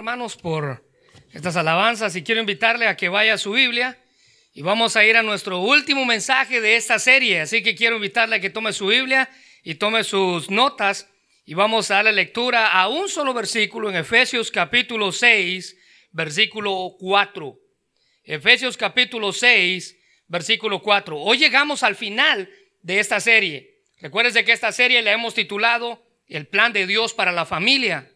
hermanos, 0.00 0.34
por 0.34 0.82
estas 1.30 1.56
alabanzas 1.56 2.16
y 2.16 2.22
quiero 2.22 2.40
invitarle 2.40 2.86
a 2.86 2.96
que 2.96 3.10
vaya 3.10 3.34
a 3.34 3.38
su 3.38 3.52
Biblia 3.52 3.98
y 4.54 4.62
vamos 4.62 4.96
a 4.96 5.04
ir 5.04 5.14
a 5.14 5.22
nuestro 5.22 5.60
último 5.60 6.06
mensaje 6.06 6.62
de 6.62 6.76
esta 6.76 6.98
serie. 6.98 7.42
Así 7.42 7.62
que 7.62 7.74
quiero 7.74 7.96
invitarle 7.96 8.36
a 8.36 8.40
que 8.40 8.48
tome 8.48 8.72
su 8.72 8.86
Biblia 8.86 9.28
y 9.62 9.74
tome 9.74 10.02
sus 10.02 10.48
notas 10.48 11.06
y 11.44 11.52
vamos 11.52 11.90
a 11.90 11.96
darle 11.96 12.12
lectura 12.12 12.68
a 12.68 12.88
un 12.88 13.10
solo 13.10 13.34
versículo 13.34 13.90
en 13.90 13.96
Efesios 13.96 14.50
capítulo 14.50 15.12
6, 15.12 15.76
versículo 16.12 16.96
4. 16.98 17.58
Efesios 18.24 18.78
capítulo 18.78 19.34
6, 19.34 19.98
versículo 20.28 20.80
4. 20.80 21.18
Hoy 21.18 21.36
llegamos 21.36 21.82
al 21.82 21.94
final 21.94 22.48
de 22.80 23.00
esta 23.00 23.20
serie. 23.20 23.82
Recuerden 24.00 24.46
que 24.46 24.52
esta 24.52 24.72
serie 24.72 25.02
la 25.02 25.12
hemos 25.12 25.34
titulado 25.34 26.02
El 26.26 26.46
plan 26.46 26.72
de 26.72 26.86
Dios 26.86 27.12
para 27.12 27.32
la 27.32 27.44
familia. 27.44 28.10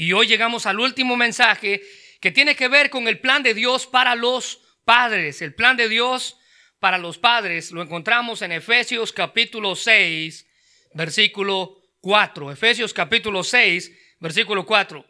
Y 0.00 0.12
hoy 0.12 0.28
llegamos 0.28 0.64
al 0.66 0.78
último 0.78 1.16
mensaje 1.16 1.82
que 2.20 2.30
tiene 2.30 2.54
que 2.54 2.68
ver 2.68 2.88
con 2.88 3.08
el 3.08 3.18
plan 3.18 3.42
de 3.42 3.52
Dios 3.52 3.84
para 3.84 4.14
los 4.14 4.60
padres. 4.84 5.42
El 5.42 5.56
plan 5.56 5.76
de 5.76 5.88
Dios 5.88 6.38
para 6.78 6.98
los 6.98 7.18
padres 7.18 7.72
lo 7.72 7.82
encontramos 7.82 8.40
en 8.42 8.52
Efesios 8.52 9.12
capítulo 9.12 9.74
6, 9.74 10.46
versículo 10.94 11.82
4. 12.00 12.52
Efesios 12.52 12.94
capítulo 12.94 13.42
6, 13.42 13.90
versículo 14.20 14.64
4. 14.64 15.04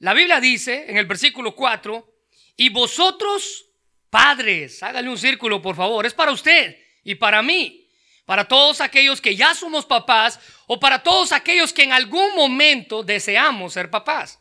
La 0.00 0.12
Biblia 0.12 0.40
dice 0.40 0.86
en 0.88 0.96
el 0.96 1.06
versículo 1.06 1.54
4, 1.54 2.04
y 2.56 2.68
vosotros 2.70 3.66
padres, 4.10 4.82
háganle 4.82 5.08
un 5.08 5.18
círculo 5.18 5.62
por 5.62 5.76
favor, 5.76 6.04
es 6.04 6.14
para 6.14 6.32
usted 6.32 6.76
y 7.04 7.14
para 7.14 7.42
mí 7.42 7.81
para 8.24 8.46
todos 8.46 8.80
aquellos 8.80 9.20
que 9.20 9.36
ya 9.36 9.54
somos 9.54 9.84
papás 9.84 10.38
o 10.66 10.78
para 10.78 11.02
todos 11.02 11.32
aquellos 11.32 11.72
que 11.72 11.82
en 11.82 11.92
algún 11.92 12.34
momento 12.34 13.02
deseamos 13.02 13.72
ser 13.72 13.90
papás. 13.90 14.40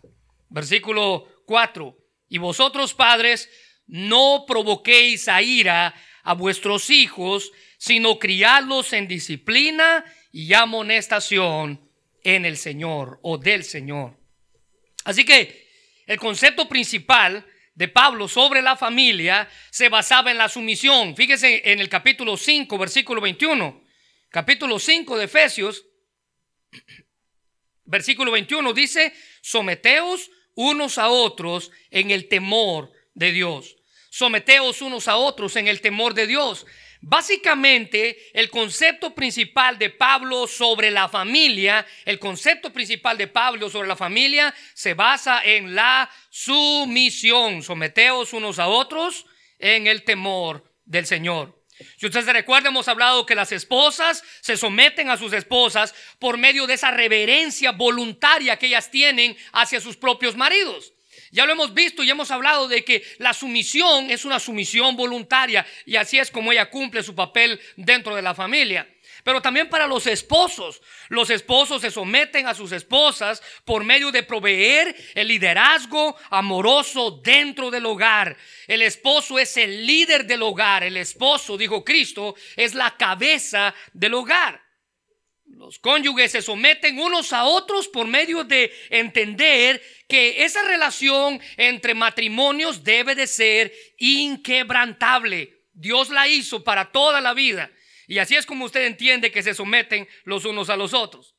Versículo 0.49 1.27
4. 1.45 1.98
Y 2.30 2.38
vosotros 2.38 2.94
padres, 2.94 3.49
no 3.88 4.45
provoquéis 4.48 5.27
a 5.27 5.41
ira 5.41 5.93
a 6.23 6.34
vuestros 6.34 6.90
hijos, 6.90 7.51
sino 7.77 8.20
criadlos 8.20 8.93
en 8.93 9.07
disciplina 9.07 10.05
y 10.32 10.54
amonestación 10.54 11.90
en 12.23 12.45
el 12.45 12.57
Señor 12.57 13.20
o 13.23 13.38
del 13.38 13.63
Señor. 13.63 14.18
Así 15.04 15.26
que 15.26 15.68
el 16.05 16.20
concepto 16.20 16.70
principal 16.70 17.45
de 17.74 17.88
Pablo 17.88 18.27
sobre 18.27 18.62
la 18.62 18.76
familia 18.76 19.50
se 19.70 19.90
basaba 19.90 20.32
en 20.32 20.38
la 20.38 20.50
sumisión. 20.50 21.16
Fíjese 21.16 21.72
en 21.72 21.80
el 21.80 21.90
capítulo 21.90 22.38
5, 22.38 22.78
versículo 22.78 23.22
21. 23.22 23.84
Capítulo 24.30 24.80
5 24.80 25.18
de 25.18 25.26
Efesios, 25.26 25.86
versículo 27.86 28.32
21 28.32 28.74
dice, 28.74 29.13
someteos 29.41 30.30
unos 30.55 30.98
a 30.98 31.10
otros 31.10 31.72
en 31.90 32.12
el 32.12 32.28
temor 32.28 32.91
de 33.13 33.32
Dios. 33.32 33.78
Someteos 34.10 34.82
unos 34.82 35.08
a 35.08 35.16
otros 35.16 35.56
en 35.56 35.68
el 35.68 35.82
temor 35.82 36.13
de 36.13 36.28
Dios. 36.28 36.66
Básicamente, 37.04 38.30
el 38.32 38.52
concepto 38.52 39.16
principal 39.16 39.80
de 39.80 39.90
Pablo 39.90 40.46
sobre 40.46 40.91
la 40.91 41.10
familia, 41.10 41.85
el 42.05 42.20
concepto 42.20 42.71
principal 42.71 43.18
de 43.18 43.27
Pablo 43.27 43.71
sobre 43.71 43.88
la 43.88 43.96
familia 43.96 44.54
se 44.76 44.94
basa 44.94 45.44
en 45.44 45.74
la 45.74 46.07
sumisión. 46.29 47.63
Someteos 47.63 48.34
unos 48.34 48.60
a 48.60 48.68
otros 48.68 49.26
en 49.57 49.88
el 49.88 50.04
temor 50.04 50.63
del 50.85 51.07
Señor. 51.07 51.60
Si 51.98 52.05
ustedes 52.05 52.27
recuerdan, 52.27 52.72
hemos 52.72 52.88
hablado 52.88 53.26
que 53.26 53.34
las 53.34 53.52
esposas 53.52 54.24
se 54.41 54.55
someten 54.55 55.10
a 55.10 55.18
sus 55.18 55.34
esposas 55.34 55.96
por 56.20 56.38
medio 56.38 56.68
de 56.68 56.76
esa 56.76 56.91
reverencia 56.91 57.72
voluntaria 57.72 58.57
que 58.57 58.68
ellas 58.68 58.91
tienen 58.91 59.35
hacia 59.54 59.82
sus 59.82 59.98
propios 59.98 60.35
maridos. 60.35 60.94
Ya 61.32 61.46
lo 61.46 61.54
hemos 61.54 61.74
visto 61.74 62.04
y 62.04 62.10
hemos 62.10 62.29
hablado 62.29 62.68
de 62.68 62.84
que 62.84 63.04
la 63.18 63.34
sumisión 63.34 64.12
es 64.12 64.25
una 64.25 64.40
sumisión 64.40 64.97
voluntaria 64.97 65.66
y 65.85 65.96
así 65.96 66.19
es 66.19 66.29
como 66.29 66.51
ella 66.51 66.69
cumple 66.69 67.03
su 67.03 67.16
papel 67.16 67.59
dentro 67.78 68.16
de 68.16 68.22
la 68.22 68.35
familia. 68.35 68.88
Pero 69.23 69.41
también 69.41 69.69
para 69.69 69.88
los 69.88 70.07
esposos. 70.07 70.81
Los 71.09 71.29
esposos 71.29 71.81
se 71.81 71.91
someten 71.91 72.47
a 72.47 72.56
sus 72.56 72.72
esposas 72.72 73.41
por 73.66 73.83
medio 73.83 74.11
de 74.11 74.23
proveer 74.23 74.95
el 75.13 75.28
liderazgo 75.28 76.16
amoroso 76.29 77.11
dentro 77.23 77.69
del 77.69 77.85
hogar. 77.85 78.35
El 78.67 78.81
esposo 78.81 79.38
es 79.38 79.56
el 79.57 79.85
líder 79.85 80.25
del 80.25 80.41
hogar. 80.41 80.83
El 80.83 80.97
esposo, 80.97 81.57
dijo 81.57 81.83
Cristo, 81.83 82.35
es 82.56 82.73
la 82.73 82.97
cabeza 82.97 83.73
del 83.94 84.16
hogar. 84.16 84.60
Los 85.61 85.77
cónyuges 85.77 86.31
se 86.31 86.41
someten 86.41 86.97
unos 86.97 87.33
a 87.33 87.44
otros 87.44 87.88
por 87.88 88.07
medio 88.07 88.44
de 88.44 88.73
entender 88.89 89.79
que 90.09 90.44
esa 90.44 90.63
relación 90.63 91.39
entre 91.55 91.94
matrimonios 91.94 92.83
debe 92.83 93.13
de 93.13 93.27
ser 93.27 93.71
inquebrantable. 94.00 95.61
Dios 95.71 96.09
la 96.09 96.27
hizo 96.27 96.63
para 96.63 96.91
toda 96.91 97.21
la 97.21 97.35
vida. 97.35 97.71
Y 98.07 98.17
así 98.17 98.35
es 98.35 98.47
como 98.47 98.66
usted 98.66 98.85
entiende 98.85 99.31
que 99.31 99.44
se 99.44 99.53
someten 99.53 100.07
los 100.23 100.45
unos 100.45 100.71
a 100.71 100.77
los 100.77 100.95
otros. 100.95 101.35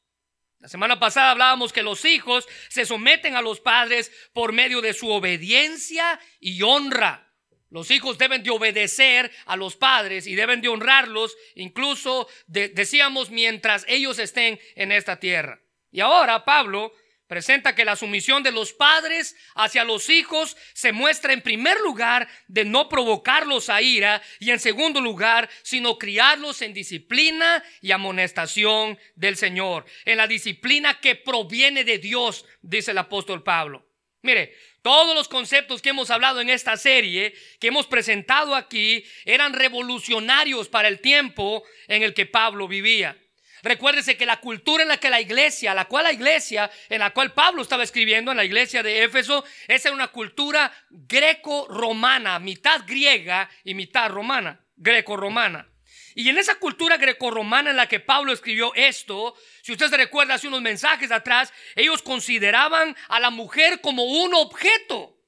La 0.61 0.69
semana 0.69 1.01
pasada 1.01 1.33
hablábamos 1.33 1.73
que 1.73 1.83
los 1.83 2.05
hijos 2.05 2.47
se 2.69 2.87
someten 2.87 3.35
a 3.35 3.43
los 3.43 3.59
padres 3.59 4.13
por 4.33 4.53
medio 4.53 4.81
de 4.81 4.95
su 4.95 5.11
obediencia 5.11 6.21
y 6.39 6.63
honra. 6.63 7.32
Los 7.73 7.91
hijos 7.91 8.19
deben 8.19 8.43
de 8.43 8.51
obedecer 8.51 9.33
a 9.47 9.57
los 9.57 9.77
padres 9.77 10.27
y 10.27 10.35
deben 10.35 10.61
de 10.61 10.69
honrarlos, 10.69 11.35
incluso 11.55 12.29
decíamos 12.47 13.31
mientras 13.31 13.87
ellos 13.89 14.19
estén 14.19 14.61
en 14.75 14.93
esta 14.93 15.19
tierra. 15.19 15.59
Y 15.91 16.01
ahora 16.01 16.45
Pablo 16.45 16.93
presenta 17.27 17.75
que 17.75 17.87
la 17.87 17.97
sumisión 17.97 18.43
de 18.43 18.53
los 18.53 18.75
padres 18.75 19.37
hacia 19.55 19.85
los 19.85 20.11
hijos 20.11 20.55
se 20.75 20.93
muestra 20.93 21.33
en 21.33 21.41
primer 21.41 21.81
lugar 21.81 22.29
de 22.47 22.67
no 22.67 22.91
provocarlos 22.91 23.71
a 23.71 23.81
ira 23.81 24.21
y 24.39 24.51
en 24.51 24.61
segundo 24.61 25.01
lugar, 25.01 25.49
sino 25.63 25.97
criarlos 25.97 26.61
en 26.61 26.75
disciplina 26.75 27.65
y 27.81 27.93
amonestación 27.93 28.99
del 29.15 29.39
Señor, 29.39 29.87
en 30.05 30.19
la 30.19 30.27
disciplina 30.27 31.01
que 31.01 31.17
proviene 31.17 31.85
de 31.85 31.97
Dios, 31.97 32.45
dice 32.61 32.91
el 32.91 32.99
apóstol 32.99 33.43
Pablo. 33.43 33.89
Mire, 34.21 34.55
todos 34.83 35.15
los 35.15 35.29
conceptos 35.29 35.81
que 35.81 35.91
hemos 35.91 36.11
hablado 36.11 36.41
en 36.41 36.51
esta 36.51 36.77
serie, 36.77 37.35
que 37.61 37.69
hemos 37.69 37.87
presentado 37.87 38.55
aquí, 38.55 39.05
eran 39.25 39.53
revolucionarios 39.53 40.69
para 40.69 40.89
el 40.89 41.01
tiempo 41.01 41.63
en 41.89 42.03
el 42.03 42.15
que 42.15 42.27
Pablo 42.27 42.69
vivía. 42.69 43.17
Recuérdese 43.63 44.17
que 44.17 44.27
la 44.27 44.41
cultura 44.41 44.83
en 44.83 44.89
la 44.89 44.97
que 44.97 45.09
la 45.09 45.21
iglesia, 45.21 45.73
la 45.73 45.85
cual 45.85 46.05
la 46.05 46.13
iglesia 46.13 46.69
en 46.89 46.99
la 46.99 47.11
cual 47.11 47.33
Pablo 47.33 47.63
estaba 47.63 47.85
escribiendo, 47.85 48.33
en 48.33 48.37
la 48.37 48.45
iglesia 48.45 48.83
de 48.83 49.05
Éfeso, 49.05 49.45
esa 49.69 49.89
era 49.89 49.95
una 49.95 50.09
cultura 50.09 50.73
greco-romana, 50.91 52.41
mitad 52.41 52.83
griega 52.85 53.49
y 53.63 53.75
mitad 53.75 54.11
romana, 54.11 54.61
greco-romana. 54.77 55.72
Y 56.15 56.29
en 56.29 56.39
esa 56.39 56.57
cultura 56.57 56.97
greco-romana 56.97 57.71
en 57.71 57.77
la 57.77 57.89
que 57.89 58.01
Pablo 58.01 58.33
escribió 58.33 58.75
esto, 58.75 59.35
si 59.63 59.73
usted 59.73 59.89
se 59.89 59.97
recuerda 59.97 60.35
hace 60.35 60.49
unos 60.49 60.61
mensajes 60.61 61.11
atrás, 61.11 61.53
ellos 61.75 62.03
consideraban 62.03 62.97
a 63.09 63.21
la 63.21 63.31
mujer 63.31 63.81
como 63.81 64.05
un 64.05 64.35
objeto, 64.35 65.19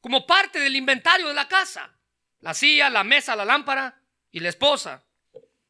como 0.00 0.26
parte 0.26 0.60
del 0.60 0.76
inventario 0.76 1.28
de 1.28 1.34
la 1.34 1.48
casa. 1.48 1.94
La 2.40 2.54
silla, 2.54 2.88
la 2.88 3.04
mesa, 3.04 3.34
la 3.34 3.44
lámpara 3.44 4.00
y 4.30 4.40
la 4.40 4.48
esposa. 4.48 5.04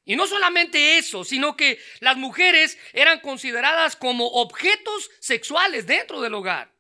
Y 0.05 0.17
no 0.17 0.27
solamente 0.27 0.99
eso, 0.99 1.25
sino 1.25 1.57
que 1.57 1.79
las 2.01 2.17
mujeres 2.17 2.79
eran 2.93 3.21
consideradas 3.21 3.97
como 3.97 4.27
objetos 4.27 5.11
sexuales 5.21 5.87
dentro 5.87 6.21
del 6.21 6.35
hogar. 6.35 6.73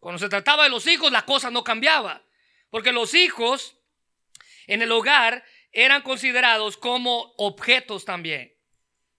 Cuando 0.00 0.18
se 0.18 0.28
trataba 0.28 0.64
de 0.64 0.70
los 0.70 0.86
hijos, 0.86 1.12
la 1.12 1.26
cosa 1.26 1.50
no 1.50 1.64
cambiaba, 1.64 2.22
porque 2.70 2.92
los 2.92 3.14
hijos 3.14 3.76
en 4.66 4.82
el 4.82 4.92
hogar 4.92 5.44
eran 5.76 6.00
considerados 6.00 6.78
como 6.78 7.34
objetos 7.36 8.06
también. 8.06 8.50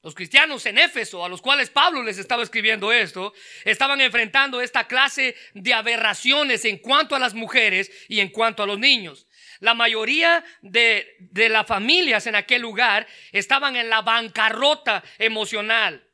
Los 0.02 0.16
cristianos 0.16 0.66
en 0.66 0.80
Éfeso, 0.80 1.24
a 1.24 1.30
los 1.30 1.42
cuales 1.42 1.70
Pablo 1.70 2.02
les 2.02 2.18
estaba 2.18 2.42
escribiendo 2.42 2.92
esto, 2.92 3.34
estaban 3.64 4.02
enfrentando 4.02 4.60
esta 4.60 4.88
clase 4.88 5.36
de 5.54 5.74
aberraciones 5.74 6.66
en 6.66 6.80
cuanto 6.80 7.16
a 7.16 7.20
las 7.20 7.36
mujeres 7.36 7.92
y 8.08 8.20
en 8.20 8.30
cuanto 8.30 8.64
a 8.64 8.68
los 8.68 8.80
niños. 8.80 9.28
La 9.60 9.76
mayoría 9.76 10.44
de, 10.62 11.18
las 11.50 11.68
familias 11.68 12.26
en 12.26 12.36
aquel 12.36 12.62
lugar 12.62 13.08
estaban 13.32 13.76
en 13.76 13.90
la 13.90 14.02
bancarrota 14.02 15.04
emocional. 15.20 16.07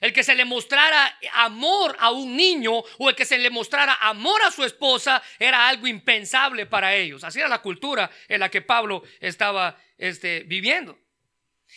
El 0.00 0.12
que 0.12 0.22
se 0.22 0.34
le 0.34 0.44
mostrara 0.44 1.18
amor 1.34 1.96
a 1.98 2.10
un 2.10 2.34
niño 2.34 2.72
o 2.98 3.10
el 3.10 3.14
que 3.14 3.24
se 3.26 3.38
le 3.38 3.50
mostrara 3.50 3.94
amor 4.00 4.40
a 4.42 4.50
su 4.50 4.64
esposa 4.64 5.22
era 5.38 5.68
algo 5.68 5.86
impensable 5.86 6.66
para 6.66 6.94
ellos. 6.94 7.22
Así 7.22 7.38
era 7.38 7.48
la 7.48 7.62
cultura 7.62 8.10
en 8.28 8.40
la 8.40 8.48
que 8.48 8.62
Pablo 8.62 9.02
estaba 9.20 9.76
este, 9.98 10.40
viviendo. 10.40 10.98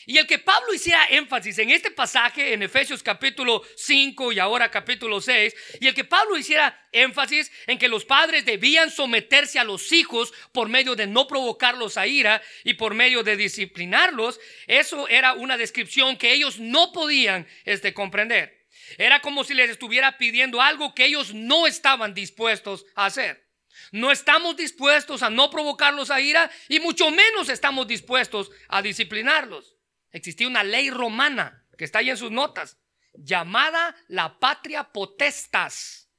Y 0.05 0.17
el 0.17 0.27
que 0.27 0.39
Pablo 0.39 0.73
hiciera 0.73 1.05
énfasis 1.09 1.57
en 1.59 1.69
este 1.69 1.89
pasaje 1.89 2.53
en 2.53 2.61
Efesios 2.61 3.01
capítulo 3.01 3.63
5 3.77 4.33
y 4.33 4.39
ahora 4.39 4.69
capítulo 4.69 5.21
6, 5.21 5.55
y 5.79 5.87
el 5.87 5.93
que 5.93 6.03
Pablo 6.03 6.37
hiciera 6.37 6.87
énfasis 6.91 7.51
en 7.67 7.77
que 7.77 7.87
los 7.87 8.03
padres 8.03 8.43
debían 8.43 8.91
someterse 8.91 9.59
a 9.59 9.63
los 9.63 9.91
hijos 9.93 10.33
por 10.51 10.67
medio 10.67 10.95
de 10.95 11.07
no 11.07 11.25
provocarlos 11.27 11.97
a 11.97 12.05
ira 12.05 12.41
y 12.65 12.73
por 12.73 12.93
medio 12.93 13.23
de 13.23 13.37
disciplinarlos, 13.37 14.39
eso 14.67 15.07
era 15.07 15.33
una 15.33 15.57
descripción 15.57 16.17
que 16.17 16.33
ellos 16.33 16.59
no 16.59 16.91
podían 16.91 17.47
este, 17.63 17.93
comprender. 17.93 18.67
Era 18.97 19.21
como 19.21 19.43
si 19.43 19.53
les 19.53 19.69
estuviera 19.69 20.17
pidiendo 20.17 20.61
algo 20.61 20.93
que 20.93 21.05
ellos 21.05 21.33
no 21.33 21.65
estaban 21.65 22.13
dispuestos 22.13 22.85
a 22.95 23.05
hacer. 23.05 23.43
No 23.91 24.11
estamos 24.11 24.55
dispuestos 24.57 25.23
a 25.23 25.29
no 25.29 25.49
provocarlos 25.49 26.11
a 26.11 26.19
ira 26.19 26.51
y 26.67 26.79
mucho 26.79 27.09
menos 27.09 27.49
estamos 27.49 27.87
dispuestos 27.87 28.51
a 28.67 28.81
disciplinarlos. 28.81 29.75
Existía 30.13 30.47
una 30.47 30.63
ley 30.63 30.89
romana 30.89 31.65
que 31.77 31.83
está 31.83 31.99
ahí 31.99 32.09
en 32.09 32.17
sus 32.17 32.31
notas, 32.31 32.77
llamada 33.13 33.95
la 34.07 34.39
patria 34.39 34.85
potestas. 34.91 36.09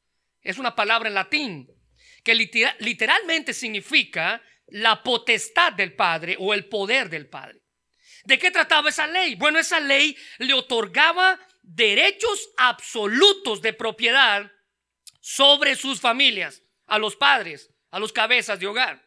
Es 0.43 0.59
una 0.59 0.77
palabra 0.77 1.09
en 1.09 1.15
latín 1.15 1.71
que 2.23 2.35
literalmente 2.35 3.55
significa 3.55 4.43
la 4.69 5.03
potestad 5.03 5.73
del 5.75 5.95
Padre 5.95 6.37
o 6.39 6.53
el 6.53 6.67
poder 6.69 7.09
del 7.09 7.29
Padre. 7.29 7.61
¿De 8.25 8.39
qué 8.39 8.51
trataba 8.51 8.89
esa 8.89 9.07
ley? 9.07 9.35
Bueno, 9.35 9.59
esa 9.59 9.79
ley 9.81 10.17
le 10.39 10.55
otorgaba 10.55 11.39
derechos 11.63 12.51
absolutos 12.57 13.61
de 13.61 13.75
propiedad 13.75 14.51
sobre 15.21 15.77
sus 15.77 16.01
familias, 16.01 16.63
a 16.87 16.99
los 16.99 17.17
padres, 17.17 17.71
a 17.91 17.99
los 17.99 18.13
cabezas 18.13 18.59
de 18.59 18.67
hogar. 18.67 19.07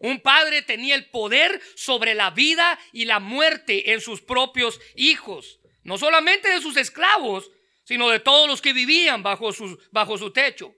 Un 0.00 0.20
padre 0.20 0.62
tenía 0.62 0.94
el 0.94 1.06
poder 1.06 1.60
sobre 1.74 2.14
la 2.14 2.30
vida 2.30 2.78
y 2.92 3.04
la 3.04 3.20
muerte 3.20 3.92
en 3.92 4.00
sus 4.00 4.20
propios 4.20 4.80
hijos, 4.94 5.60
no 5.82 5.98
solamente 5.98 6.48
de 6.48 6.60
sus 6.60 6.76
esclavos, 6.76 7.50
sino 7.84 8.08
de 8.08 8.20
todos 8.20 8.48
los 8.48 8.60
que 8.60 8.72
vivían 8.72 9.22
bajo, 9.22 9.50
bajo 9.92 10.18
su 10.18 10.32
techo. 10.32 10.74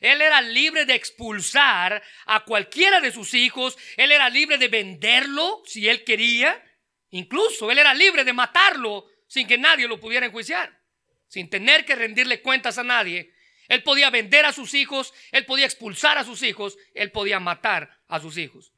Él 0.00 0.20
era 0.20 0.40
libre 0.40 0.84
de 0.84 0.94
expulsar 0.94 2.02
a 2.26 2.44
cualquiera 2.44 3.00
de 3.00 3.12
sus 3.12 3.34
hijos, 3.34 3.76
él 3.96 4.12
era 4.12 4.28
libre 4.28 4.58
de 4.58 4.68
venderlo 4.68 5.62
si 5.66 5.88
él 5.88 6.04
quería, 6.04 6.62
incluso 7.10 7.70
él 7.70 7.78
era 7.78 7.94
libre 7.94 8.24
de 8.24 8.32
matarlo 8.32 9.06
sin 9.26 9.46
que 9.46 9.58
nadie 9.58 9.88
lo 9.88 10.00
pudiera 10.00 10.26
enjuiciar, 10.26 10.80
sin 11.28 11.48
tener 11.50 11.84
que 11.84 11.94
rendirle 11.94 12.42
cuentas 12.42 12.78
a 12.78 12.84
nadie. 12.84 13.32
Él 13.68 13.82
podía 13.82 14.10
vender 14.10 14.44
a 14.44 14.52
sus 14.52 14.74
hijos, 14.74 15.12
él 15.30 15.44
podía 15.44 15.66
expulsar 15.66 16.18
a 16.18 16.24
sus 16.24 16.42
hijos, 16.42 16.76
él 16.94 17.12
podía 17.12 17.38
matar 17.38 17.90
a 18.08 18.20
sus 18.20 18.38
hijos. 18.38 18.72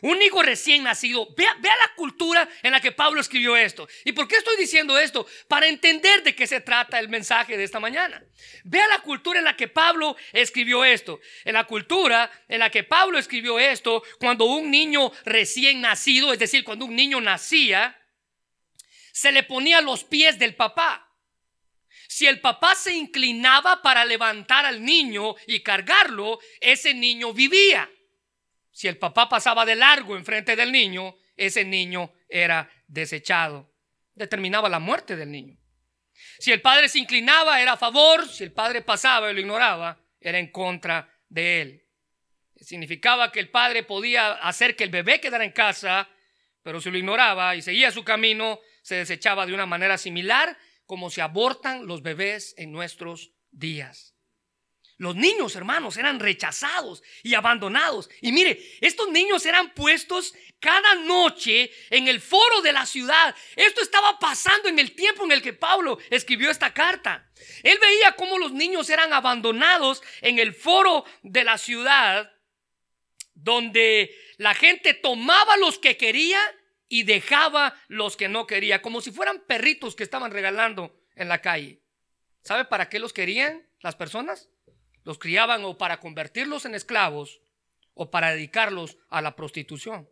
Un 0.00 0.20
hijo 0.22 0.42
recién 0.42 0.82
nacido, 0.82 1.28
vea, 1.36 1.54
la 1.62 1.94
cultura 1.96 2.48
en 2.62 2.72
la 2.72 2.80
que 2.80 2.92
Pablo 2.92 3.20
escribió 3.20 3.56
esto. 3.56 3.86
¿Y 4.04 4.12
por 4.12 4.26
qué 4.28 4.36
estoy 4.36 4.56
diciendo 4.56 4.98
esto? 4.98 5.26
Para 5.48 5.66
entender 5.68 6.22
de 6.22 6.34
qué 6.34 6.46
se 6.46 6.60
trata 6.60 6.98
el 6.98 7.08
mensaje 7.08 7.56
de 7.56 7.64
esta 7.64 7.80
mañana. 7.80 8.22
Vea 8.64 8.86
la 8.88 9.00
cultura 9.00 9.38
en 9.38 9.44
la 9.44 9.56
que 9.56 9.68
Pablo 9.68 10.16
escribió 10.32 10.84
esto. 10.84 11.20
En 11.44 11.54
la 11.54 11.64
cultura 11.64 12.30
en 12.48 12.60
la 12.60 12.70
que 12.70 12.84
Pablo 12.84 13.18
escribió 13.18 13.58
esto, 13.58 14.02
cuando 14.18 14.46
un 14.46 14.70
niño 14.70 15.12
recién 15.24 15.80
nacido, 15.80 16.32
es 16.32 16.38
decir, 16.38 16.64
cuando 16.64 16.86
un 16.86 16.96
niño 16.96 17.20
nacía, 17.20 18.00
se 19.12 19.32
le 19.32 19.42
ponía 19.42 19.80
los 19.80 20.04
pies 20.04 20.38
del 20.38 20.54
papá. 20.54 21.03
Si 22.14 22.28
el 22.28 22.40
papá 22.40 22.76
se 22.76 22.94
inclinaba 22.94 23.82
para 23.82 24.04
levantar 24.04 24.64
al 24.64 24.84
niño 24.84 25.34
y 25.48 25.64
cargarlo, 25.64 26.38
ese 26.60 26.94
niño 26.94 27.32
vivía. 27.32 27.90
Si 28.70 28.86
el 28.86 28.98
papá 28.98 29.28
pasaba 29.28 29.64
de 29.64 29.74
largo 29.74 30.16
enfrente 30.16 30.54
del 30.54 30.70
niño, 30.70 31.16
ese 31.36 31.64
niño 31.64 32.12
era 32.28 32.70
desechado. 32.86 33.68
Determinaba 34.14 34.68
la 34.68 34.78
muerte 34.78 35.16
del 35.16 35.32
niño. 35.32 35.58
Si 36.38 36.52
el 36.52 36.62
padre 36.62 36.88
se 36.88 37.00
inclinaba, 37.00 37.60
era 37.60 37.72
a 37.72 37.76
favor. 37.76 38.28
Si 38.28 38.44
el 38.44 38.52
padre 38.52 38.82
pasaba 38.82 39.32
y 39.32 39.34
lo 39.34 39.40
ignoraba, 39.40 40.00
era 40.20 40.38
en 40.38 40.52
contra 40.52 41.12
de 41.28 41.62
él. 41.62 41.82
Significaba 42.60 43.32
que 43.32 43.40
el 43.40 43.50
padre 43.50 43.82
podía 43.82 44.34
hacer 44.34 44.76
que 44.76 44.84
el 44.84 44.90
bebé 44.90 45.20
quedara 45.20 45.44
en 45.44 45.50
casa, 45.50 46.08
pero 46.62 46.80
si 46.80 46.92
lo 46.92 46.96
ignoraba 46.96 47.56
y 47.56 47.62
seguía 47.62 47.90
su 47.90 48.04
camino, 48.04 48.60
se 48.82 48.94
desechaba 48.94 49.46
de 49.46 49.54
una 49.54 49.66
manera 49.66 49.98
similar 49.98 50.56
como 50.86 51.10
se 51.10 51.22
abortan 51.22 51.86
los 51.86 52.02
bebés 52.02 52.54
en 52.58 52.72
nuestros 52.72 53.32
días. 53.50 54.14
Los 54.96 55.16
niños, 55.16 55.56
hermanos, 55.56 55.96
eran 55.96 56.20
rechazados 56.20 57.02
y 57.22 57.34
abandonados. 57.34 58.08
Y 58.20 58.30
mire, 58.30 58.60
estos 58.80 59.08
niños 59.08 59.44
eran 59.44 59.74
puestos 59.74 60.34
cada 60.60 60.94
noche 60.94 61.70
en 61.90 62.06
el 62.06 62.20
foro 62.20 62.62
de 62.62 62.72
la 62.72 62.86
ciudad. 62.86 63.34
Esto 63.56 63.82
estaba 63.82 64.18
pasando 64.20 64.68
en 64.68 64.78
el 64.78 64.94
tiempo 64.94 65.24
en 65.24 65.32
el 65.32 65.42
que 65.42 65.52
Pablo 65.52 65.98
escribió 66.10 66.50
esta 66.50 66.72
carta. 66.72 67.28
Él 67.64 67.76
veía 67.80 68.12
cómo 68.12 68.38
los 68.38 68.52
niños 68.52 68.88
eran 68.88 69.12
abandonados 69.12 70.00
en 70.20 70.38
el 70.38 70.54
foro 70.54 71.04
de 71.22 71.42
la 71.42 71.58
ciudad, 71.58 72.32
donde 73.34 74.16
la 74.36 74.54
gente 74.54 74.94
tomaba 74.94 75.56
los 75.56 75.78
que 75.78 75.96
quería 75.96 76.40
y 76.88 77.04
dejaba 77.04 77.74
los 77.88 78.16
que 78.16 78.28
no 78.28 78.46
quería, 78.46 78.82
como 78.82 79.00
si 79.00 79.10
fueran 79.10 79.42
perritos 79.46 79.94
que 79.94 80.02
estaban 80.02 80.30
regalando 80.30 81.00
en 81.16 81.28
la 81.28 81.40
calle. 81.40 81.82
¿Sabe 82.42 82.64
para 82.64 82.88
qué 82.88 82.98
los 82.98 83.12
querían 83.12 83.66
las 83.80 83.96
personas? 83.96 84.48
los 85.04 85.18
criaban 85.18 85.64
o 85.64 85.78
para 85.78 86.00
convertirlos 86.00 86.64
en 86.64 86.74
esclavos 86.74 87.40
o 87.94 88.10
para 88.10 88.32
dedicarlos 88.32 88.96
a 89.08 89.22
la 89.22 89.36
prostitución. 89.36 90.08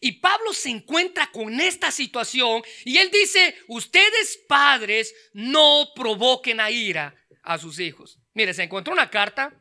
Y 0.00 0.12
Pablo 0.12 0.52
se 0.52 0.70
encuentra 0.70 1.30
con 1.30 1.60
esta 1.60 1.90
situación 1.90 2.62
y 2.84 2.98
él 2.98 3.10
dice, 3.10 3.56
ustedes 3.68 4.38
padres 4.48 5.14
no 5.32 5.88
provoquen 5.94 6.60
a 6.60 6.70
ira 6.70 7.14
a 7.42 7.58
sus 7.58 7.78
hijos. 7.78 8.18
Mire, 8.34 8.54
se 8.54 8.64
encontró 8.64 8.92
una 8.92 9.10
carta, 9.10 9.52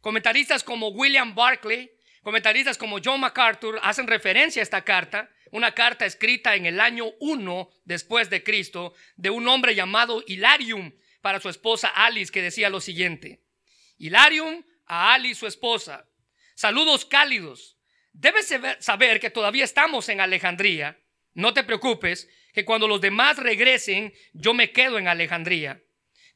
comentaristas 0.00 0.64
como 0.64 0.88
William 0.88 1.34
Barclay, 1.34 1.90
comentaristas 2.22 2.78
como 2.78 2.98
John 3.02 3.20
MacArthur 3.20 3.78
hacen 3.82 4.06
referencia 4.06 4.60
a 4.60 4.64
esta 4.64 4.84
carta, 4.84 5.30
una 5.50 5.72
carta 5.72 6.06
escrita 6.06 6.54
en 6.54 6.66
el 6.66 6.80
año 6.80 7.06
1 7.20 7.70
después 7.84 8.30
de 8.30 8.42
Cristo 8.42 8.94
de 9.16 9.30
un 9.30 9.48
hombre 9.48 9.74
llamado 9.74 10.22
Hilarium 10.26 10.92
para 11.20 11.40
su 11.40 11.48
esposa 11.48 11.88
Alice 11.88 12.32
que 12.32 12.42
decía 12.42 12.70
lo 12.70 12.80
siguiente. 12.80 13.40
Hilarium 13.98 14.64
a 14.86 15.12
Ali, 15.14 15.34
su 15.34 15.46
esposa. 15.46 16.08
Saludos 16.54 17.04
cálidos. 17.04 17.76
Debes 18.12 18.52
saber 18.80 19.20
que 19.20 19.30
todavía 19.30 19.64
estamos 19.64 20.08
en 20.08 20.20
Alejandría. 20.20 20.98
No 21.34 21.54
te 21.54 21.62
preocupes, 21.62 22.28
que 22.52 22.64
cuando 22.64 22.88
los 22.88 23.00
demás 23.00 23.38
regresen, 23.38 24.12
yo 24.32 24.54
me 24.54 24.72
quedo 24.72 24.98
en 24.98 25.08
Alejandría. 25.08 25.82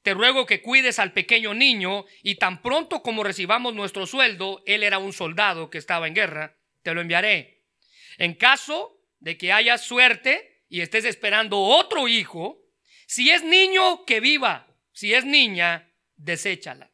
Te 0.02 0.14
ruego 0.14 0.46
que 0.46 0.60
cuides 0.60 0.98
al 0.98 1.12
pequeño 1.12 1.54
niño 1.54 2.04
y 2.22 2.36
tan 2.36 2.62
pronto 2.62 3.02
como 3.02 3.24
recibamos 3.24 3.74
nuestro 3.74 4.06
sueldo, 4.06 4.62
él 4.66 4.82
era 4.82 4.98
un 4.98 5.12
soldado 5.12 5.70
que 5.70 5.78
estaba 5.78 6.06
en 6.06 6.14
guerra, 6.14 6.56
te 6.82 6.92
lo 6.92 7.00
enviaré. 7.00 7.62
En 8.18 8.34
caso 8.34 9.00
de 9.24 9.38
que 9.38 9.54
haya 9.54 9.78
suerte 9.78 10.66
y 10.68 10.82
estés 10.82 11.06
esperando 11.06 11.58
otro 11.58 12.08
hijo, 12.08 12.62
si 13.06 13.30
es 13.30 13.42
niño, 13.42 14.04
que 14.04 14.20
viva, 14.20 14.66
si 14.92 15.14
es 15.14 15.24
niña, 15.24 15.90
deséchala. 16.16 16.92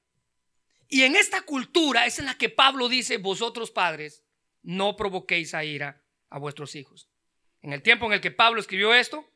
Y 0.88 1.02
en 1.02 1.16
esta 1.16 1.42
cultura 1.42 2.06
es 2.06 2.20
en 2.20 2.26
la 2.26 2.38
que 2.38 2.48
Pablo 2.48 2.88
dice, 2.88 3.16
vosotros 3.16 3.72
padres, 3.72 4.22
no 4.62 4.96
provoquéis 4.96 5.54
a 5.54 5.64
ira 5.64 6.04
a 6.28 6.38
vuestros 6.38 6.76
hijos. 6.76 7.08
En 7.62 7.72
el 7.72 7.82
tiempo 7.82 8.06
en 8.06 8.12
el 8.12 8.20
que 8.20 8.30
Pablo 8.30 8.60
escribió 8.60 8.94
esto, 8.94 9.28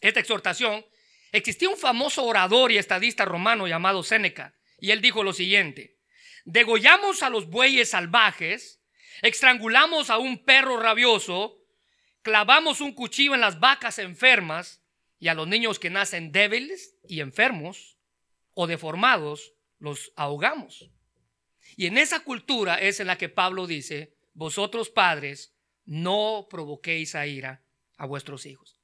esta 0.00 0.20
exhortación, 0.20 0.86
existía 1.32 1.68
un 1.68 1.76
famoso 1.76 2.24
orador 2.24 2.70
y 2.70 2.78
estadista 2.78 3.24
romano 3.24 3.66
llamado 3.66 4.04
Séneca, 4.04 4.54
y 4.78 4.92
él 4.92 5.00
dijo 5.00 5.24
lo 5.24 5.32
siguiente, 5.32 5.98
degollamos 6.44 7.24
a 7.24 7.30
los 7.30 7.50
bueyes 7.50 7.90
salvajes, 7.90 8.80
estrangulamos 9.20 10.10
a 10.10 10.18
un 10.18 10.44
perro 10.44 10.78
rabioso, 10.78 11.59
clavamos 12.22 12.80
un 12.80 12.92
cuchillo 12.92 13.34
en 13.34 13.40
las 13.40 13.60
vacas 13.60 13.98
enfermas 13.98 14.82
y 15.18 15.28
a 15.28 15.34
los 15.34 15.46
niños 15.46 15.78
que 15.78 15.90
nacen 15.90 16.32
débiles 16.32 16.96
y 17.08 17.20
enfermos 17.20 17.98
o 18.54 18.66
deformados 18.66 19.54
los 19.78 20.12
ahogamos. 20.16 20.90
Y 21.76 21.86
en 21.86 21.98
esa 21.98 22.20
cultura 22.20 22.80
es 22.80 23.00
en 23.00 23.06
la 23.06 23.16
que 23.18 23.28
Pablo 23.28 23.66
dice, 23.66 24.14
vosotros 24.34 24.90
padres, 24.90 25.54
no 25.84 26.46
provoquéis 26.50 27.14
a 27.14 27.26
ira 27.26 27.62
a 27.96 28.06
vuestros 28.06 28.46
hijos. 28.46 28.80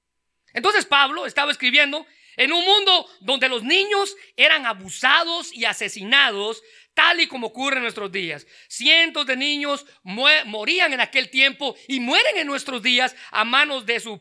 Entonces 0.53 0.87
Pablo 0.87 1.27
estaba 1.27 1.51
escribiendo 1.51 2.07
en 2.37 2.53
un 2.53 2.65
mundo 2.65 3.07
donde 3.21 3.49
los 3.49 3.63
niños 3.63 4.15
eran 4.37 4.67
abusados 4.67 5.53
y 5.53 5.65
asesinados, 5.65 6.63
tal 6.97 7.21
y 7.21 7.29
como 7.29 7.49
ocurre 7.49 7.77
en 7.77 7.83
nuestros 7.83 8.11
días. 8.11 8.47
Cientos 8.69 9.27
de 9.27 9.37
niños 9.37 9.85
morían 10.03 10.95
en 10.95 11.01
aquel 11.01 11.29
tiempo 11.29 11.77
y 11.87 12.01
mueren 12.01 12.39
en 12.39 12.47
nuestros 12.47 12.83
días 12.83 13.15
a 13.31 13.45
manos 13.45 13.85
de, 13.85 14.01
sus 14.01 14.19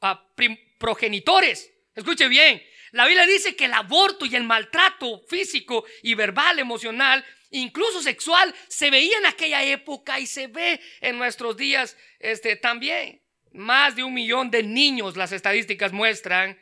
ah, 0.00 0.24
progenitores. 0.78 1.70
Escuche 1.96 2.28
bien, 2.28 2.62
la 2.92 3.06
Biblia 3.06 3.26
dice 3.26 3.56
que 3.56 3.64
el 3.64 3.74
aborto 3.74 4.24
y 4.24 4.36
el 4.36 4.44
maltrato 4.44 5.20
físico 5.28 5.84
y 6.04 6.14
verbal, 6.14 6.60
emocional, 6.60 7.24
incluso 7.50 8.00
sexual, 8.00 8.54
se 8.68 8.90
veía 8.90 9.18
en 9.18 9.26
aquella 9.26 9.64
época 9.64 10.20
y 10.20 10.28
se 10.28 10.46
ve 10.46 10.80
en 11.00 11.18
nuestros 11.18 11.56
días 11.56 11.96
este, 12.20 12.54
también. 12.54 13.20
Más 13.52 13.96
de 13.96 14.04
un 14.04 14.14
millón 14.14 14.52
de 14.52 14.62
niños, 14.62 15.16
las 15.16 15.32
estadísticas 15.32 15.92
muestran, 15.92 16.56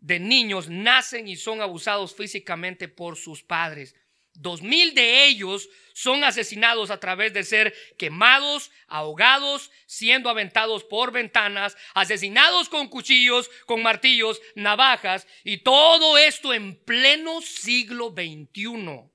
de 0.00 0.18
niños 0.18 0.68
nacen 0.68 1.28
y 1.28 1.36
son 1.36 1.60
abusados 1.60 2.14
físicamente 2.14 2.88
por 2.88 3.16
sus 3.16 3.42
padres. 3.42 3.94
Dos 4.34 4.62
mil 4.62 4.94
de 4.94 5.26
ellos 5.26 5.68
son 5.92 6.24
asesinados 6.24 6.90
a 6.90 6.98
través 6.98 7.34
de 7.34 7.44
ser 7.44 7.74
quemados, 7.98 8.70
ahogados, 8.86 9.70
siendo 9.86 10.30
aventados 10.30 10.84
por 10.84 11.12
ventanas, 11.12 11.76
asesinados 11.94 12.68
con 12.68 12.88
cuchillos, 12.88 13.50
con 13.66 13.82
martillos, 13.82 14.40
navajas, 14.54 15.26
y 15.44 15.58
todo 15.58 16.16
esto 16.16 16.54
en 16.54 16.76
pleno 16.84 17.42
siglo 17.42 18.14
XXI. 18.16 19.10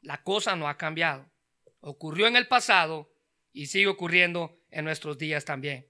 La 0.00 0.22
cosa 0.22 0.56
no 0.56 0.68
ha 0.68 0.76
cambiado. 0.76 1.30
Ocurrió 1.80 2.26
en 2.26 2.36
el 2.36 2.48
pasado 2.48 3.12
y 3.52 3.66
sigue 3.66 3.86
ocurriendo 3.86 4.58
en 4.70 4.84
nuestros 4.84 5.16
días 5.16 5.44
también. 5.44 5.88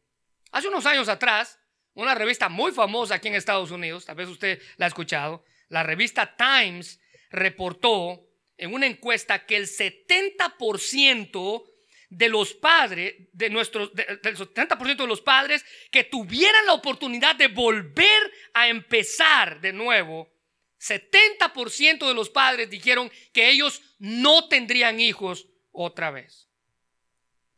Hace 0.50 0.68
unos 0.68 0.86
años 0.86 1.08
atrás, 1.08 1.58
una 1.94 2.14
revista 2.14 2.48
muy 2.48 2.72
famosa 2.72 3.16
aquí 3.16 3.28
en 3.28 3.34
Estados 3.34 3.70
Unidos, 3.70 4.04
tal 4.04 4.16
vez 4.16 4.28
usted 4.28 4.60
la 4.76 4.86
ha 4.86 4.88
escuchado, 4.88 5.44
la 5.68 5.82
revista 5.82 6.36
Times 6.36 7.00
reportó 7.30 8.26
en 8.56 8.72
una 8.74 8.86
encuesta 8.86 9.46
que 9.46 9.56
el 9.56 9.66
70% 9.66 11.64
de 12.10 12.28
los 12.28 12.54
padres, 12.54 13.14
de 13.32 13.50
nuestros, 13.50 13.92
del 13.94 14.36
70% 14.36 14.96
de 14.96 15.06
los 15.06 15.20
padres 15.20 15.64
que 15.90 16.04
tuvieran 16.04 16.66
la 16.66 16.74
oportunidad 16.74 17.34
de 17.34 17.48
volver 17.48 18.32
a 18.52 18.68
empezar 18.68 19.60
de 19.60 19.72
nuevo, 19.72 20.32
70% 20.80 22.06
de 22.06 22.14
los 22.14 22.30
padres 22.30 22.70
dijeron 22.70 23.10
que 23.32 23.48
ellos 23.48 23.82
no 23.98 24.48
tendrían 24.48 25.00
hijos 25.00 25.48
otra 25.72 26.10
vez. 26.10 26.48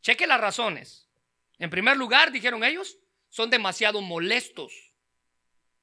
Cheque 0.01 0.25
las 0.25 0.39
razones. 0.39 1.07
En 1.59 1.69
primer 1.69 1.97
lugar, 1.97 2.31
dijeron 2.31 2.63
ellos, 2.63 2.97
son 3.29 3.49
demasiado 3.49 4.01
molestos 4.01 4.73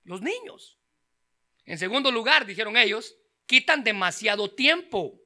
los 0.04 0.20
niños. 0.22 0.78
En 1.64 1.78
segundo 1.78 2.10
lugar, 2.10 2.46
dijeron 2.46 2.76
ellos, 2.76 3.16
quitan 3.46 3.84
demasiado 3.84 4.54
tiempo. 4.54 5.20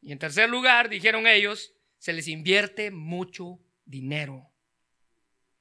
Y 0.00 0.12
en 0.12 0.18
tercer 0.18 0.48
lugar, 0.48 0.88
dijeron 0.88 1.26
ellos, 1.26 1.72
se 1.98 2.12
les 2.12 2.28
invierte 2.28 2.90
mucho 2.90 3.58
dinero. 3.84 4.50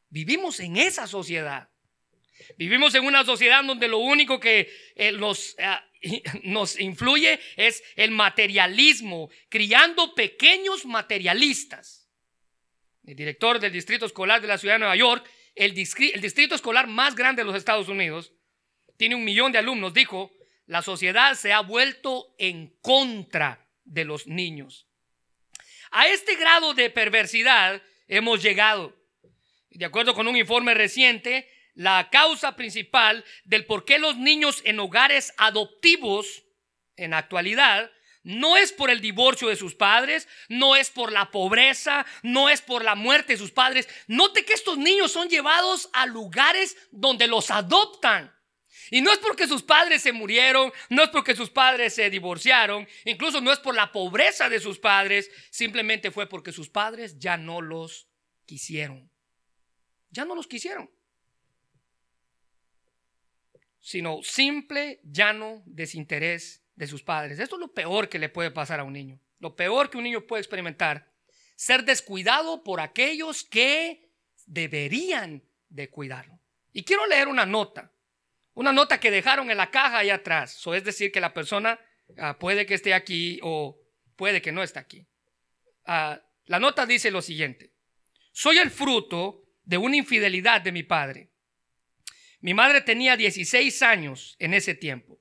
Vivimos 0.09 0.59
en 0.59 0.77
esa 0.77 1.07
sociedad. 1.07 1.69
Vivimos 2.57 2.93
en 2.95 3.05
una 3.05 3.23
sociedad 3.23 3.63
donde 3.63 3.87
lo 3.87 3.99
único 3.99 4.39
que 4.39 4.69
eh, 4.95 5.11
nos, 5.13 5.55
eh, 5.57 6.21
nos 6.43 6.79
influye 6.79 7.39
es 7.55 7.81
el 7.95 8.11
materialismo, 8.11 9.29
criando 9.49 10.13
pequeños 10.13 10.85
materialistas. 10.85 12.02
El 13.05 13.15
director 13.15 13.59
del 13.59 13.73
Distrito 13.73 14.05
Escolar 14.05 14.41
de 14.41 14.47
la 14.47 14.57
Ciudad 14.57 14.75
de 14.75 14.79
Nueva 14.79 14.95
York, 14.95 15.29
el, 15.55 15.73
distrito 15.73 16.55
escolar 16.55 16.87
más 16.87 17.15
grande 17.15 17.41
de 17.41 17.45
los 17.45 17.55
Estados 17.55 17.89
Unidos, 17.89 18.33
tiene 18.97 19.15
un 19.15 19.23
millón 19.23 19.51
de 19.51 19.59
alumnos, 19.59 19.93
dijo, 19.93 20.31
la 20.65 20.81
sociedad 20.81 21.35
se 21.35 21.51
ha 21.51 21.59
vuelto 21.59 22.33
en 22.37 22.75
contra 22.81 23.67
de 23.83 24.05
los 24.05 24.27
niños. 24.27 24.87
A 25.91 26.07
este 26.07 26.35
grado 26.35 26.73
de 26.73 26.89
perversidad 26.89 27.81
hemos 28.07 28.41
llegado. 28.41 28.95
De 29.69 29.85
acuerdo 29.85 30.13
con 30.13 30.27
un 30.27 30.37
informe 30.37 30.73
reciente, 30.73 31.49
la 31.75 32.09
causa 32.11 32.55
principal 32.55 33.25
del 33.43 33.65
por 33.65 33.85
qué 33.85 33.99
los 33.99 34.17
niños 34.17 34.61
en 34.65 34.79
hogares 34.79 35.33
adoptivos 35.37 36.43
en 36.95 37.11
la 37.11 37.17
actualidad 37.17 37.91
no 38.23 38.55
es 38.55 38.71
por 38.71 38.89
el 38.89 39.01
divorcio 39.01 39.49
de 39.49 39.55
sus 39.55 39.75
padres, 39.75 40.27
no 40.47 40.75
es 40.75 40.89
por 40.89 41.11
la 41.11 41.29
pobreza, 41.29 42.05
no 42.23 42.49
es 42.49 42.61
por 42.61 42.83
la 42.83 42.95
muerte 42.95 43.33
de 43.33 43.39
sus 43.39 43.51
padres. 43.51 43.87
Note 44.07 44.45
que 44.45 44.53
estos 44.53 44.77
niños 44.77 45.11
son 45.11 45.27
llevados 45.27 45.89
a 45.93 46.05
lugares 46.05 46.77
donde 46.91 47.27
los 47.27 47.51
adoptan. 47.51 48.33
Y 48.89 49.01
no 49.01 49.11
es 49.11 49.19
porque 49.19 49.47
sus 49.47 49.63
padres 49.63 50.01
se 50.01 50.13
murieron, 50.13 50.71
no 50.89 51.03
es 51.03 51.09
porque 51.09 51.35
sus 51.35 51.49
padres 51.49 51.95
se 51.95 52.09
divorciaron, 52.09 52.87
incluso 53.05 53.41
no 53.41 53.51
es 53.51 53.59
por 53.59 53.75
la 53.75 53.91
pobreza 53.91 54.49
de 54.49 54.59
sus 54.59 54.79
padres, 54.79 55.29
simplemente 55.51 56.11
fue 56.11 56.27
porque 56.27 56.51
sus 56.51 56.69
padres 56.69 57.17
ya 57.19 57.37
no 57.37 57.61
los 57.61 58.07
quisieron. 58.45 59.11
Ya 60.11 60.25
no 60.25 60.35
los 60.35 60.47
quisieron. 60.47 60.89
Sino 63.79 64.21
simple, 64.23 65.01
llano 65.03 65.61
desinterés 65.65 66.62
de 66.75 66.87
sus 66.87 67.03
padres. 67.03 67.39
Esto 67.39 67.55
es 67.55 67.59
lo 67.61 67.73
peor 67.73 68.09
que 68.09 68.19
le 68.19 68.29
puede 68.29 68.51
pasar 68.51 68.79
a 68.79 68.83
un 68.83 68.93
niño. 68.93 69.19
Lo 69.39 69.55
peor 69.55 69.89
que 69.89 69.97
un 69.97 70.03
niño 70.03 70.21
puede 70.21 70.41
experimentar. 70.41 71.11
Ser 71.55 71.83
descuidado 71.83 72.63
por 72.63 72.79
aquellos 72.79 73.43
que 73.43 74.09
deberían 74.45 75.43
de 75.69 75.89
cuidarlo. 75.89 76.39
Y 76.71 76.83
quiero 76.83 77.05
leer 77.05 77.27
una 77.27 77.45
nota 77.45 77.93
una 78.55 78.71
nota 78.71 78.99
que 78.99 79.11
dejaron 79.11 79.49
en 79.49 79.57
la 79.57 79.71
caja 79.71 79.99
ahí 79.99 80.09
atrás. 80.09 80.53
So, 80.53 80.73
es 80.73 80.83
decir, 80.83 81.11
que 81.11 81.21
la 81.21 81.33
persona 81.33 81.79
ah, 82.17 82.37
puede 82.37 82.65
que 82.65 82.75
esté 82.75 82.93
aquí 82.93 83.39
o 83.41 83.79
puede 84.15 84.41
que 84.41 84.51
no 84.51 84.63
esté 84.63 84.79
aquí. 84.79 85.05
Ah, 85.85 86.21
la 86.45 86.59
nota 86.59 86.85
dice 86.85 87.11
lo 87.11 87.21
siguiente. 87.21 87.71
Soy 88.31 88.57
el 88.57 88.69
fruto 88.69 89.43
de 89.63 89.77
una 89.77 89.97
infidelidad 89.97 90.61
de 90.61 90.71
mi 90.71 90.83
padre. 90.83 91.29
Mi 92.41 92.53
madre 92.53 92.81
tenía 92.81 93.15
16 93.15 93.81
años 93.81 94.35
en 94.39 94.53
ese 94.53 94.75
tiempo. 94.75 95.19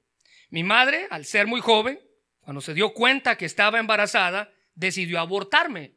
Mi 0.52 0.62
madre, 0.64 1.06
al 1.08 1.24
ser 1.24 1.46
muy 1.46 1.62
joven, 1.62 1.98
cuando 2.42 2.60
se 2.60 2.74
dio 2.74 2.92
cuenta 2.92 3.38
que 3.38 3.46
estaba 3.46 3.78
embarazada, 3.78 4.52
decidió 4.74 5.18
abortarme. 5.18 5.94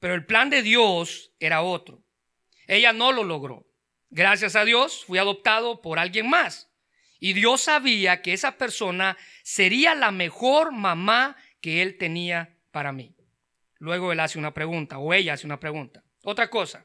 Pero 0.00 0.14
el 0.14 0.26
plan 0.26 0.50
de 0.50 0.62
Dios 0.62 1.30
era 1.38 1.62
otro. 1.62 2.02
Ella 2.66 2.92
no 2.92 3.12
lo 3.12 3.22
logró. 3.22 3.68
Gracias 4.08 4.56
a 4.56 4.64
Dios 4.64 5.04
fui 5.04 5.18
adoptado 5.18 5.82
por 5.82 6.00
alguien 6.00 6.28
más. 6.28 6.68
Y 7.20 7.32
Dios 7.32 7.60
sabía 7.60 8.22
que 8.22 8.32
esa 8.32 8.58
persona 8.58 9.16
sería 9.44 9.94
la 9.94 10.10
mejor 10.10 10.72
mamá 10.72 11.36
que 11.60 11.80
él 11.80 11.96
tenía 11.96 12.56
para 12.72 12.90
mí. 12.90 13.14
Luego 13.78 14.10
él 14.10 14.18
hace 14.18 14.36
una 14.36 14.52
pregunta, 14.52 14.98
o 14.98 15.14
ella 15.14 15.34
hace 15.34 15.46
una 15.46 15.60
pregunta. 15.60 16.02
Otra 16.24 16.50
cosa, 16.50 16.84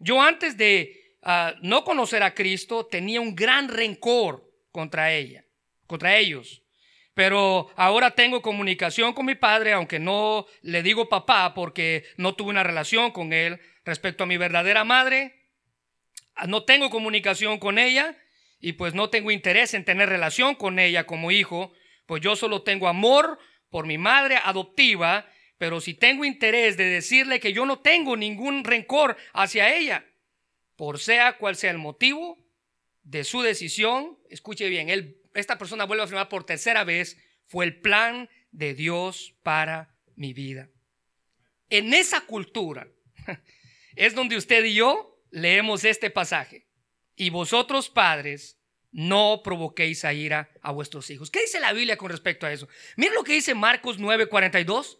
yo 0.00 0.20
antes 0.20 0.56
de 0.56 1.14
ah, 1.22 1.54
no 1.62 1.84
conocer 1.84 2.24
a 2.24 2.34
Cristo 2.34 2.86
tenía 2.86 3.20
un 3.20 3.36
gran 3.36 3.68
rencor 3.68 4.52
contra 4.72 5.12
ella, 5.12 5.44
contra 5.88 6.16
ellos. 6.16 6.62
Pero 7.14 7.68
ahora 7.74 8.12
tengo 8.12 8.42
comunicación 8.42 9.12
con 9.12 9.26
mi 9.26 9.34
padre, 9.34 9.72
aunque 9.72 9.98
no 9.98 10.46
le 10.62 10.84
digo 10.84 11.08
papá 11.08 11.52
porque 11.52 12.04
no 12.16 12.36
tuve 12.36 12.50
una 12.50 12.62
relación 12.62 13.10
con 13.10 13.32
él 13.32 13.58
respecto 13.84 14.22
a 14.22 14.28
mi 14.28 14.36
verdadera 14.36 14.84
madre 14.84 15.38
no 16.46 16.64
tengo 16.64 16.90
comunicación 16.90 17.58
con 17.58 17.78
ella 17.78 18.16
y 18.60 18.74
pues 18.74 18.94
no 18.94 19.10
tengo 19.10 19.30
interés 19.30 19.74
en 19.74 19.84
tener 19.84 20.08
relación 20.08 20.54
con 20.54 20.78
ella 20.78 21.06
como 21.06 21.30
hijo, 21.30 21.72
pues 22.06 22.22
yo 22.22 22.36
solo 22.36 22.62
tengo 22.62 22.88
amor 22.88 23.38
por 23.70 23.86
mi 23.86 23.98
madre 23.98 24.36
adoptiva, 24.42 25.28
pero 25.58 25.80
si 25.80 25.94
tengo 25.94 26.24
interés 26.24 26.76
de 26.76 26.84
decirle 26.84 27.40
que 27.40 27.52
yo 27.52 27.66
no 27.66 27.80
tengo 27.80 28.16
ningún 28.16 28.64
rencor 28.64 29.16
hacia 29.32 29.74
ella, 29.76 30.06
por 30.76 30.98
sea 30.98 31.38
cual 31.38 31.56
sea 31.56 31.70
el 31.70 31.78
motivo 31.78 32.38
de 33.02 33.24
su 33.24 33.42
decisión, 33.42 34.18
escuche 34.28 34.68
bien, 34.68 34.88
él, 34.88 35.16
esta 35.38 35.58
persona 35.58 35.84
vuelve 35.84 36.02
a 36.02 36.04
afirmar 36.04 36.28
por 36.28 36.44
tercera 36.44 36.84
vez, 36.84 37.16
fue 37.46 37.64
el 37.64 37.80
plan 37.80 38.28
de 38.50 38.74
Dios 38.74 39.34
para 39.42 39.94
mi 40.16 40.32
vida. 40.32 40.70
En 41.70 41.94
esa 41.94 42.22
cultura 42.22 42.88
es 43.96 44.14
donde 44.14 44.36
usted 44.36 44.64
y 44.64 44.74
yo 44.74 45.22
leemos 45.30 45.84
este 45.84 46.10
pasaje. 46.10 46.66
Y 47.16 47.30
vosotros 47.30 47.90
padres, 47.90 48.58
no 48.90 49.42
provoquéis 49.44 50.04
a 50.04 50.12
ira 50.12 50.50
a 50.62 50.72
vuestros 50.72 51.10
hijos. 51.10 51.30
¿Qué 51.30 51.40
dice 51.40 51.60
la 51.60 51.72
Biblia 51.72 51.96
con 51.96 52.10
respecto 52.10 52.46
a 52.46 52.52
eso? 52.52 52.68
Miren 52.96 53.14
lo 53.14 53.24
que 53.24 53.34
dice 53.34 53.54
Marcos 53.54 53.98
9:42. 53.98 54.98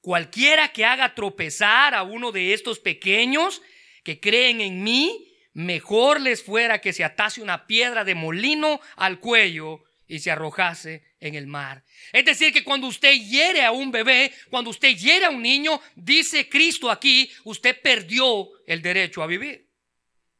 Cualquiera 0.00 0.72
que 0.72 0.84
haga 0.84 1.14
tropezar 1.14 1.94
a 1.94 2.02
uno 2.02 2.32
de 2.32 2.52
estos 2.52 2.78
pequeños 2.78 3.62
que 4.04 4.20
creen 4.20 4.60
en 4.60 4.82
mí, 4.82 5.27
mejor 5.58 6.20
les 6.20 6.44
fuera 6.44 6.80
que 6.80 6.92
se 6.92 7.02
atase 7.02 7.42
una 7.42 7.66
piedra 7.66 8.04
de 8.04 8.14
molino 8.14 8.80
al 8.94 9.18
cuello 9.18 9.82
y 10.06 10.20
se 10.20 10.30
arrojase 10.30 11.02
en 11.18 11.34
el 11.34 11.48
mar. 11.48 11.82
Es 12.12 12.24
decir, 12.24 12.52
que 12.52 12.62
cuando 12.62 12.86
usted 12.86 13.12
hiere 13.14 13.64
a 13.64 13.72
un 13.72 13.90
bebé, 13.90 14.32
cuando 14.50 14.70
usted 14.70 14.96
hiere 14.96 15.24
a 15.24 15.30
un 15.30 15.42
niño, 15.42 15.80
dice 15.96 16.48
Cristo 16.48 16.88
aquí, 16.88 17.28
usted 17.42 17.76
perdió 17.82 18.48
el 18.68 18.82
derecho 18.82 19.20
a 19.20 19.26
vivir. 19.26 19.67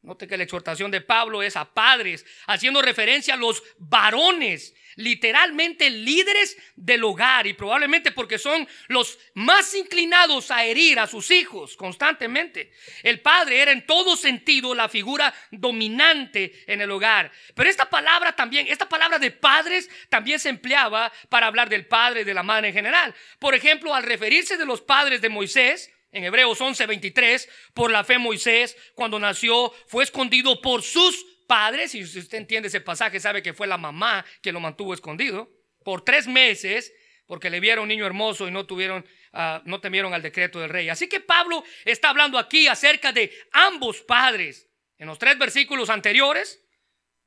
Note 0.03 0.29
que 0.29 0.37
la 0.37 0.45
exhortación 0.45 0.93
de 0.93 1.01
Pablo 1.01 1.43
es 1.43 1.57
a 1.57 1.75
padres, 1.75 2.25
haciendo 2.47 2.81
referencia 2.81 3.35
a 3.35 3.37
los 3.37 3.65
varones, 3.79 4.73
literalmente 4.95 5.91
líderes 5.91 6.57
del 6.77 7.03
hogar 7.03 7.49
y 7.49 7.55
probablemente 7.55 8.13
porque 8.13 8.39
son 8.39 8.67
los 8.87 9.19
más 9.35 9.75
inclinados 9.75 10.53
a 10.53 10.65
herir 10.65 11.01
a 11.01 11.09
sus 11.09 11.33
hijos 11.33 11.77
constantemente. 11.77 12.73
El 13.03 13.21
padre 13.21 13.61
era 13.61 13.73
en 13.73 13.87
todo 13.87 14.17
sentido 14.17 14.73
la 14.73 14.89
figura 14.89 15.35
dominante 15.51 16.65
en 16.67 16.81
el 16.81 16.91
hogar. 16.93 17.33
Pero 17.55 17.69
esta 17.69 17.91
palabra 17.91 18.37
también, 18.37 18.69
esta 18.69 18.89
palabra 18.89 19.19
de 19.19 19.33
padres 19.33 19.91
también 20.09 20.39
se 20.39 20.49
empleaba 20.49 21.13
para 21.29 21.49
hablar 21.49 21.69
del 21.69 21.87
padre 21.87 22.21
y 22.21 22.25
de 22.25 22.35
la 22.35 22.45
madre 22.45 22.69
en 22.69 22.75
general. 22.75 23.15
Por 23.41 23.57
ejemplo, 23.57 23.95
al 23.95 24.05
referirse 24.05 24.57
de 24.57 24.67
los 24.67 24.81
padres 24.81 25.21
de 25.21 25.29
Moisés, 25.29 25.91
en 26.13 26.25
Hebreos 26.25 26.61
11:23, 26.61 27.49
por 27.75 27.91
la 27.91 28.05
fe 28.05 28.19
Moisés, 28.19 28.77
cuando 28.95 29.19
nació, 29.19 29.73
fue 29.87 30.05
escondido 30.05 30.61
por 30.61 30.83
sus 30.83 31.25
padres, 31.47 31.95
y 31.95 32.07
si 32.07 32.19
usted 32.19 32.39
entiende 32.39 32.69
ese 32.69 32.81
pasaje, 32.81 33.21
sabe 33.21 33.43
que 33.43 33.55
fue 33.55 33.67
la 33.67 33.79
mamá 33.79 34.25
que 34.43 34.53
lo 34.53 34.61
mantuvo 34.61 34.95
escondido, 34.95 35.51
por 35.85 36.05
tres 36.05 36.27
meses, 36.27 36.93
porque 37.27 37.51
le 37.51 37.61
vieron 37.61 37.85
un 37.85 37.89
niño 37.89 38.07
hermoso 38.07 38.49
y 38.49 38.51
no 38.51 38.67
tuvieron, 38.67 39.07
ah, 39.33 39.63
no 39.67 39.81
temieron 39.81 40.15
al 40.15 40.23
decreto 40.23 40.61
del 40.61 40.71
rey. 40.71 40.89
Así 40.89 41.09
que 41.09 41.21
Pablo 41.21 41.63
está 41.85 42.09
hablando 42.11 42.39
aquí 42.39 42.67
acerca 42.67 43.13
de 43.13 43.31
ambos 43.53 44.01
padres. 44.03 44.69
En 44.99 45.07
los 45.07 45.19
tres 45.19 45.39
versículos 45.39 45.91
anteriores, 45.91 46.61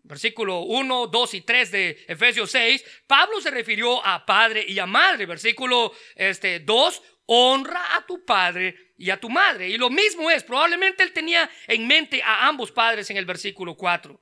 versículo 0.04 0.62
1, 0.62 1.08
2 1.08 1.34
y 1.36 1.42
3 1.42 1.72
de 1.72 2.06
Efesios 2.08 2.52
6, 2.52 2.84
Pablo 3.08 3.40
se 3.42 3.52
refirió 3.52 4.04
a 4.06 4.26
padre 4.26 4.66
y 4.68 4.80
a 4.80 4.86
madre. 4.86 5.28
Versículo 5.28 5.94
este, 6.16 6.60
2, 6.60 7.02
honra 7.34 7.96
a 7.96 8.06
tu 8.06 8.26
padre 8.26 8.94
y 8.98 9.10
a 9.10 9.18
tu 9.18 9.30
madre. 9.30 9.70
Y 9.70 9.78
lo 9.78 9.90
mismo 9.90 10.30
es, 10.30 10.44
probablemente 10.44 11.02
él 11.02 11.14
tenía 11.14 11.50
en 11.66 11.88
mente 11.88 12.22
a 12.22 12.46
ambos 12.46 12.74
padres 12.74 13.10
en 13.10 13.16
el 13.16 13.26
versículo 13.26 13.76
4. 13.78 14.22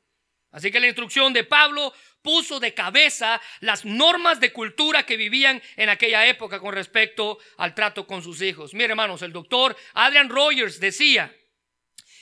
Así 0.52 0.72
que 0.72 0.80
la 0.80 0.86
instrucción 0.86 1.34
de 1.34 1.44
Pablo 1.44 1.92
puso 2.22 2.60
de 2.60 2.76
cabeza 2.76 3.42
las 3.62 3.84
normas 3.84 4.40
de 4.40 4.54
cultura 4.54 5.08
que 5.08 5.18
vivían 5.18 5.60
en 5.76 5.90
aquella 5.90 6.28
época 6.28 6.60
con 6.60 6.74
respecto 6.74 7.40
al 7.58 7.74
trato 7.74 8.06
con 8.06 8.22
sus 8.22 8.44
hijos. 8.44 8.76
Mire 8.76 8.92
hermanos, 8.92 9.24
el 9.24 9.34
doctor 9.34 9.76
Adrian 9.94 10.30
Rogers 10.30 10.80
decía, 10.80 11.36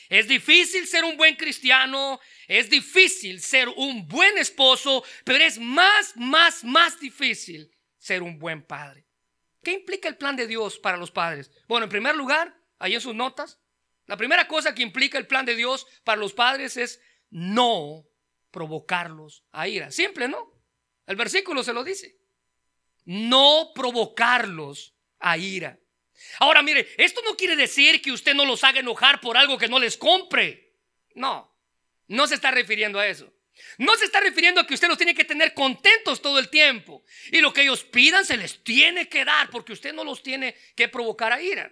es 0.07 0.29
difícil 0.29 0.87
ser 0.87 1.03
un 1.03 1.17
buen 1.17 1.35
cristiano, 1.35 2.21
es 2.47 2.69
difícil 2.69 3.41
ser 3.41 3.67
un 3.75 4.07
buen 4.07 4.37
esposo, 4.37 5.03
pero 5.25 5.43
es 5.43 5.59
más, 5.59 6.15
más, 6.15 6.63
más 6.63 6.97
difícil 6.97 7.69
ser 7.97 8.23
un 8.23 8.39
buen 8.39 8.61
padre. 8.63 9.06
¿Qué 9.67 9.73
implica 9.73 10.07
el 10.07 10.15
plan 10.15 10.37
de 10.37 10.47
Dios 10.47 10.79
para 10.79 10.95
los 10.95 11.11
padres? 11.11 11.51
Bueno, 11.67 11.83
en 11.83 11.89
primer 11.89 12.15
lugar, 12.15 12.57
ahí 12.79 12.95
en 12.95 13.01
sus 13.01 13.13
notas, 13.13 13.59
la 14.05 14.15
primera 14.15 14.47
cosa 14.47 14.73
que 14.73 14.81
implica 14.81 15.17
el 15.17 15.27
plan 15.27 15.45
de 15.45 15.57
Dios 15.57 15.85
para 16.05 16.21
los 16.21 16.31
padres 16.31 16.77
es 16.77 17.01
no 17.29 18.05
provocarlos 18.49 19.43
a 19.51 19.67
ira. 19.67 19.91
Simple, 19.91 20.29
¿no? 20.29 20.53
El 21.05 21.17
versículo 21.17 21.65
se 21.65 21.73
lo 21.73 21.83
dice. 21.83 22.17
No 23.03 23.73
provocarlos 23.75 24.95
a 25.19 25.37
ira. 25.37 25.77
Ahora 26.39 26.61
mire, 26.61 26.87
esto 26.95 27.19
no 27.25 27.35
quiere 27.35 27.57
decir 27.57 28.01
que 28.01 28.13
usted 28.13 28.35
no 28.35 28.45
los 28.45 28.63
haga 28.63 28.79
enojar 28.79 29.19
por 29.19 29.35
algo 29.35 29.57
que 29.57 29.67
no 29.67 29.79
les 29.79 29.97
compre. 29.97 30.77
No, 31.13 31.53
no 32.07 32.25
se 32.25 32.35
está 32.35 32.51
refiriendo 32.51 32.99
a 32.99 33.07
eso. 33.07 33.33
No 33.77 33.95
se 33.95 34.05
está 34.05 34.19
refiriendo 34.19 34.61
a 34.61 34.67
que 34.67 34.73
usted 34.73 34.87
los 34.87 34.97
tiene 34.97 35.15
que 35.15 35.25
tener 35.25 35.53
contentos 35.53 36.21
todo 36.21 36.39
el 36.39 36.49
tiempo. 36.49 37.03
Y 37.31 37.41
lo 37.41 37.53
que 37.53 37.61
ellos 37.61 37.83
pidan 37.83 38.25
se 38.25 38.37
les 38.37 38.63
tiene 38.63 39.07
que 39.07 39.25
dar 39.25 39.49
porque 39.49 39.73
usted 39.73 39.93
no 39.93 40.03
los 40.03 40.23
tiene 40.23 40.55
que 40.75 40.87
provocar 40.87 41.33
a 41.33 41.41
ira. 41.41 41.71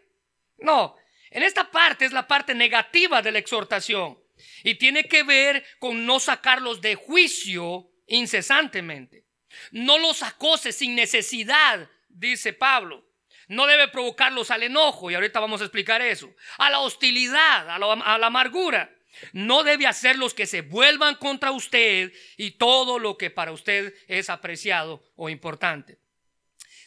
No, 0.57 0.95
en 1.29 1.43
esta 1.43 1.69
parte 1.69 2.05
es 2.05 2.11
la 2.11 2.27
parte 2.27 2.53
negativa 2.53 3.21
de 3.21 3.31
la 3.31 3.39
exhortación. 3.39 4.19
Y 4.63 4.75
tiene 4.75 5.05
que 5.05 5.23
ver 5.23 5.65
con 5.79 6.05
no 6.05 6.19
sacarlos 6.19 6.81
de 6.81 6.95
juicio 6.95 7.89
incesantemente. 8.07 9.25
No 9.71 9.97
los 9.97 10.23
acose 10.23 10.71
sin 10.71 10.95
necesidad, 10.95 11.89
dice 12.09 12.53
Pablo. 12.53 13.05
No 13.47 13.67
debe 13.67 13.87
provocarlos 13.87 14.49
al 14.49 14.63
enojo, 14.63 15.11
y 15.11 15.15
ahorita 15.15 15.39
vamos 15.39 15.61
a 15.61 15.65
explicar 15.65 16.01
eso, 16.01 16.33
a 16.57 16.69
la 16.69 16.79
hostilidad, 16.79 17.69
a 17.69 17.77
la, 17.77 18.25
amargura. 18.25 18.94
No 19.33 19.63
debe 19.63 19.87
hacerlos 19.87 20.33
que 20.33 20.45
se 20.45 20.61
vuelvan 20.61 21.15
contra 21.15 21.51
usted 21.51 22.11
y 22.37 22.51
todo 22.51 22.99
lo 22.99 23.17
que 23.17 23.29
para 23.29 23.51
usted 23.51 23.93
es 24.07 24.29
apreciado 24.29 25.03
o 25.15 25.29
importante. 25.29 25.97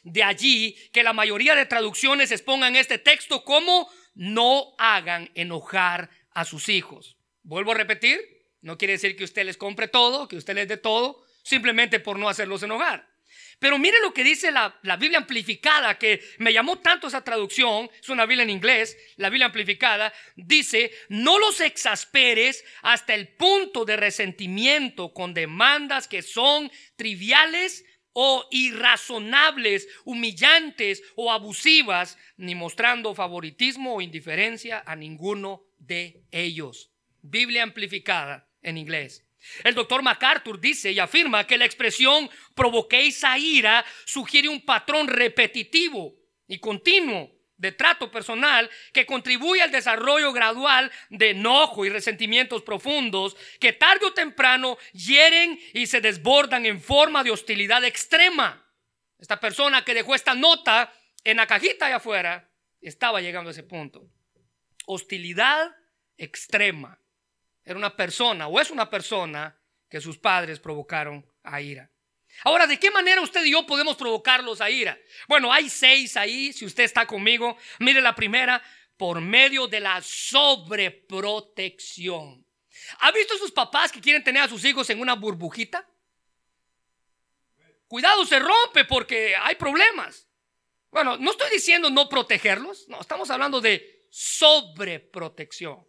De 0.03 0.23
allí 0.23 0.77
que 0.93 1.03
la 1.03 1.13
mayoría 1.13 1.55
de 1.55 1.67
traducciones 1.67 2.31
expongan 2.31 2.77
este 2.77 2.99
texto 2.99 3.45
como 3.45 3.89
no 4.15 4.75
hagan 4.79 5.31
enojar 5.35 6.11
a 6.33 6.45
sus 6.45 6.69
hijos. 6.69 7.17
Vuelvo 7.43 7.73
a 7.73 7.75
repetir, 7.75 8.21
no 8.61 8.79
quiere 8.79 8.93
decir 8.93 9.17
que 9.17 9.25
usted 9.25 9.45
les 9.45 9.57
compre 9.57 9.89
todo, 9.89 10.29
que 10.29 10.37
usted 10.37 10.55
les 10.55 10.69
dé 10.69 10.77
todo, 10.77 11.25
simplemente 11.43 12.01
por 12.01 12.19
no 12.19 12.29
hacerlos 12.29 12.63
enojar. 12.63 13.09
Pero 13.59 13.79
mire 13.79 13.99
lo 14.01 14.15
que 14.15 14.23
dice 14.23 14.53
la, 14.53 14.79
Biblia 14.99 15.19
amplificada, 15.19 15.99
que 15.99 16.23
me 16.39 16.53
llamó 16.53 16.79
tanto 16.79 17.09
esa 17.09 17.25
traducción, 17.25 17.91
es 18.01 18.09
una 18.09 18.25
Biblia 18.25 18.45
en 18.45 18.51
inglés, 18.51 18.97
la 19.17 19.31
Biblia 19.31 19.47
amplificada, 19.47 20.13
dice, 20.37 20.93
no 21.09 21.39
los 21.39 21.61
exasperes 21.61 22.65
hasta 22.83 23.15
el 23.15 23.29
punto 23.29 23.85
de 23.85 23.97
resentimiento 23.97 25.13
con 25.13 25.35
demandas 25.35 26.07
que 26.07 26.23
son 26.23 26.71
triviales 26.97 27.85
o 28.13 28.47
irrazonables, 28.51 29.89
humillantes 30.05 31.03
o 31.17 31.33
abusivas, 31.33 32.17
ni 32.37 32.55
mostrando 32.55 33.15
favoritismo 33.15 33.95
o 33.95 34.01
indiferencia 34.01 34.83
a 34.87 34.95
ninguno 34.95 35.65
de 35.79 36.23
ellos. 36.31 36.91
Biblia 37.23 37.65
amplificada 37.65 38.49
en 38.63 38.79
inglés. 38.79 39.28
El 39.65 39.75
doctor 39.75 40.03
MacArthur 40.03 40.61
dice 40.61 40.93
y 40.93 40.99
afirma 40.99 41.47
que 41.47 41.59
la 41.59 41.65
expresión 41.65 42.29
provoquéis 42.55 43.25
a 43.25 43.39
ira 43.39 43.85
sugiere 44.05 44.49
un 44.49 44.65
patrón 44.65 45.09
repetitivo 45.09 46.15
y 46.47 46.59
continuo 46.59 47.31
de 47.59 47.73
trato 47.73 48.11
personal 48.11 48.71
que 48.93 49.05
contribuye 49.05 49.61
al 49.61 49.73
desarrollo 49.73 50.33
gradual 50.33 50.91
de 51.11 51.31
enojo 51.31 51.85
y 51.85 51.91
resentimientos 51.91 52.63
profundos 52.63 53.37
que 53.61 53.73
tarde 53.73 54.07
o 54.07 54.15
temprano 54.15 54.79
hieren 54.93 55.59
y 55.75 55.87
se 55.87 56.01
desbordan 56.01 56.65
en 56.67 56.81
forma 56.81 57.25
de 57.25 57.33
hostilidad 57.33 57.85
extrema. 57.85 58.65
Esta 59.19 59.41
persona 59.41 59.85
que 59.85 59.95
dejó 59.95 60.15
esta 60.15 60.35
nota 60.35 60.93
en 61.25 61.39
la 61.39 61.47
cajita 61.47 61.87
allá 61.87 61.97
afuera 61.97 62.49
estaba 62.81 63.21
llegando 63.21 63.49
a 63.49 63.53
ese 63.53 63.65
punto. 63.65 64.09
Hostilidad 64.87 65.75
extrema 66.17 67.01
era 67.69 67.79
una 67.79 67.95
persona 67.95 68.49
o 68.49 68.59
es 68.59 68.71
una 68.71 68.89
persona 68.89 69.55
que 69.91 70.01
sus 70.01 70.17
padres 70.17 70.59
provocaron 70.59 71.31
a 71.43 71.61
ira. 71.61 71.91
Ahora, 72.45 72.67
¿de 72.67 72.79
qué 72.79 72.91
manera 72.91 73.21
usted 73.21 73.45
y 73.45 73.51
yo 73.51 73.67
podemos 73.67 73.95
provocarlos 73.97 74.63
a 74.63 74.71
ira? 74.71 74.99
Bueno, 75.29 75.53
hay 75.53 75.69
seis 75.69 76.17
ahí, 76.17 76.55
si 76.55 76.65
usted 76.65 76.85
está 76.85 77.07
conmigo. 77.07 77.59
Mire 77.81 78.01
la 78.01 78.15
primera, 78.15 78.63
por 78.97 79.21
medio 79.21 79.69
de 79.69 79.81
la 79.81 80.01
sobreprotección. 80.01 82.43
¿Ha 83.01 83.13
visto 83.13 83.35
a 83.35 83.39
sus 83.39 83.53
papás 83.53 83.93
que 83.93 84.01
quieren 84.01 84.25
tener 84.25 84.43
a 84.43 84.49
sus 84.49 84.65
hijos 84.65 84.89
en 84.89 85.01
una 85.01 85.15
burbujita? 85.15 85.87
Cuidado, 87.87 88.25
se 88.25 88.39
rompe 88.39 88.87
porque 88.87 89.37
hay 89.37 89.57
problemas. 89.57 90.27
Bueno, 90.91 91.19
no 91.19 91.33
estoy 91.33 91.51
diciendo 91.51 91.91
no 91.91 92.09
protegerlos, 92.09 92.89
no, 92.89 92.99
estamos 93.01 93.29
hablando 93.29 93.61
de 93.61 94.07
sobreprotección. 94.09 95.87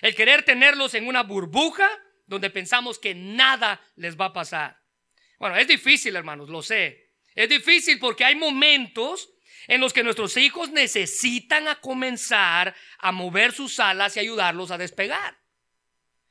El 0.00 0.14
querer 0.14 0.44
tenerlos 0.44 0.94
en 0.94 1.06
una 1.06 1.22
burbuja 1.22 1.88
donde 2.26 2.50
pensamos 2.50 2.98
que 2.98 3.14
nada 3.14 3.80
les 3.96 4.16
va 4.16 4.26
a 4.26 4.32
pasar. 4.32 4.80
Bueno, 5.38 5.56
es 5.56 5.66
difícil, 5.66 6.14
hermanos, 6.16 6.48
lo 6.48 6.62
sé. 6.62 7.12
Es 7.34 7.48
difícil 7.48 7.98
porque 7.98 8.24
hay 8.24 8.34
momentos 8.34 9.30
en 9.66 9.80
los 9.80 9.92
que 9.92 10.02
nuestros 10.02 10.36
hijos 10.36 10.70
necesitan 10.70 11.68
a 11.68 11.80
comenzar 11.80 12.74
a 12.98 13.12
mover 13.12 13.52
sus 13.52 13.78
alas 13.80 14.16
y 14.16 14.20
ayudarlos 14.20 14.70
a 14.70 14.78
despegar. 14.78 15.38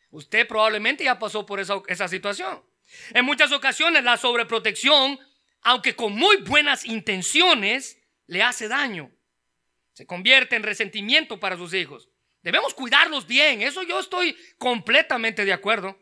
Usted 0.09 0.47
probablemente 0.47 1.03
ya 1.03 1.19
pasó 1.19 1.45
por 1.45 1.59
esa, 1.59 1.81
esa 1.87 2.07
situación. 2.07 2.63
En 3.13 3.25
muchas 3.25 3.51
ocasiones 3.51 4.03
la 4.03 4.17
sobreprotección, 4.17 5.19
aunque 5.61 5.95
con 5.95 6.13
muy 6.13 6.37
buenas 6.37 6.85
intenciones, 6.85 7.99
le 8.25 8.43
hace 8.43 8.67
daño. 8.67 9.11
Se 9.93 10.05
convierte 10.05 10.55
en 10.55 10.63
resentimiento 10.63 11.39
para 11.39 11.57
sus 11.57 11.73
hijos. 11.73 12.09
Debemos 12.41 12.73
cuidarlos 12.73 13.27
bien, 13.27 13.61
eso 13.61 13.83
yo 13.83 13.99
estoy 13.99 14.37
completamente 14.57 15.45
de 15.45 15.53
acuerdo. 15.53 15.97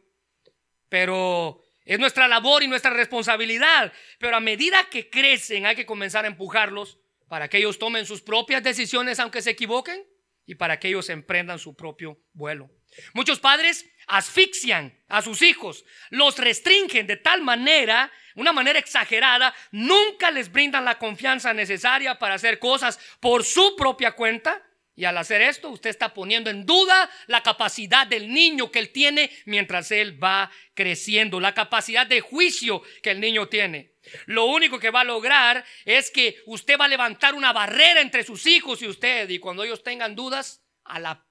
Pero 0.89 1.63
es 1.83 1.99
nuestra 1.99 2.27
labor 2.27 2.63
y 2.63 2.67
nuestra 2.67 2.91
responsabilidad. 2.91 3.93
Pero 4.19 4.35
a 4.35 4.39
medida 4.39 4.89
que 4.89 5.09
crecen 5.09 5.65
hay 5.65 5.75
que 5.75 5.85
comenzar 5.85 6.25
a 6.25 6.27
empujarlos 6.27 6.99
para 7.27 7.47
que 7.47 7.57
ellos 7.57 7.79
tomen 7.79 8.05
sus 8.05 8.21
propias 8.21 8.63
decisiones 8.63 9.19
aunque 9.19 9.41
se 9.41 9.51
equivoquen 9.51 10.05
y 10.45 10.55
para 10.55 10.79
que 10.79 10.89
ellos 10.89 11.09
emprendan 11.09 11.59
su 11.59 11.75
propio 11.75 12.19
vuelo. 12.33 12.69
Muchos 13.13 13.39
padres 13.39 13.89
asfixian 14.07 14.97
a 15.07 15.21
sus 15.21 15.41
hijos, 15.41 15.83
los 16.09 16.37
restringen 16.37 17.07
de 17.07 17.17
tal 17.17 17.41
manera, 17.41 18.11
una 18.35 18.53
manera 18.53 18.79
exagerada, 18.79 19.53
nunca 19.71 20.31
les 20.31 20.51
brindan 20.51 20.85
la 20.85 20.99
confianza 20.99 21.53
necesaria 21.53 22.19
para 22.19 22.35
hacer 22.35 22.59
cosas 22.59 22.99
por 23.19 23.43
su 23.43 23.75
propia 23.75 24.11
cuenta 24.11 24.63
y 24.97 25.03
al 25.03 25.17
hacer 25.17 25.41
esto, 25.41 25.69
usted 25.69 25.89
está 25.89 26.13
poniendo 26.13 26.49
en 26.49 26.65
duda 26.65 27.09
la 27.27 27.43
capacidad 27.43 28.07
del 28.07 28.33
niño 28.33 28.71
que 28.71 28.79
él 28.79 28.93
tiene 28.93 29.29
mientras 29.45 29.91
él 29.91 30.23
va 30.23 30.49
creciendo, 30.73 31.41
la 31.41 31.53
capacidad 31.53 32.07
de 32.07 32.21
juicio 32.21 32.81
que 33.03 33.11
el 33.11 33.19
niño 33.19 33.49
tiene. 33.49 33.95
Lo 34.25 34.45
único 34.45 34.79
que 34.79 34.91
va 34.91 35.01
a 35.01 35.05
lograr 35.05 35.65
es 35.83 36.09
que 36.11 36.41
usted 36.45 36.79
va 36.79 36.85
a 36.85 36.89
levantar 36.89 37.35
una 37.35 37.51
barrera 37.51 37.99
entre 37.99 38.23
sus 38.23 38.45
hijos 38.45 38.81
y 38.81 38.87
usted. 38.87 39.29
Y 39.29 39.39
cuando 39.39 39.65
ellos 39.65 39.83
tengan 39.83 40.15
dudas, 40.15 40.63
a 40.85 40.99
la 40.99 41.25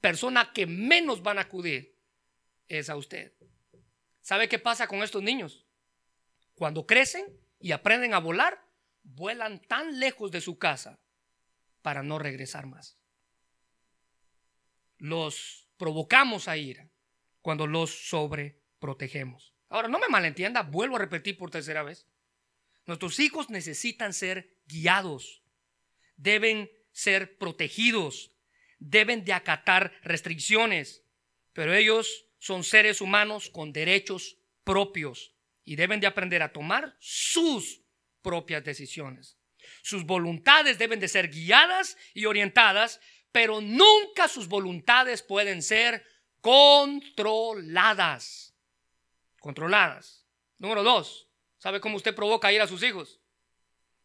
persona 0.00 0.52
que 0.52 0.66
menos 0.66 1.22
van 1.22 1.38
a 1.38 1.42
acudir 1.42 1.96
es 2.68 2.90
a 2.90 2.96
usted. 2.96 3.32
¿Sabe 4.20 4.48
qué 4.48 4.58
pasa 4.58 4.88
con 4.88 5.02
estos 5.02 5.22
niños? 5.22 5.64
Cuando 6.54 6.84
crecen 6.86 7.24
y 7.60 7.72
aprenden 7.72 8.12
a 8.12 8.18
volar, 8.18 8.60
vuelan 9.04 9.62
tan 9.62 10.00
lejos 10.00 10.30
de 10.32 10.42
su 10.42 10.58
casa 10.58 10.98
para 11.80 12.02
no 12.02 12.18
regresar 12.18 12.66
más 12.66 12.95
los 14.98 15.68
provocamos 15.76 16.48
a 16.48 16.56
ira 16.56 16.88
cuando 17.42 17.66
los 17.66 18.08
sobreprotegemos. 18.08 19.54
Ahora, 19.68 19.88
no 19.88 19.98
me 19.98 20.08
malentienda, 20.08 20.62
vuelvo 20.62 20.96
a 20.96 21.00
repetir 21.00 21.36
por 21.36 21.50
tercera 21.50 21.82
vez. 21.82 22.06
Nuestros 22.86 23.18
hijos 23.18 23.50
necesitan 23.50 24.12
ser 24.12 24.56
guiados, 24.66 25.42
deben 26.16 26.70
ser 26.92 27.36
protegidos, 27.36 28.32
deben 28.78 29.24
de 29.24 29.32
acatar 29.32 29.92
restricciones, 30.02 31.02
pero 31.52 31.74
ellos 31.74 32.26
son 32.38 32.64
seres 32.64 33.00
humanos 33.00 33.50
con 33.50 33.72
derechos 33.72 34.38
propios 34.62 35.34
y 35.64 35.76
deben 35.76 36.00
de 36.00 36.06
aprender 36.06 36.42
a 36.42 36.52
tomar 36.52 36.96
sus 37.00 37.82
propias 38.22 38.64
decisiones. 38.64 39.36
Sus 39.82 40.04
voluntades 40.04 40.78
deben 40.78 41.00
de 41.00 41.08
ser 41.08 41.28
guiadas 41.28 41.96
y 42.14 42.26
orientadas, 42.26 43.00
pero 43.36 43.60
nunca 43.60 44.28
sus 44.28 44.48
voluntades 44.48 45.22
pueden 45.22 45.62
ser 45.62 46.02
controladas. 46.40 47.76
Controladas. 49.40 50.26
Número 50.56 50.82
dos, 50.82 51.28
¿sabe 51.58 51.78
cómo 51.78 51.98
usted 51.98 52.14
provoca 52.14 52.50
ir 52.50 52.62
a 52.62 52.66
sus 52.66 52.82
hijos? 52.82 53.20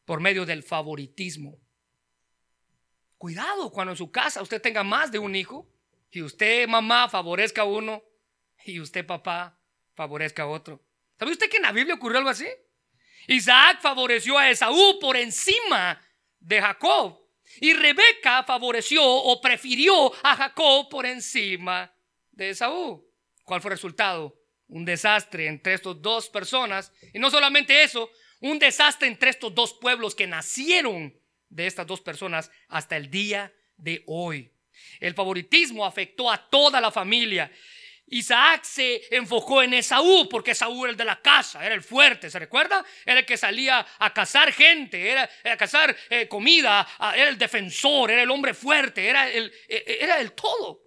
Por 0.04 0.20
medio 0.20 0.46
del 0.46 0.64
favoritismo. 0.64 1.58
Cuidado 3.18 3.72
cuando 3.72 3.94
en 3.94 3.98
su 3.98 4.12
casa 4.12 4.42
usted 4.42 4.62
tenga 4.62 4.84
más 4.84 5.14
de 5.14 5.20
un 5.20 5.34
hijo 5.34 5.66
y 6.12 6.24
usted 6.24 6.68
mamá 6.68 7.08
favorezca 7.08 7.62
a 7.62 7.64
uno 7.64 8.04
y 8.66 8.82
usted 8.82 9.06
papá 9.06 9.58
favorezca 9.96 10.44
a 10.44 10.48
otro. 10.48 10.84
¿Sabe 11.18 11.32
usted 11.32 11.50
que 11.50 11.56
en 11.56 11.64
la 11.64 11.72
Biblia 11.72 11.96
ocurrió 11.96 12.18
algo 12.18 12.32
así? 12.32 12.50
Isaac 13.28 13.80
favoreció 13.80 14.38
a 14.38 14.50
Esaú 14.50 15.00
por 15.00 15.16
encima 15.16 16.02
de 16.38 16.62
Jacob. 16.62 17.21
Y 17.60 17.74
Rebeca 17.74 18.44
favoreció 18.44 19.04
o 19.04 19.42
prefirió 19.42 20.12
a 20.24 20.36
Jacob 20.36 20.90
por 20.90 21.06
encima 21.06 21.94
de 22.32 22.52
Esaú. 22.52 23.06
¿Cuál 23.44 23.62
fue 23.62 23.70
el 23.70 23.78
resultado? 23.78 24.38
Un 24.68 24.86
desastre 24.86 25.48
entre 25.48 25.74
estas 25.74 26.02
dos 26.02 26.30
personas. 26.30 26.94
Y 27.14 27.20
no 27.20 27.30
solamente 27.30 27.84
eso, 27.84 28.10
un 28.40 28.58
desastre 28.60 29.08
entre 29.08 29.30
estos 29.30 29.54
dos 29.54 29.74
pueblos 29.74 30.16
que 30.16 30.28
nacieron 30.28 31.14
de 31.50 31.68
estas 31.68 31.86
dos 31.86 32.02
personas 32.02 32.50
hasta 32.70 32.96
el 32.98 33.10
día 33.12 33.54
de 33.78 34.04
hoy. 34.08 34.52
El 35.00 35.14
favoritismo 35.14 35.86
afectó 35.86 36.32
a 36.32 36.50
toda 36.50 36.80
la 36.80 36.92
familia. 36.92 37.52
Isaac 38.12 38.64
se 38.64 39.02
enfocó 39.16 39.64
en 39.64 39.74
Esaú 39.74 40.28
porque 40.30 40.52
Esaú 40.52 40.84
era 40.84 40.92
el 40.92 40.98
de 40.98 41.06
la 41.06 41.22
casa, 41.22 41.66
era 41.66 41.74
el 41.74 41.82
fuerte, 41.82 42.30
¿se 42.30 42.40
recuerda? 42.40 42.86
Era 43.06 43.22
el 43.22 43.26
que 43.26 43.38
salía 43.38 43.86
a 44.00 44.14
cazar 44.14 44.52
gente, 44.52 45.10
era, 45.10 45.30
a 45.46 45.58
cazar 45.58 45.96
eh, 46.10 46.28
comida, 46.28 46.86
era 47.00 47.30
el 47.30 47.38
defensor, 47.38 48.12
era 48.12 48.22
el 48.22 48.30
hombre 48.30 48.54
fuerte, 48.54 49.08
era 49.08 49.30
el, 49.30 49.52
e, 49.68 49.78
e, 49.78 50.04
era 50.04 50.20
el 50.20 50.34
todo. 50.34 50.82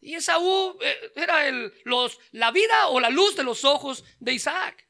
Y 0.00 0.14
Esaú 0.14 0.78
eh, 0.82 1.12
era 1.16 1.48
el, 1.48 1.72
los, 1.84 2.18
la 2.32 2.50
vida 2.50 2.88
o 2.88 3.00
la 3.00 3.08
luz 3.08 3.34
de 3.34 3.44
los 3.44 3.64
ojos 3.64 4.04
de 4.20 4.34
Isaac. 4.34 4.86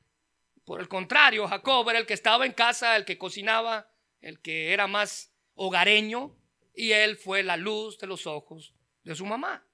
Por 0.65 0.81
el 0.81 0.89
contrario, 0.89 1.47
Jacob 1.47 1.89
era 1.91 2.01
el 2.01 2.07
que 2.07 2.15
estaba 2.15 2.45
en 2.45 2.53
casa, 2.53 2.97
el 2.97 3.05
que 3.05 3.19
cocinaba, 3.19 3.89
el 4.21 4.41
que 4.41 4.73
era 4.73 4.89
más 4.89 5.33
hogareño, 5.55 6.37
y 6.75 6.91
él 6.91 7.17
fue 7.17 7.45
la 7.45 7.57
luz 7.57 7.99
de 7.99 8.09
los 8.09 8.27
ojos 8.27 8.75
de 9.05 9.15
su 9.15 9.27
mamá. 9.27 9.65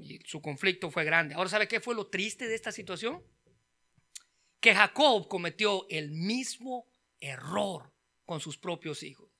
Y 0.00 0.20
su 0.24 0.40
conflicto 0.40 0.90
fue 0.90 1.04
grande. 1.04 1.34
Ahora, 1.34 1.48
¿sabe 1.48 1.68
qué 1.68 1.80
fue 1.80 1.94
lo 1.94 2.08
triste 2.08 2.48
de 2.48 2.54
esta 2.54 2.72
situación? 2.72 3.22
Que 4.60 4.74
Jacob 4.74 5.28
cometió 5.28 5.86
el 5.88 6.10
mismo 6.10 6.86
error 7.20 7.92
con 8.24 8.40
sus 8.40 8.58
propios 8.58 9.02
hijos. 9.02 9.30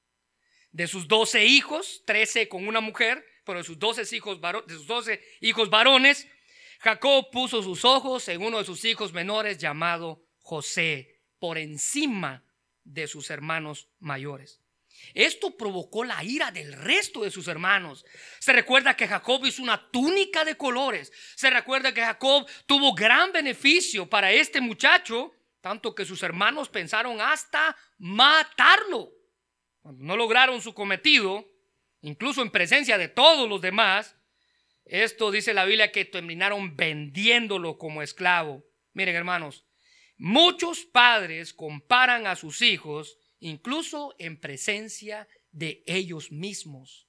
De 0.72 0.86
sus 0.86 1.08
doce 1.08 1.44
hijos, 1.44 2.02
trece 2.06 2.48
con 2.48 2.68
una 2.68 2.80
mujer, 2.80 3.24
pero 3.44 3.58
de 3.58 3.64
sus 3.64 3.78
doce 3.78 4.02
hijos, 4.14 4.40
de 4.40 4.74
sus 4.74 4.86
12 4.86 5.22
hijos 5.40 5.70
varones, 5.70 6.28
Jacob 6.80 7.30
puso 7.30 7.62
sus 7.62 7.84
ojos 7.84 8.28
en 8.28 8.42
uno 8.42 8.58
de 8.58 8.64
sus 8.64 8.84
hijos 8.84 9.12
menores 9.12 9.58
llamado 9.58 10.22
José, 10.38 11.20
por 11.38 11.58
encima 11.58 12.44
de 12.84 13.06
sus 13.06 13.30
hermanos 13.30 13.88
mayores. 13.98 14.60
Esto 15.14 15.56
provocó 15.56 16.04
la 16.04 16.22
ira 16.22 16.50
del 16.50 16.72
resto 16.72 17.22
de 17.22 17.30
sus 17.30 17.48
hermanos. 17.48 18.04
Se 18.38 18.52
recuerda 18.52 18.96
que 18.96 19.08
Jacob 19.08 19.44
hizo 19.46 19.62
una 19.62 19.90
túnica 19.90 20.44
de 20.44 20.56
colores. 20.56 21.12
Se 21.34 21.48
recuerda 21.48 21.94
que 21.94 22.02
Jacob 22.02 22.46
tuvo 22.66 22.94
gran 22.94 23.32
beneficio 23.32 24.08
para 24.08 24.32
este 24.32 24.60
muchacho, 24.60 25.32
tanto 25.60 25.94
que 25.94 26.04
sus 26.04 26.22
hermanos 26.22 26.68
pensaron 26.68 27.20
hasta 27.20 27.76
matarlo. 27.98 29.10
Cuando 29.80 30.04
no 30.04 30.16
lograron 30.16 30.60
su 30.60 30.74
cometido, 30.74 31.46
incluso 32.02 32.42
en 32.42 32.50
presencia 32.50 32.98
de 32.98 33.08
todos 33.08 33.48
los 33.48 33.60
demás, 33.60 34.16
esto 34.84 35.30
dice 35.30 35.54
la 35.54 35.64
Biblia 35.64 35.90
que 35.90 36.04
terminaron 36.04 36.76
vendiéndolo 36.76 37.78
como 37.78 38.02
esclavo. 38.02 38.64
Miren 38.92 39.16
hermanos, 39.16 39.64
muchos 40.16 40.84
padres 40.84 41.52
comparan 41.52 42.26
a 42.26 42.36
sus 42.36 42.62
hijos 42.62 43.18
incluso 43.40 44.14
en 44.18 44.40
presencia 44.40 45.28
de 45.52 45.82
ellos 45.86 46.32
mismos. 46.32 47.08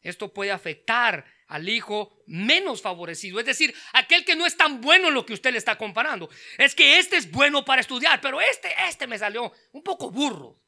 Esto 0.00 0.32
puede 0.32 0.52
afectar 0.52 1.24
al 1.48 1.68
hijo 1.68 2.22
menos 2.26 2.80
favorecido, 2.80 3.40
es 3.40 3.46
decir, 3.46 3.74
aquel 3.92 4.24
que 4.24 4.36
no 4.36 4.46
es 4.46 4.56
tan 4.56 4.80
bueno 4.80 5.08
en 5.08 5.14
lo 5.14 5.26
que 5.26 5.32
usted 5.32 5.52
le 5.52 5.58
está 5.58 5.76
comparando. 5.76 6.28
Es 6.58 6.74
que 6.74 6.98
este 6.98 7.16
es 7.16 7.30
bueno 7.30 7.64
para 7.64 7.80
estudiar, 7.80 8.20
pero 8.20 8.40
este, 8.40 8.72
este 8.88 9.06
me 9.06 9.18
salió 9.18 9.52
un 9.72 9.82
poco 9.82 10.10
burro. 10.10 10.60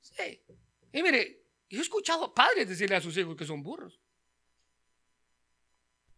Sí. 0.00 0.42
Y 0.92 1.02
mire, 1.02 1.44
yo 1.68 1.78
he 1.78 1.82
escuchado 1.82 2.24
a 2.24 2.34
padres 2.34 2.68
decirle 2.68 2.96
a 2.96 3.00
sus 3.00 3.16
hijos 3.16 3.36
que 3.36 3.44
son 3.44 3.62
burros. 3.62 4.00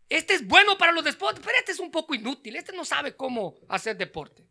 Este 0.09 0.35
es 0.35 0.47
bueno 0.47 0.79
para 0.79 0.93
los 0.93 1.03
deportes, 1.03 1.43
pero 1.45 1.59
este 1.59 1.73
es 1.73 1.81
un 1.81 1.91
poco 1.91 2.15
inútil. 2.15 2.55
Este 2.55 2.73
no 2.73 2.85
sabe 2.85 3.17
cómo 3.17 3.59
hacer 3.69 3.97
deporte 3.97 4.47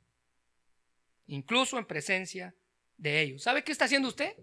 incluso 1.28 1.78
en 1.78 1.86
presencia 1.86 2.56
de 2.98 3.22
ellos. 3.22 3.44
¿Sabe 3.44 3.64
qué 3.64 3.72
está 3.72 3.86
haciendo 3.86 4.08
usted? 4.08 4.36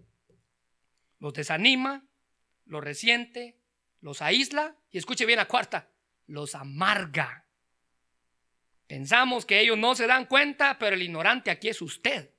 Los 1.18 1.32
desanima, 1.32 2.04
los 2.66 2.82
resiente, 2.82 3.58
los 4.00 4.22
aísla 4.22 4.76
y 4.90 4.98
escuche 4.98 5.26
bien 5.26 5.38
la 5.38 5.48
cuarta, 5.48 5.90
los 6.26 6.54
amarga. 6.54 7.46
Pensamos 8.86 9.46
que 9.46 9.60
ellos 9.60 9.78
no 9.78 9.94
se 9.94 10.06
dan 10.06 10.26
cuenta, 10.26 10.78
pero 10.78 10.94
el 10.94 11.02
ignorante 11.02 11.50
aquí 11.50 11.68
es 11.68 11.80
usted. 11.80 12.30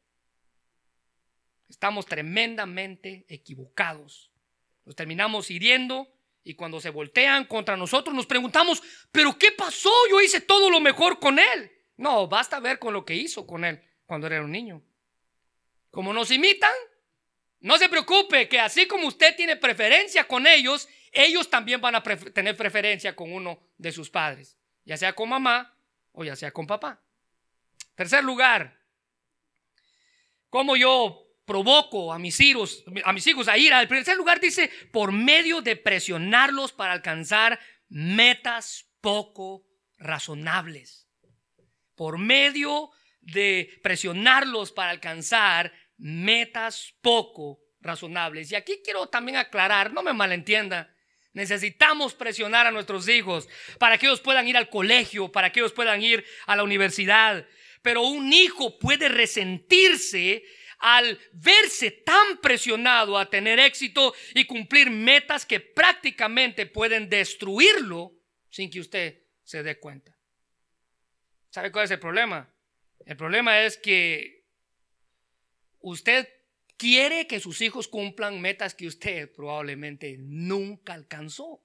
Estamos 1.69 2.05
tremendamente 2.05 3.25
equivocados. 3.27 4.31
Los 4.85 4.95
terminamos 4.95 5.49
hiriendo 5.49 6.13
y 6.43 6.55
cuando 6.55 6.81
se 6.81 6.89
voltean 6.89 7.45
contra 7.45 7.77
nosotros 7.77 8.13
nos 8.13 8.27
preguntamos, 8.27 8.83
pero 9.11 9.37
¿qué 9.39 9.51
pasó? 9.53 9.89
Yo 10.11 10.21
hice 10.21 10.41
todo 10.41 10.69
lo 10.69 10.79
mejor 10.81 11.19
con 11.19 11.39
él. 11.39 11.71
No, 11.95 12.27
basta 12.27 12.59
ver 12.59 12.79
con 12.79 12.93
lo 12.93 13.05
que 13.05 13.15
hizo 13.15 13.47
con 13.47 13.63
él 13.63 13.81
cuando 14.05 14.27
era 14.27 14.41
un 14.41 14.51
niño. 14.51 14.81
Como 15.91 16.13
nos 16.13 16.31
imitan, 16.31 16.73
no 17.59 17.77
se 17.77 17.89
preocupe 17.89 18.49
que 18.49 18.59
así 18.59 18.87
como 18.87 19.07
usted 19.07 19.35
tiene 19.35 19.55
preferencia 19.55 20.27
con 20.27 20.47
ellos, 20.47 20.87
ellos 21.11 21.49
también 21.49 21.79
van 21.79 21.95
a 21.95 22.03
tener 22.03 22.57
preferencia 22.57 23.15
con 23.15 23.31
uno 23.31 23.59
de 23.77 23.91
sus 23.91 24.09
padres, 24.09 24.57
ya 24.83 24.97
sea 24.97 25.13
con 25.13 25.29
mamá 25.29 25.77
o 26.11 26.23
ya 26.23 26.35
sea 26.35 26.51
con 26.51 26.67
papá. 26.67 27.01
Tercer 27.95 28.23
lugar, 28.23 28.79
¿cómo 30.49 30.75
yo 30.75 31.19
provoco 31.45 32.13
a 32.13 32.19
mis 32.19 32.39
hijos 32.39 32.85
a 33.03 33.11
mis 33.11 33.27
hijos 33.27 33.49
a 33.49 33.57
ir 33.57 33.73
al 33.73 33.87
tercer 33.89 34.15
lugar 34.15 34.39
dice 34.39 34.71
por 34.93 35.11
medio 35.11 35.61
de 35.61 35.75
presionarlos 35.75 36.71
para 36.71 36.93
alcanzar 36.93 37.59
metas 37.89 38.87
poco 39.01 39.65
razonables. 39.97 41.07
Por 41.95 42.17
medio 42.17 42.91
de 43.23 43.79
presionarlos 43.81 44.71
para 44.71 44.91
alcanzar 44.91 45.73
metas 45.97 46.93
poco 47.01 47.59
razonables. 47.81 48.51
Y 48.51 48.55
aquí 48.55 48.81
quiero 48.83 49.07
también 49.07 49.37
aclarar, 49.37 49.93
no 49.93 50.03
me 50.03 50.13
malentienda, 50.13 50.93
necesitamos 51.33 52.13
presionar 52.13 52.67
a 52.67 52.71
nuestros 52.71 53.07
hijos 53.07 53.47
para 53.79 53.97
que 53.97 54.05
ellos 54.05 54.21
puedan 54.21 54.47
ir 54.47 54.57
al 54.57 54.69
colegio, 54.69 55.31
para 55.31 55.51
que 55.51 55.59
ellos 55.59 55.73
puedan 55.73 56.01
ir 56.01 56.25
a 56.45 56.55
la 56.55 56.63
universidad. 56.63 57.47
Pero 57.81 58.01
un 58.01 58.31
hijo 58.31 58.79
puede 58.79 59.09
resentirse 59.09 60.43
al 60.79 61.17
verse 61.31 61.91
tan 61.91 62.37
presionado 62.37 63.17
a 63.17 63.29
tener 63.29 63.59
éxito 63.59 64.13
y 64.33 64.45
cumplir 64.45 64.89
metas 64.89 65.45
que 65.45 65.59
prácticamente 65.59 66.65
pueden 66.65 67.09
destruirlo 67.09 68.13
sin 68.49 68.69
que 68.69 68.81
usted 68.81 69.21
se 69.43 69.63
dé 69.63 69.79
cuenta. 69.79 70.17
¿Sabe 71.49 71.71
cuál 71.71 71.85
es 71.85 71.91
el 71.91 71.99
problema? 71.99 72.52
El 73.05 73.17
problema 73.17 73.61
es 73.63 73.77
que 73.77 74.45
usted 75.79 76.27
quiere 76.77 77.27
que 77.27 77.39
sus 77.39 77.61
hijos 77.61 77.87
cumplan 77.87 78.41
metas 78.41 78.73
que 78.73 78.87
usted 78.87 79.31
probablemente 79.31 80.17
nunca 80.17 80.93
alcanzó. 80.93 81.63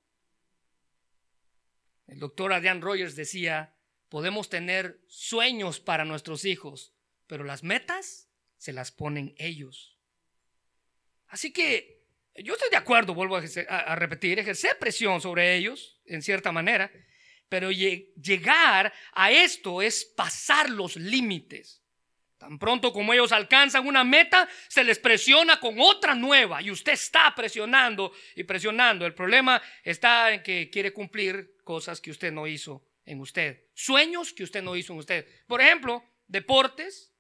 El 2.07 2.19
doctor 2.19 2.53
Adrian 2.53 2.81
Rogers 2.81 3.17
decía, 3.17 3.75
podemos 4.09 4.49
tener 4.49 5.01
sueños 5.07 5.81
para 5.81 6.05
nuestros 6.05 6.45
hijos, 6.45 6.95
pero 7.27 7.45
las 7.45 7.63
metas 7.63 8.29
se 8.57 8.73
las 8.73 8.91
ponen 8.91 9.35
ellos. 9.39 9.99
Así 11.29 11.53
que 11.53 11.99
yo 12.35 12.55
estoy 12.55 12.71
de 12.71 12.77
acuerdo, 12.77 13.15
vuelvo 13.15 13.37
a, 13.37 13.97
repetir, 13.97 14.39
ejercer 14.39 14.79
presión 14.79 15.21
sobre 15.21 15.57
ellos, 15.57 16.01
en 16.07 16.23
cierta 16.23 16.53
manera, 16.53 16.91
pero 17.49 17.71
llegar 17.71 18.93
a 19.13 19.31
esto 19.31 19.83
es 19.83 20.05
pasar 20.05 20.71
los 20.71 20.97
límites. 20.97 21.83
Tan 22.39 22.59
pronto 22.59 22.93
como 22.93 23.13
ellos 23.13 23.33
alcanzan 23.33 23.87
una 23.87 24.05
meta, 24.05 24.49
se 24.69 24.85
les 24.85 24.99
presiona 24.99 25.59
con 25.59 25.81
otra 25.81 26.15
nueva 26.15 26.63
y 26.63 26.71
usted 26.71 26.93
está 26.93 27.35
presionando 27.35 28.13
y 28.37 28.45
presionando. 28.45 29.05
El 29.05 29.15
problema 29.15 29.61
está 29.83 30.33
en 30.33 30.43
que 30.45 30.71
quiere 30.71 30.93
cumplir 30.93 31.57
cosas 31.65 32.01
que 32.01 32.13
usted 32.13 32.31
no 32.31 32.47
hizo 32.47 32.85
en 33.05 33.21
usted, 33.21 33.65
sueños 33.75 34.33
que 34.33 34.45
usted 34.45 34.63
no 34.63 34.77
hizo 34.77 34.93
en 34.93 35.01
usted. 35.01 35.27
Por 35.47 35.61
ejemplo, 35.61 36.05
deportes 36.29 37.13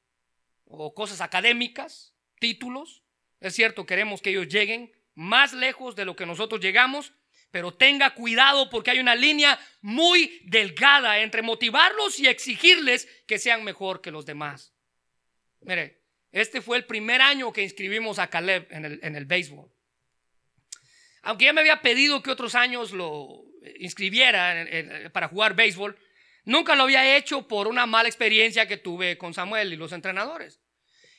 o 0.66 0.94
cosas 0.94 1.20
académicas, 1.20 2.14
títulos. 2.38 3.02
Es 3.40 3.54
cierto, 3.54 3.86
queremos 3.86 4.22
que 4.22 4.30
ellos 4.30 4.48
lleguen 4.48 4.92
más 5.14 5.52
lejos 5.52 5.96
de 5.96 6.04
lo 6.04 6.14
que 6.14 6.26
nosotros 6.26 6.60
llegamos, 6.60 7.12
pero 7.50 7.74
tenga 7.74 8.14
cuidado 8.14 8.68
porque 8.70 8.90
hay 8.90 8.98
una 8.98 9.14
línea 9.14 9.58
muy 9.80 10.40
delgada 10.44 11.20
entre 11.20 11.42
motivarlos 11.42 12.18
y 12.18 12.26
exigirles 12.26 13.08
que 13.26 13.38
sean 13.38 13.64
mejor 13.64 14.00
que 14.00 14.10
los 14.10 14.26
demás. 14.26 14.74
Mire, 15.60 16.02
este 16.30 16.60
fue 16.60 16.76
el 16.76 16.84
primer 16.84 17.20
año 17.22 17.52
que 17.52 17.62
inscribimos 17.62 18.18
a 18.18 18.28
Caleb 18.28 18.68
en 18.70 18.84
el, 18.84 19.00
en 19.02 19.16
el 19.16 19.24
béisbol. 19.24 19.70
Aunque 21.22 21.46
ya 21.46 21.52
me 21.52 21.60
había 21.60 21.82
pedido 21.82 22.22
que 22.22 22.30
otros 22.30 22.54
años 22.54 22.92
lo 22.92 23.44
inscribiera 23.78 24.66
para 25.12 25.28
jugar 25.28 25.54
béisbol, 25.54 25.98
nunca 26.44 26.74
lo 26.74 26.84
había 26.84 27.16
hecho 27.16 27.48
por 27.48 27.66
una 27.66 27.86
mala 27.86 28.08
experiencia 28.08 28.68
que 28.68 28.76
tuve 28.76 29.18
con 29.18 29.34
Samuel 29.34 29.72
y 29.72 29.76
los 29.76 29.92
entrenadores. 29.92 30.60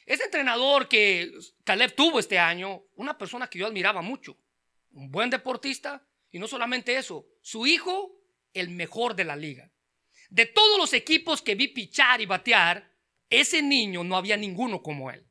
Ese 0.06 0.24
entrenador 0.24 0.88
que 0.88 1.32
Caleb 1.63 1.94
tuvo 1.94 2.20
este 2.20 2.39
año, 2.39 2.84
una 2.96 3.18
persona 3.18 3.48
que 3.48 3.60
yo 3.60 3.68
admiraba 3.68 4.02
mucho, 4.02 4.38
un 4.92 5.12
buen 5.12 5.30
deportista, 5.30 6.04
y 6.32 6.39
no 6.39 6.48
solamente 6.48 6.96
eso, 6.96 7.26
su 7.42 7.65
hijo, 7.65 8.22
el 8.54 8.70
mejor 8.70 9.15
de 9.15 9.24
la 9.24 9.36
liga. 9.36 9.72
De 10.30 10.46
todos 10.46 10.78
los 10.78 10.94
equipos 10.94 11.42
que 11.42 11.56
vi 11.56 11.70
pichar 11.70 12.22
y 12.22 12.26
batear, 12.26 12.92
ese 13.30 13.62
niño 13.62 14.04
no 14.04 14.15
había 14.15 14.38
ninguno 14.38 14.82
como 14.82 15.10
él. 15.12 15.26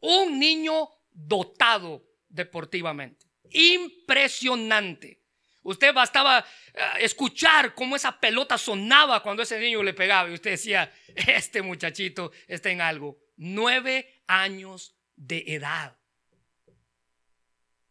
Un 0.00 0.38
niño 0.38 0.88
dotado 1.10 2.04
deportivamente. 2.28 3.26
Impresionante. 3.50 5.20
Usted 5.62 5.94
bastaba 5.94 6.44
eh, 6.74 6.80
escuchar 7.00 7.74
cómo 7.74 7.94
esa 7.94 8.18
pelota 8.18 8.58
sonaba 8.58 9.22
cuando 9.22 9.42
ese 9.42 9.60
niño 9.60 9.82
le 9.82 9.94
pegaba 9.94 10.28
y 10.28 10.34
usted 10.34 10.52
decía, 10.52 10.92
este 11.14 11.62
muchachito 11.62 12.32
está 12.46 12.70
en 12.70 12.80
algo. 12.80 13.18
Nueve 13.36 14.22
años 14.26 14.96
de 15.14 15.44
edad. 15.46 15.96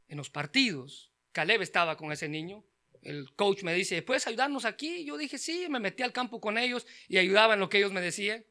En 0.07 0.17
los 0.17 0.29
partidos, 0.29 1.10
Caleb 1.31 1.61
estaba 1.61 1.97
con 1.97 2.11
ese 2.11 2.27
niño. 2.27 2.63
El 3.01 3.33
coach 3.35 3.63
me 3.63 3.73
dice, 3.73 4.01
¿puedes 4.01 4.27
ayudarnos 4.27 4.65
aquí? 4.65 5.05
Yo 5.05 5.17
dije, 5.17 5.37
sí, 5.37 5.67
me 5.69 5.79
metí 5.79 6.03
al 6.03 6.13
campo 6.13 6.39
con 6.39 6.57
ellos 6.57 6.85
y 7.07 7.17
ayudaba 7.17 7.55
en 7.55 7.59
lo 7.59 7.69
que 7.69 7.79
ellos 7.79 7.91
me 7.91 8.01
decían. 8.01 8.45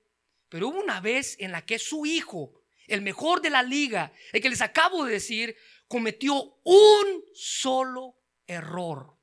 Pero 0.48 0.68
hubo 0.68 0.80
una 0.80 1.00
vez 1.00 1.36
en 1.38 1.52
la 1.52 1.64
que 1.64 1.78
su 1.78 2.06
hijo, 2.06 2.62
el 2.88 3.02
mejor 3.02 3.40
de 3.40 3.50
la 3.50 3.62
liga, 3.62 4.12
el 4.32 4.42
que 4.42 4.50
les 4.50 4.60
acabo 4.60 5.04
de 5.04 5.12
decir, 5.12 5.56
cometió 5.86 6.58
un 6.64 7.24
solo 7.32 8.16
error. 8.46 9.16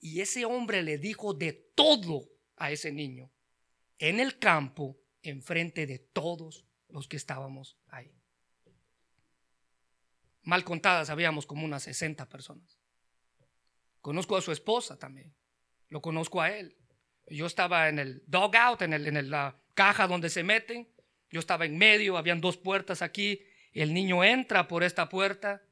Y 0.00 0.20
ese 0.20 0.44
hombre 0.46 0.82
le 0.82 0.98
dijo 0.98 1.34
de 1.34 1.52
todo 1.52 2.28
a 2.56 2.72
ese 2.72 2.90
niño 2.90 3.30
en 3.98 4.18
el 4.18 4.38
campo, 4.38 4.98
enfrente 5.22 5.86
de 5.86 6.00
todos 6.00 6.66
los 6.88 7.06
que 7.06 7.16
estábamos 7.16 7.78
ahí. 7.86 8.12
Mal 10.42 10.64
contadas 10.64 11.10
habíamos 11.10 11.46
como 11.46 11.64
unas 11.64 11.84
60 11.84 12.28
personas. 12.28 12.78
Conozco 14.00 14.36
a 14.36 14.42
su 14.42 14.50
esposa 14.50 14.98
también. 14.98 15.32
Lo 15.88 16.00
conozco 16.02 16.40
a 16.40 16.50
él. 16.50 16.76
Yo 17.28 17.46
estaba 17.46 17.88
en 17.88 18.00
el 18.00 18.22
dugout, 18.26 18.82
en, 18.82 18.92
en 18.92 19.30
la 19.30 19.56
caja 19.74 20.08
donde 20.08 20.28
se 20.28 20.42
meten. 20.42 20.88
Yo 21.30 21.38
estaba 21.38 21.64
en 21.64 21.78
medio, 21.78 22.16
habían 22.16 22.40
dos 22.40 22.56
puertas 22.56 23.02
aquí. 23.02 23.40
El 23.72 23.94
niño 23.94 24.24
entra 24.24 24.66
por 24.66 24.82
esta 24.82 25.08
puerta. 25.08 25.62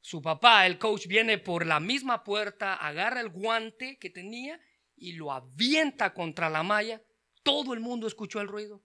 Su 0.00 0.22
papá, 0.22 0.66
el 0.66 0.78
coach, 0.78 1.06
viene 1.06 1.36
por 1.36 1.66
la 1.66 1.80
misma 1.80 2.24
puerta, 2.24 2.74
agarra 2.74 3.20
el 3.20 3.28
guante 3.28 3.98
que 3.98 4.08
tenía 4.08 4.58
y 4.96 5.12
lo 5.12 5.32
avienta 5.32 6.14
contra 6.14 6.48
la 6.48 6.62
malla. 6.62 7.02
Todo 7.42 7.74
el 7.74 7.80
mundo 7.80 8.06
escuchó 8.06 8.40
el 8.40 8.48
ruido. 8.48 8.82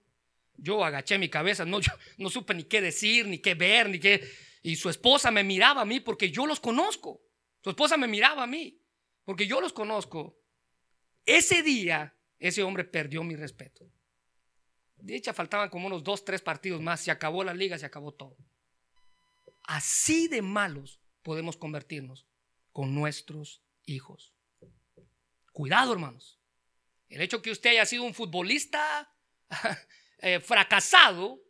Yo 0.56 0.84
agaché 0.84 1.18
mi 1.18 1.28
cabeza, 1.28 1.64
no 1.64 2.30
supe 2.30 2.54
ni 2.54 2.64
qué 2.64 2.80
decir, 2.80 3.26
ni 3.26 3.38
qué 3.38 3.54
ver, 3.54 3.88
ni 3.88 3.98
qué. 3.98 4.22
Y 4.62 4.76
su 4.76 4.88
esposa 4.88 5.30
me 5.30 5.42
miraba 5.42 5.82
a 5.82 5.84
mí 5.84 6.00
porque 6.00 6.30
yo 6.30 6.46
los 6.46 6.60
conozco. 6.60 7.20
Su 7.62 7.70
esposa 7.70 7.96
me 7.96 8.06
miraba 8.06 8.44
a 8.44 8.46
mí 8.46 8.80
porque 9.24 9.46
yo 9.46 9.60
los 9.60 9.72
conozco. 9.72 10.38
Ese 11.26 11.62
día, 11.62 12.16
ese 12.38 12.62
hombre 12.62 12.84
perdió 12.84 13.22
mi 13.22 13.36
respeto. 13.36 13.90
De 14.96 15.16
hecho, 15.16 15.34
faltaban 15.34 15.68
como 15.68 15.88
unos 15.88 16.04
dos, 16.04 16.24
tres 16.24 16.42
partidos 16.42 16.80
más. 16.80 17.00
Se 17.00 17.10
acabó 17.10 17.42
la 17.42 17.54
liga, 17.54 17.78
se 17.78 17.86
acabó 17.86 18.12
todo. 18.12 18.36
Así 19.64 20.28
de 20.28 20.42
malos 20.42 21.00
podemos 21.22 21.56
convertirnos 21.56 22.26
con 22.72 22.94
nuestros 22.94 23.62
hijos. 23.84 24.32
Cuidado, 25.52 25.92
hermanos. 25.92 26.38
El 27.08 27.20
hecho 27.20 27.42
que 27.42 27.50
usted 27.50 27.70
haya 27.70 27.84
sido 27.84 28.04
un 28.04 28.14
futbolista 28.14 29.12
eh, 30.18 30.40
fracasado 30.40 31.42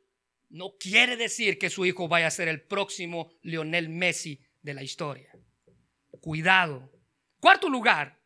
no 0.52 0.76
quiere 0.78 1.16
decir 1.16 1.58
que 1.58 1.70
su 1.70 1.86
hijo 1.86 2.08
vaya 2.08 2.26
a 2.26 2.30
ser 2.30 2.46
el 2.46 2.60
próximo 2.60 3.32
Lionel 3.42 3.88
Messi 3.88 4.38
de 4.60 4.74
la 4.74 4.82
historia. 4.82 5.30
Cuidado. 6.20 6.92
Cuarto 7.40 7.70
lugar, 7.70 8.20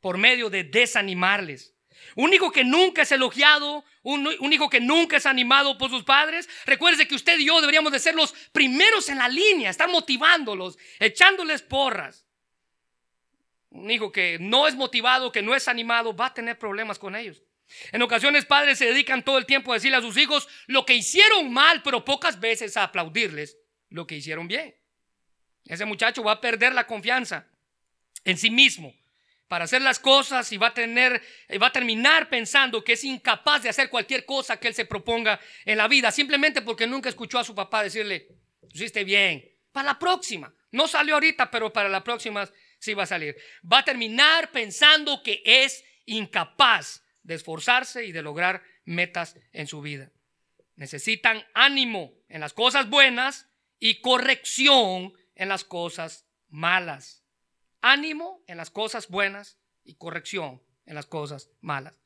por 0.00 0.18
medio 0.18 0.50
de 0.50 0.64
desanimarles. 0.64 1.74
Un 2.14 2.34
hijo 2.34 2.52
que 2.52 2.62
nunca 2.62 3.02
es 3.02 3.12
elogiado, 3.12 3.84
un, 4.02 4.52
hijo 4.52 4.68
que 4.68 4.80
nunca 4.80 5.16
es 5.16 5.24
animado 5.24 5.78
por 5.78 5.88
sus 5.88 6.04
padres. 6.04 6.46
Recuerde 6.66 7.08
que 7.08 7.14
usted 7.14 7.38
y 7.38 7.46
yo 7.46 7.58
deberíamos 7.60 7.90
de 7.90 8.00
ser 8.00 8.14
los 8.14 8.34
primeros 8.52 9.08
en 9.08 9.18
la 9.18 9.28
línea, 9.28 9.70
estar 9.70 9.88
motivándolos, 9.88 10.76
echándoles 10.98 11.62
porras. 11.62 12.26
Un 13.70 13.90
hijo 13.90 14.12
que 14.12 14.36
no 14.38 14.68
es 14.68 14.74
motivado, 14.74 15.32
que 15.32 15.40
no 15.40 15.54
es 15.54 15.68
animado, 15.68 16.14
va 16.14 16.26
a 16.26 16.34
tener 16.34 16.58
problemas 16.58 16.98
con 16.98 17.16
ellos. 17.16 17.42
En 17.92 18.02
ocasiones 18.02 18.44
padres 18.44 18.78
se 18.78 18.86
dedican 18.86 19.24
todo 19.24 19.38
el 19.38 19.46
tiempo 19.46 19.72
a 19.72 19.74
decirle 19.74 19.96
a 19.96 20.00
sus 20.00 20.16
hijos 20.16 20.48
lo 20.66 20.84
que 20.84 20.94
hicieron 20.94 21.52
mal, 21.52 21.82
pero 21.82 22.04
pocas 22.04 22.40
veces 22.40 22.76
a 22.76 22.84
aplaudirles 22.84 23.58
lo 23.88 24.06
que 24.06 24.16
hicieron 24.16 24.48
bien. 24.48 24.74
Ese 25.64 25.84
muchacho 25.84 26.22
va 26.22 26.32
a 26.32 26.40
perder 26.40 26.74
la 26.74 26.86
confianza 26.86 27.46
en 28.24 28.36
sí 28.36 28.50
mismo 28.50 28.94
para 29.48 29.66
hacer 29.66 29.82
las 29.82 29.98
cosas 29.98 30.50
y 30.52 30.56
va 30.56 30.68
a 30.68 30.74
tener 30.74 31.22
eh, 31.48 31.58
va 31.58 31.66
a 31.66 31.72
terminar 31.72 32.30
pensando 32.30 32.82
que 32.82 32.94
es 32.94 33.04
incapaz 33.04 33.62
de 33.62 33.68
hacer 33.68 33.90
cualquier 33.90 34.24
cosa 34.24 34.58
que 34.58 34.68
él 34.68 34.74
se 34.74 34.86
proponga 34.86 35.38
en 35.64 35.76
la 35.76 35.88
vida, 35.88 36.10
simplemente 36.10 36.62
porque 36.62 36.86
nunca 36.86 37.08
escuchó 37.10 37.38
a 37.38 37.44
su 37.44 37.54
papá 37.54 37.82
decirle, 37.82 38.28
hiciste 38.72 39.04
bien, 39.04 39.46
para 39.70 39.88
la 39.88 39.98
próxima. 39.98 40.52
No 40.70 40.88
salió 40.88 41.14
ahorita, 41.14 41.50
pero 41.50 41.70
para 41.70 41.90
la 41.90 42.02
próxima 42.02 42.48
sí 42.78 42.94
va 42.94 43.02
a 43.02 43.06
salir. 43.06 43.36
Va 43.70 43.80
a 43.80 43.84
terminar 43.84 44.50
pensando 44.50 45.22
que 45.22 45.42
es 45.44 45.84
incapaz 46.06 47.01
de 47.22 47.34
esforzarse 47.34 48.04
y 48.04 48.12
de 48.12 48.22
lograr 48.22 48.62
metas 48.84 49.36
en 49.52 49.66
su 49.66 49.80
vida. 49.80 50.10
Necesitan 50.76 51.44
ánimo 51.54 52.12
en 52.28 52.40
las 52.40 52.52
cosas 52.52 52.88
buenas 52.88 53.48
y 53.78 54.00
corrección 54.00 55.12
en 55.34 55.48
las 55.48 55.64
cosas 55.64 56.26
malas 56.48 57.22
ánimo 57.82 58.42
en 58.46 58.56
las 58.56 58.70
cosas 58.70 59.08
buenas 59.08 59.58
y 59.84 59.96
corrección 59.96 60.62
en 60.86 60.94
las 60.94 61.06
cosas 61.06 61.50
malas. 61.60 62.01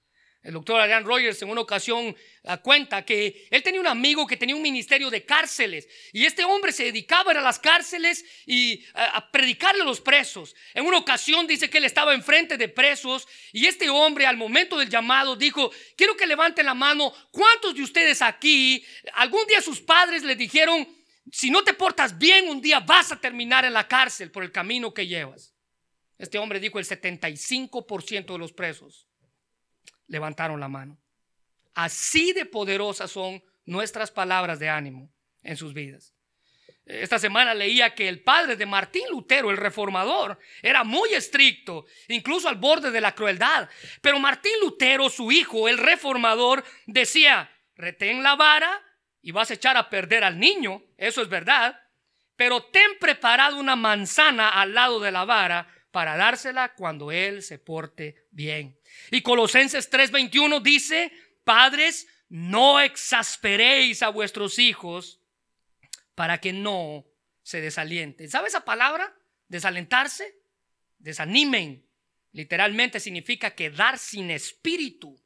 El 0.46 0.52
doctor 0.52 0.80
Adrian 0.80 1.04
Rogers 1.04 1.42
en 1.42 1.50
una 1.50 1.60
ocasión 1.60 2.16
ah, 2.44 2.58
cuenta 2.58 3.04
que 3.04 3.48
él 3.50 3.64
tenía 3.64 3.80
un 3.80 3.88
amigo 3.88 4.28
que 4.28 4.36
tenía 4.36 4.54
un 4.54 4.62
ministerio 4.62 5.10
de 5.10 5.24
cárceles 5.24 5.88
y 6.12 6.24
este 6.24 6.44
hombre 6.44 6.70
se 6.70 6.84
dedicaba 6.84 7.32
a, 7.32 7.40
las 7.40 7.58
cárceles 7.58 8.24
y 8.46 8.84
a, 8.94 9.16
a 9.16 9.32
predicarle 9.32 9.82
a 9.82 9.84
los 9.84 10.00
presos. 10.00 10.54
En 10.72 10.86
una 10.86 10.98
ocasión 10.98 11.48
dice 11.48 11.68
que 11.68 11.78
él 11.78 11.84
estaba 11.84 12.14
enfrente 12.14 12.56
de 12.56 12.68
presos 12.68 13.26
y 13.52 13.66
este 13.66 13.90
hombre 13.90 14.24
al 14.24 14.36
momento 14.36 14.78
del 14.78 14.88
llamado 14.88 15.34
dijo, 15.34 15.72
quiero 15.96 16.16
que 16.16 16.28
levanten 16.28 16.64
la 16.64 16.74
mano, 16.74 17.12
¿cuántos 17.32 17.74
de 17.74 17.82
ustedes 17.82 18.22
aquí 18.22 18.86
algún 19.14 19.44
día 19.48 19.60
sus 19.60 19.80
padres 19.80 20.22
le 20.22 20.36
dijeron, 20.36 20.86
si 21.32 21.50
no 21.50 21.64
te 21.64 21.74
portas 21.74 22.16
bien 22.16 22.48
un 22.48 22.60
día 22.60 22.78
vas 22.78 23.10
a 23.10 23.20
terminar 23.20 23.64
en 23.64 23.72
la 23.72 23.88
cárcel 23.88 24.30
por 24.30 24.44
el 24.44 24.52
camino 24.52 24.94
que 24.94 25.08
llevas? 25.08 25.56
Este 26.18 26.38
hombre 26.38 26.60
dijo 26.60 26.78
el 26.78 26.86
75% 26.86 28.26
de 28.32 28.38
los 28.38 28.52
presos 28.52 29.05
levantaron 30.08 30.60
la 30.60 30.68
mano. 30.68 30.98
Así 31.74 32.32
de 32.32 32.46
poderosas 32.46 33.10
son 33.10 33.42
nuestras 33.64 34.10
palabras 34.10 34.58
de 34.58 34.68
ánimo 34.68 35.10
en 35.42 35.56
sus 35.56 35.74
vidas. 35.74 36.14
Esta 36.86 37.18
semana 37.18 37.52
leía 37.52 37.94
que 37.94 38.08
el 38.08 38.22
padre 38.22 38.54
de 38.54 38.64
Martín 38.64 39.02
Lutero, 39.10 39.50
el 39.50 39.56
reformador, 39.56 40.38
era 40.62 40.84
muy 40.84 41.12
estricto, 41.14 41.84
incluso 42.06 42.48
al 42.48 42.54
borde 42.54 42.92
de 42.92 43.00
la 43.00 43.12
crueldad. 43.12 43.68
Pero 44.00 44.20
Martín 44.20 44.52
Lutero, 44.62 45.10
su 45.10 45.32
hijo, 45.32 45.68
el 45.68 45.78
reformador, 45.78 46.64
decía, 46.86 47.50
retén 47.74 48.22
la 48.22 48.36
vara 48.36 48.80
y 49.20 49.32
vas 49.32 49.50
a 49.50 49.54
echar 49.54 49.76
a 49.76 49.90
perder 49.90 50.22
al 50.22 50.38
niño, 50.38 50.80
eso 50.96 51.22
es 51.22 51.28
verdad, 51.28 51.76
pero 52.36 52.62
ten 52.62 52.98
preparado 53.00 53.56
una 53.56 53.74
manzana 53.74 54.50
al 54.50 54.72
lado 54.72 55.00
de 55.00 55.10
la 55.10 55.24
vara 55.24 55.68
para 55.96 56.18
dársela 56.18 56.74
cuando 56.74 57.10
Él 57.10 57.42
se 57.42 57.58
porte 57.58 58.26
bien. 58.30 58.78
Y 59.10 59.22
Colosenses 59.22 59.90
3:21 59.90 60.60
dice, 60.60 61.10
Padres, 61.42 62.06
no 62.28 62.80
exasperéis 62.80 64.02
a 64.02 64.10
vuestros 64.10 64.58
hijos 64.58 65.22
para 66.14 66.38
que 66.38 66.52
no 66.52 67.06
se 67.42 67.62
desalienten. 67.62 68.28
¿Sabe 68.28 68.48
esa 68.48 68.66
palabra? 68.66 69.16
Desalentarse, 69.48 70.38
desanimen. 70.98 71.86
Literalmente 72.32 73.00
significa 73.00 73.54
quedar 73.54 73.98
sin 73.98 74.30
espíritu, 74.30 75.18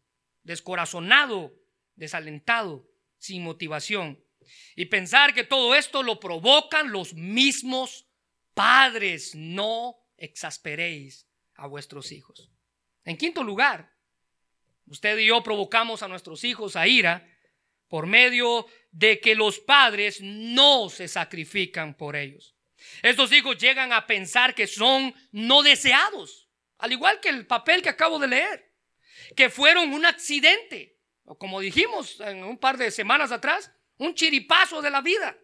descorazonado, 0.44 1.52
desalentado, 1.96 2.88
sin 3.18 3.42
motivación. 3.42 4.22
Y 4.76 4.84
pensar 4.84 5.34
que 5.34 5.42
todo 5.42 5.74
esto 5.74 6.04
lo 6.04 6.20
provocan 6.20 6.92
los 6.92 7.14
mismos 7.14 8.06
padres. 8.54 9.34
No 9.34 9.99
exasperéis 10.20 11.26
a 11.54 11.66
vuestros 11.66 12.12
hijos. 12.12 12.50
En 13.04 13.16
quinto 13.16 13.42
lugar, 13.42 13.92
usted 14.86 15.18
y 15.18 15.26
yo 15.26 15.42
provocamos 15.42 16.02
a 16.02 16.08
nuestros 16.08 16.44
hijos 16.44 16.76
a 16.76 16.86
ira 16.86 17.26
por 17.88 18.06
medio 18.06 18.66
de 18.92 19.20
que 19.20 19.34
los 19.34 19.58
padres 19.58 20.20
no 20.20 20.88
se 20.88 21.08
sacrifican 21.08 21.96
por 21.96 22.14
ellos. 22.14 22.54
Estos 23.02 23.32
hijos 23.32 23.58
llegan 23.58 23.92
a 23.92 24.06
pensar 24.06 24.54
que 24.54 24.66
son 24.66 25.14
no 25.32 25.62
deseados, 25.62 26.48
al 26.78 26.92
igual 26.92 27.20
que 27.20 27.28
el 27.28 27.46
papel 27.46 27.82
que 27.82 27.88
acabo 27.88 28.18
de 28.18 28.28
leer, 28.28 28.72
que 29.36 29.50
fueron 29.50 29.92
un 29.92 30.06
accidente, 30.06 30.98
o 31.24 31.36
como 31.36 31.60
dijimos 31.60 32.20
en 32.20 32.44
un 32.44 32.58
par 32.58 32.76
de 32.78 32.90
semanas 32.90 33.32
atrás, 33.32 33.70
un 33.96 34.14
chiripazo 34.14 34.80
de 34.80 34.90
la 34.90 35.02
vida. 35.02 35.36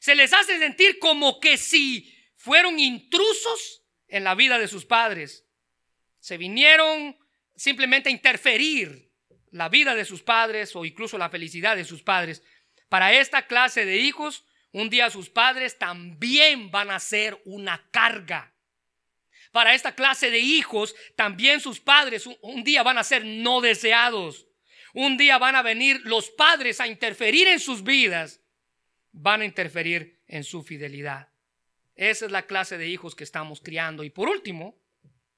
Se 0.00 0.14
les 0.14 0.32
hace 0.32 0.58
sentir 0.58 0.98
como 0.98 1.38
que 1.40 1.56
si 1.56 2.14
fueron 2.36 2.78
intrusos 2.78 3.83
en 4.14 4.22
la 4.22 4.36
vida 4.36 4.60
de 4.60 4.68
sus 4.68 4.86
padres. 4.86 5.44
Se 6.20 6.36
vinieron 6.36 7.18
simplemente 7.56 8.08
a 8.08 8.12
interferir 8.12 9.10
la 9.50 9.68
vida 9.68 9.96
de 9.96 10.04
sus 10.04 10.22
padres 10.22 10.76
o 10.76 10.84
incluso 10.84 11.18
la 11.18 11.30
felicidad 11.30 11.74
de 11.74 11.84
sus 11.84 12.04
padres. 12.04 12.40
Para 12.88 13.12
esta 13.12 13.48
clase 13.48 13.84
de 13.84 13.96
hijos, 13.96 14.44
un 14.70 14.88
día 14.88 15.10
sus 15.10 15.30
padres 15.30 15.78
también 15.78 16.70
van 16.70 16.92
a 16.92 17.00
ser 17.00 17.42
una 17.44 17.88
carga. 17.90 18.54
Para 19.50 19.74
esta 19.74 19.96
clase 19.96 20.30
de 20.30 20.38
hijos, 20.38 20.94
también 21.16 21.58
sus 21.58 21.80
padres 21.80 22.28
un 22.40 22.62
día 22.62 22.84
van 22.84 22.98
a 22.98 23.04
ser 23.04 23.24
no 23.24 23.60
deseados. 23.60 24.46
Un 24.92 25.16
día 25.16 25.38
van 25.38 25.56
a 25.56 25.62
venir 25.62 26.00
los 26.04 26.30
padres 26.30 26.80
a 26.80 26.86
interferir 26.86 27.48
en 27.48 27.58
sus 27.58 27.82
vidas. 27.82 28.40
Van 29.10 29.40
a 29.40 29.44
interferir 29.44 30.20
en 30.28 30.44
su 30.44 30.62
fidelidad. 30.62 31.33
Esa 31.94 32.26
es 32.26 32.32
la 32.32 32.46
clase 32.46 32.78
de 32.78 32.88
hijos 32.88 33.14
que 33.14 33.24
estamos 33.24 33.60
criando. 33.60 34.04
Y 34.04 34.10
por 34.10 34.28
último, 34.28 34.76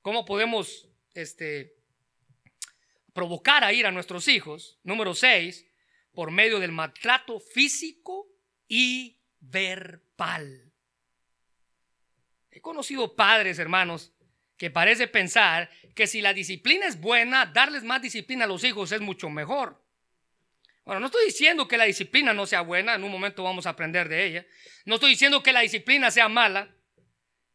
¿cómo 0.02 0.24
podemos 0.24 0.88
este, 1.14 1.76
provocar 3.16 3.64
a 3.64 3.72
ir 3.72 3.86
a 3.86 3.90
nuestros 3.90 4.28
hijos. 4.28 4.78
Número 4.84 5.14
seis, 5.14 5.66
por 6.12 6.30
medio 6.30 6.60
del 6.60 6.70
maltrato 6.70 7.40
físico 7.40 8.28
y 8.68 9.18
verbal. 9.40 10.70
He 12.50 12.60
conocido 12.60 13.16
padres, 13.16 13.58
hermanos, 13.58 14.12
que 14.58 14.70
parece 14.70 15.08
pensar 15.08 15.70
que 15.94 16.06
si 16.06 16.20
la 16.20 16.34
disciplina 16.34 16.86
es 16.86 17.00
buena, 17.00 17.46
darles 17.46 17.84
más 17.84 18.02
disciplina 18.02 18.44
a 18.44 18.48
los 18.48 18.64
hijos 18.64 18.92
es 18.92 19.00
mucho 19.00 19.30
mejor. 19.30 19.82
Bueno, 20.86 21.00
no 21.00 21.06
estoy 21.06 21.26
diciendo 21.26 21.66
que 21.66 21.76
la 21.76 21.84
disciplina 21.84 22.32
no 22.32 22.46
sea 22.46 22.60
buena, 22.60 22.94
en 22.94 23.02
un 23.02 23.10
momento 23.10 23.42
vamos 23.42 23.66
a 23.66 23.70
aprender 23.70 24.08
de 24.08 24.24
ella. 24.24 24.46
No 24.84 24.94
estoy 24.94 25.10
diciendo 25.10 25.42
que 25.42 25.52
la 25.52 25.62
disciplina 25.62 26.12
sea 26.12 26.28
mala, 26.28 26.72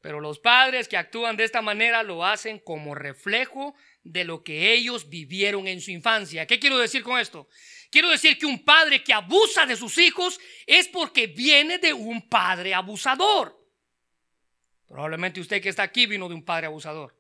pero 0.02 0.20
los 0.20 0.38
padres 0.38 0.90
que 0.90 0.98
actúan 0.98 1.38
de 1.38 1.46
esta 1.46 1.62
manera 1.62 2.04
lo 2.04 2.26
hacen 2.26 2.60
como 2.60 2.94
reflejo 2.94 3.74
de 4.04 4.26
lo 4.26 4.44
que 4.44 4.74
ellos 4.74 5.08
vivieron 5.08 5.66
en 5.70 5.80
su 5.80 5.92
infancia. 5.92 6.46
¿Qué 6.46 6.60
quiero 6.60 6.78
decir 6.78 7.04
con 7.04 7.20
esto? 7.20 7.48
Quiero 7.90 8.10
decir 8.10 8.38
que 8.38 8.46
un 8.46 8.66
padre 8.66 9.02
que 9.02 9.14
abusa 9.14 9.66
de 9.66 9.78
sus 9.78 9.98
hijos 9.98 10.38
es 10.68 10.90
porque 10.90 11.28
viene 11.28 11.78
de 11.78 11.94
un 11.94 12.28
padre 12.28 12.74
abusador. 12.74 13.58
Probablemente 14.90 15.40
usted 15.40 15.62
que 15.62 15.70
está 15.70 15.84
aquí 15.84 16.06
vino 16.06 16.28
de 16.28 16.36
un 16.36 16.44
padre 16.44 16.68
abusador. 16.68 17.18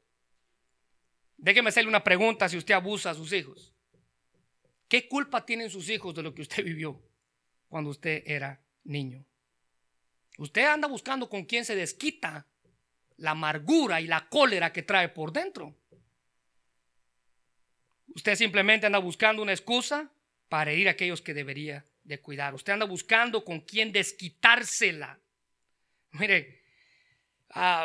Déjeme 1.37 1.69
hacerle 1.69 1.87
una 1.87 2.03
pregunta 2.03 2.49
si 2.49 2.57
usted 2.57 2.73
abusa 2.73 3.11
a 3.11 3.15
sus 3.15 3.31
hijos. 3.31 3.70
¿Qué 4.91 5.07
culpa 5.07 5.45
tienen 5.45 5.69
sus 5.69 5.87
hijos 5.87 6.13
de 6.13 6.21
lo 6.21 6.35
que 6.35 6.41
usted 6.41 6.63
vivió 6.65 7.01
cuando 7.69 7.91
usted 7.91 8.23
era 8.25 8.61
niño? 8.83 9.25
Usted 10.37 10.65
anda 10.65 10.85
buscando 10.89 11.29
con 11.29 11.45
quién 11.45 11.63
se 11.63 11.77
desquita 11.77 12.45
la 13.15 13.31
amargura 13.31 14.01
y 14.01 14.07
la 14.07 14.27
cólera 14.27 14.73
que 14.73 14.83
trae 14.83 15.07
por 15.07 15.31
dentro. 15.31 15.73
Usted 18.07 18.35
simplemente 18.35 18.85
anda 18.85 18.99
buscando 18.99 19.41
una 19.41 19.53
excusa 19.53 20.11
para 20.49 20.71
herir 20.71 20.89
a 20.89 20.91
aquellos 20.91 21.21
que 21.21 21.33
debería 21.33 21.85
de 22.03 22.19
cuidar. 22.19 22.53
Usted 22.53 22.73
anda 22.73 22.85
buscando 22.85 23.45
con 23.45 23.61
quién 23.61 23.93
desquitársela. 23.93 25.17
Mire, 26.11 26.63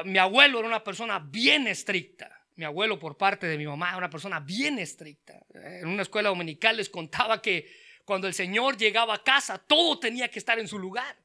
mi 0.06 0.18
abuelo 0.18 0.58
era 0.58 0.66
una 0.66 0.82
persona 0.82 1.20
bien 1.20 1.68
estricta. 1.68 2.35
Mi 2.56 2.64
abuelo 2.64 2.98
por 2.98 3.16
parte 3.16 3.46
de 3.46 3.58
mi 3.58 3.66
mamá 3.66 3.96
una 3.96 4.10
persona 4.10 4.40
bien 4.40 4.78
estricta. 4.78 5.38
En 5.54 5.88
una 5.88 6.02
escuela 6.02 6.30
dominical 6.30 6.76
les 6.76 6.88
contaba 6.88 7.40
que 7.40 7.70
cuando 8.04 8.26
el 8.26 8.34
Señor 8.34 8.76
llegaba 8.76 9.14
a 9.14 9.22
casa, 9.22 9.58
todo 9.58 9.98
tenía 9.98 10.28
que 10.28 10.38
estar 10.38 10.58
en 10.58 10.68
su 10.68 10.78
lugar. 10.78 11.16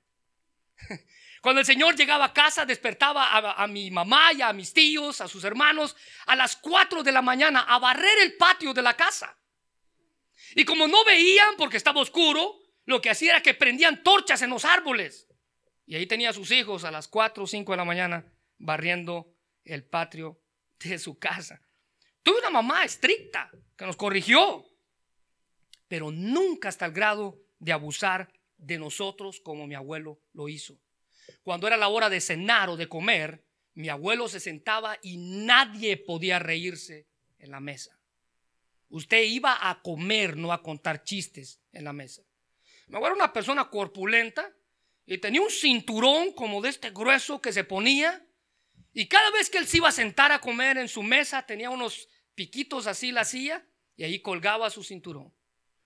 Cuando 1.41 1.59
el 1.59 1.65
Señor 1.65 1.95
llegaba 1.95 2.25
a 2.25 2.33
casa, 2.33 2.65
despertaba 2.65 3.35
a, 3.35 3.67
mi 3.67 3.89
mamá 3.89 4.31
y 4.31 4.43
a 4.43 4.53
mis 4.53 4.73
tíos, 4.73 5.21
a 5.21 5.27
sus 5.27 5.43
hermanos, 5.43 5.95
a 6.27 6.35
las 6.35 6.55
4 6.55 7.01
de 7.01 7.11
la 7.11 7.23
mañana 7.23 7.61
a 7.61 7.79
barrer 7.79 8.19
el 8.21 8.37
patio 8.37 8.75
de 8.75 8.83
la 8.83 8.95
casa. 8.95 9.35
Y 10.53 10.65
como 10.65 10.87
no 10.87 11.03
veían 11.03 11.55
porque 11.57 11.77
estaba 11.77 11.99
oscuro, 11.99 12.59
lo 12.85 13.01
que 13.01 13.09
hacía 13.09 13.31
era 13.31 13.41
que 13.41 13.55
prendían 13.55 14.03
torchas 14.03 14.43
en 14.43 14.51
los 14.51 14.65
árboles. 14.65 15.27
Y 15.87 15.95
ahí 15.95 16.05
tenía 16.05 16.29
a 16.29 16.33
sus 16.33 16.51
hijos 16.51 16.83
a 16.83 16.91
las 16.91 17.07
4 17.07 17.43
o 17.43 17.47
5 17.47 17.71
de 17.71 17.77
la 17.77 17.85
mañana 17.85 18.31
barriendo 18.59 19.33
el 19.65 19.83
patio 19.83 20.40
de 20.89 20.99
su 20.99 21.17
casa. 21.17 21.61
Tuve 22.23 22.39
una 22.39 22.49
mamá 22.49 22.83
estricta 22.83 23.49
que 23.75 23.85
nos 23.85 23.95
corrigió, 23.95 24.65
pero 25.87 26.11
nunca 26.11 26.69
hasta 26.69 26.85
el 26.85 26.91
grado 26.91 27.39
de 27.59 27.71
abusar 27.71 28.31
de 28.57 28.77
nosotros 28.77 29.39
como 29.41 29.67
mi 29.67 29.75
abuelo 29.75 30.19
lo 30.33 30.47
hizo. 30.47 30.77
Cuando 31.43 31.67
era 31.67 31.77
la 31.77 31.87
hora 31.87 32.09
de 32.09 32.21
cenar 32.21 32.69
o 32.69 32.77
de 32.77 32.87
comer, 32.87 33.43
mi 33.73 33.89
abuelo 33.89 34.27
se 34.27 34.39
sentaba 34.39 34.97
y 35.01 35.17
nadie 35.17 35.97
podía 35.97 36.39
reírse 36.39 37.07
en 37.39 37.51
la 37.51 37.59
mesa. 37.59 37.97
Usted 38.89 39.23
iba 39.23 39.69
a 39.69 39.81
comer, 39.81 40.35
no 40.37 40.51
a 40.51 40.61
contar 40.61 41.03
chistes 41.03 41.61
en 41.71 41.85
la 41.85 41.93
mesa. 41.93 42.23
Mi 42.87 42.97
abuelo 42.97 43.15
era 43.15 43.23
una 43.23 43.33
persona 43.33 43.69
corpulenta 43.69 44.53
y 45.05 45.17
tenía 45.17 45.41
un 45.41 45.49
cinturón 45.49 46.33
como 46.33 46.61
de 46.61 46.69
este 46.69 46.91
grueso 46.91 47.41
que 47.41 47.53
se 47.53 47.63
ponía. 47.63 48.25
Y 48.93 49.07
cada 49.07 49.31
vez 49.31 49.49
que 49.49 49.57
él 49.57 49.67
se 49.67 49.77
iba 49.77 49.89
a 49.89 49.93
sentar 49.93 50.31
a 50.31 50.39
comer 50.39 50.77
en 50.77 50.87
su 50.87 51.03
mesa, 51.03 51.45
tenía 51.45 51.69
unos 51.69 52.09
piquitos 52.35 52.87
así 52.87 53.11
la 53.11 53.25
silla 53.25 53.65
y 53.95 54.03
ahí 54.03 54.19
colgaba 54.21 54.69
su 54.69 54.83
cinturón. 54.83 55.33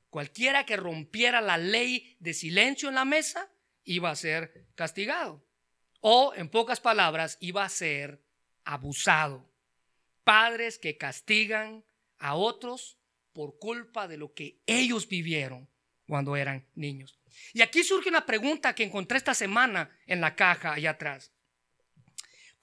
Cualquiera 0.10 0.66
que 0.66 0.78
rompiera 0.78 1.42
la 1.42 1.58
ley 1.58 2.16
de 2.20 2.34
silencio 2.34 2.90
en 2.90 2.96
la 2.96 3.06
mesa 3.06 3.52
iba 3.84 4.10
a 4.10 4.16
ser 4.16 4.68
castigado. 4.76 5.46
O, 6.00 6.34
en 6.36 6.50
pocas 6.50 6.80
palabras, 6.80 7.38
iba 7.42 7.64
a 7.64 7.70
ser 7.70 8.24
abusado. 8.64 9.50
Padres 10.24 10.80
que 10.80 10.98
castigan 10.98 11.84
a 12.18 12.36
otros 12.36 12.98
por 13.34 13.60
culpa 13.60 14.08
de 14.08 14.18
lo 14.18 14.34
que 14.34 14.62
ellos 14.66 15.08
vivieron 15.08 15.70
cuando 16.08 16.36
eran 16.36 16.66
niños. 16.76 17.20
Y 17.54 17.62
aquí 17.62 17.84
surge 17.84 18.10
una 18.10 18.26
pregunta 18.26 18.74
que 18.74 18.84
encontré 18.84 19.18
esta 19.18 19.34
semana 19.34 19.96
en 20.06 20.22
la 20.22 20.36
caja 20.36 20.74
allá 20.74 20.92
atrás. 20.92 21.35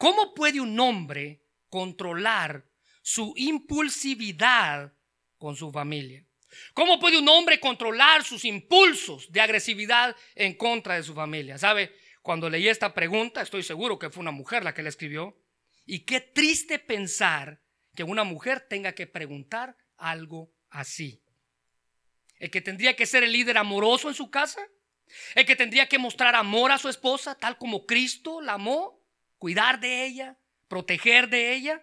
¿Cómo 0.03 0.35
puede 0.35 0.61
un 0.61 0.81
hombre 0.81 1.45
controlar 1.69 2.69
su 3.03 3.35
impulsividad 3.37 4.93
con 5.39 5.55
su 5.55 5.71
familia? 5.71 6.27
¿Cómo 6.75 6.99
puede 6.99 7.21
un 7.21 7.29
hombre 7.29 7.61
controlar 7.61 8.25
sus 8.25 8.45
impulsos 8.45 9.31
de 9.31 9.41
agresividad 9.41 10.17
en 10.35 10.55
contra 10.55 10.97
de 10.97 11.05
su 11.05 11.15
familia? 11.15 11.57
¿Sabe? 11.57 11.95
Cuando 12.21 12.51
leí 12.51 12.67
esta 12.67 12.93
pregunta, 12.93 13.43
estoy 13.43 13.63
seguro 13.63 13.97
que 13.97 14.11
fue 14.11 14.23
una 14.23 14.33
mujer 14.33 14.65
la 14.65 14.75
que 14.75 14.83
la 14.83 14.89
escribió. 14.89 15.41
Y 15.87 16.01
qué 16.01 16.21
triste 16.21 16.81
pensar 16.81 17.63
que 17.95 18.03
una 18.03 18.25
mujer 18.25 18.67
tenga 18.69 18.97
que 18.97 19.07
preguntar 19.07 19.77
algo 19.99 20.53
así. 20.71 21.23
El 22.41 22.51
que 22.51 22.61
tendría 22.61 22.97
que 22.97 23.07
ser 23.07 23.23
el 23.23 23.31
líder 23.31 23.57
amoroso 23.57 24.09
en 24.09 24.17
su 24.17 24.33
casa, 24.33 24.67
el 25.37 25.47
que 25.47 25.55
tendría 25.55 25.89
que 25.89 26.01
mostrar 26.01 26.35
amor 26.35 26.73
a 26.73 26.79
su 26.79 26.89
esposa, 26.89 27.37
tal 27.37 27.57
como 27.57 27.87
Cristo 27.87 28.41
la 28.41 28.55
amó, 28.55 29.02
cuidar 29.43 29.81
de 29.81 30.07
ella, 30.07 30.37
proteger 30.69 31.29
de 31.29 31.53
ella. 31.53 31.83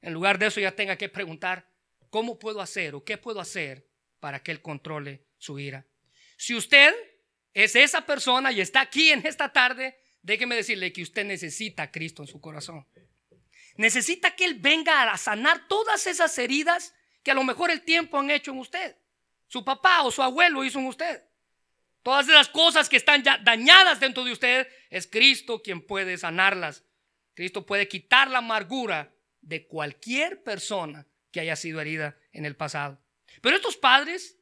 En 0.00 0.14
lugar 0.14 0.38
de 0.38 0.46
eso 0.46 0.58
ya 0.58 0.72
tenga 0.72 0.96
que 0.96 1.10
preguntar, 1.10 1.68
¿cómo 2.08 2.38
puedo 2.38 2.62
hacer 2.62 2.94
o 2.94 3.04
qué 3.04 3.18
puedo 3.18 3.40
hacer 3.40 3.86
para 4.20 4.42
que 4.42 4.52
Él 4.52 4.62
controle 4.62 5.26
su 5.36 5.58
ira. 5.58 5.84
Si 6.38 6.54
usted 6.54 6.94
es 7.52 7.76
esa 7.76 8.06
persona 8.06 8.52
y 8.52 8.62
está 8.62 8.80
aquí 8.80 9.10
en 9.10 9.26
esta 9.26 9.52
tarde, 9.52 9.98
déjeme 10.22 10.56
decirle 10.56 10.94
que 10.94 11.02
usted 11.02 11.26
necesita 11.26 11.82
a 11.82 11.90
Cristo 11.90 12.22
en 12.22 12.28
su 12.28 12.40
corazón. 12.40 12.86
Necesita 13.76 14.34
que 14.34 14.46
Él 14.46 14.54
venga 14.54 15.12
a 15.12 15.18
sanar 15.18 15.68
todas 15.68 16.06
esas 16.06 16.38
heridas 16.38 16.94
que 17.22 17.32
a 17.32 17.34
lo 17.34 17.44
mejor 17.44 17.70
el 17.70 17.82
tiempo 17.82 18.18
han 18.18 18.30
hecho 18.30 18.52
en 18.52 18.60
usted. 18.60 18.96
su 19.46 19.62
papá 19.62 20.04
o 20.04 20.10
su 20.10 20.22
abuelo 20.22 20.64
hizo 20.64 20.78
en 20.78 20.86
usted. 20.86 21.22
Todas 22.02 22.26
esas 22.26 22.48
cosas 22.48 22.88
que 22.88 22.96
están 22.96 23.22
ya 23.22 23.36
dañadas 23.36 24.00
dentro 24.00 24.24
de 24.24 24.32
usted, 24.32 24.66
es 24.88 25.06
Cristo 25.06 25.62
quien 25.62 25.86
puede 25.86 26.16
sanarlas. 26.16 26.82
Cristo 27.34 27.66
puede 27.66 27.88
quitar 27.88 28.30
la 28.30 28.38
amargura 28.38 29.12
de 29.40 29.66
cualquier 29.66 30.42
persona 30.42 31.06
que 31.30 31.40
haya 31.40 31.56
sido 31.56 31.80
herida 31.80 32.16
en 32.32 32.46
el 32.46 32.56
pasado. 32.56 33.00
Pero 33.42 33.56
estos 33.56 33.76
padres 33.76 34.38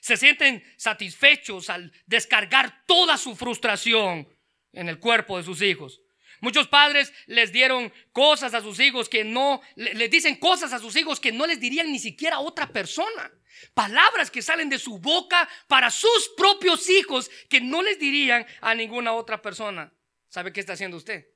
se 0.00 0.16
sienten 0.16 0.64
satisfechos 0.76 1.70
al 1.70 1.92
descargar 2.06 2.84
toda 2.86 3.16
su 3.18 3.36
frustración 3.36 4.28
en 4.72 4.88
el 4.88 4.98
cuerpo 4.98 5.36
de 5.36 5.44
sus 5.44 5.62
hijos. 5.62 6.00
Muchos 6.40 6.68
padres 6.68 7.12
les 7.26 7.52
dieron 7.52 7.92
cosas 8.12 8.54
a 8.54 8.62
sus 8.62 8.80
hijos 8.80 9.10
que 9.10 9.24
no, 9.24 9.60
les 9.76 10.10
dicen 10.10 10.36
cosas 10.36 10.72
a 10.72 10.78
sus 10.78 10.96
hijos 10.96 11.20
que 11.20 11.32
no 11.32 11.46
les 11.46 11.60
dirían 11.60 11.92
ni 11.92 11.98
siquiera 11.98 12.36
a 12.36 12.40
otra 12.40 12.72
persona. 12.72 13.30
Palabras 13.74 14.30
que 14.30 14.40
salen 14.40 14.70
de 14.70 14.78
su 14.78 14.98
boca 14.98 15.46
para 15.68 15.90
sus 15.90 16.30
propios 16.36 16.88
hijos 16.88 17.30
que 17.50 17.60
no 17.60 17.82
les 17.82 17.98
dirían 17.98 18.46
a 18.62 18.74
ninguna 18.74 19.12
otra 19.12 19.42
persona. 19.42 19.92
¿Sabe 20.28 20.50
qué 20.52 20.60
está 20.60 20.72
haciendo 20.72 20.96
usted? 20.96 21.26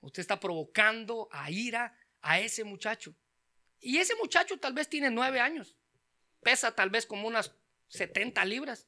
Usted 0.00 0.20
está 0.20 0.40
provocando 0.40 1.28
a 1.30 1.50
ira 1.50 1.96
a 2.20 2.40
ese 2.40 2.64
muchacho. 2.64 3.14
Y 3.80 3.98
ese 3.98 4.14
muchacho 4.16 4.58
tal 4.58 4.72
vez 4.72 4.88
tiene 4.88 5.10
nueve 5.10 5.40
años. 5.40 5.76
Pesa 6.42 6.74
tal 6.74 6.90
vez 6.90 7.06
como 7.06 7.28
unas 7.28 7.54
70 7.88 8.44
libras. 8.44 8.86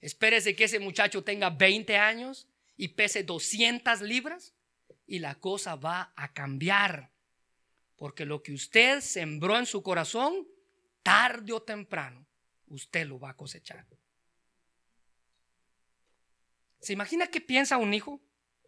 Espérese 0.00 0.54
que 0.54 0.64
ese 0.64 0.78
muchacho 0.78 1.24
tenga 1.24 1.50
20 1.50 1.96
años 1.96 2.48
y 2.76 2.88
pese 2.88 3.22
200 3.22 4.02
libras 4.02 4.54
y 5.06 5.18
la 5.18 5.34
cosa 5.36 5.76
va 5.76 6.12
a 6.16 6.32
cambiar. 6.32 7.10
Porque 7.96 8.26
lo 8.26 8.42
que 8.42 8.52
usted 8.52 9.00
sembró 9.00 9.58
en 9.58 9.66
su 9.66 9.82
corazón, 9.82 10.46
tarde 11.02 11.52
o 11.52 11.62
temprano, 11.62 12.26
usted 12.68 13.06
lo 13.06 13.18
va 13.18 13.30
a 13.30 13.36
cosechar. 13.36 13.86
¿Se 16.80 16.92
imagina 16.92 17.26
qué 17.26 17.40
piensa 17.40 17.78
un 17.78 17.94
hijo 17.94 18.20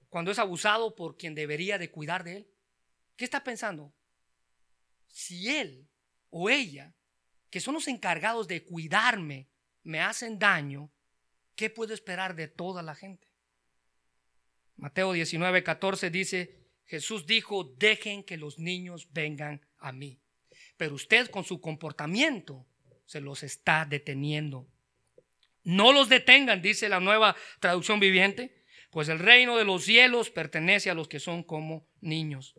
cuando 0.09 0.31
es 0.31 0.39
abusado 0.39 0.95
por 0.95 1.17
quien 1.17 1.35
debería 1.35 1.79
de 1.79 1.91
cuidar 1.91 2.25
de 2.25 2.39
él? 2.39 2.51
¿Qué 3.17 3.25
está 3.25 3.43
pensando? 3.43 3.93
Si 5.09 5.49
él 5.49 5.89
o 6.31 6.51
ella, 6.51 6.95
que 7.51 7.61
son 7.61 7.75
los 7.75 7.89
encargados 7.89 8.47
de 8.49 8.65
cuidarme, 8.65 9.49
me 9.83 10.01
hacen 10.01 10.39
daño, 10.39 10.91
¿qué 11.57 11.71
puedo 11.71 11.95
esperar 11.95 12.35
de 12.35 12.49
toda 12.49 12.83
la 12.83 12.95
gente? 12.95 13.29
Mateo 14.77 15.13
19, 15.13 15.65
14 15.65 16.11
dice, 16.11 16.69
Jesús 16.85 17.27
dijo, 17.27 17.65
dejen 17.65 18.23
que 18.23 18.37
los 18.37 18.59
niños 18.59 19.09
vengan 19.13 19.67
a 19.79 19.93
mí. 19.93 20.21
Pero 20.77 20.95
usted 20.95 21.29
con 21.31 21.45
su 21.45 21.61
comportamiento 21.61 22.65
se 23.05 23.21
los 23.21 23.43
está 23.43 23.85
deteniendo. 23.85 24.69
No 25.65 25.93
los 25.93 26.09
detengan, 26.09 26.63
dice 26.63 26.89
la 26.89 27.01
nueva 27.01 27.35
traducción 27.61 27.99
viviente, 27.99 28.58
pues 28.91 29.09
el 29.09 29.19
reino 29.19 29.57
de 29.57 29.65
los 29.65 29.85
cielos 29.85 30.31
pertenece 30.31 30.91
a 30.91 30.95
los 30.95 31.09
que 31.09 31.21
son 31.21 31.43
como 31.43 31.87
niños. 32.01 32.55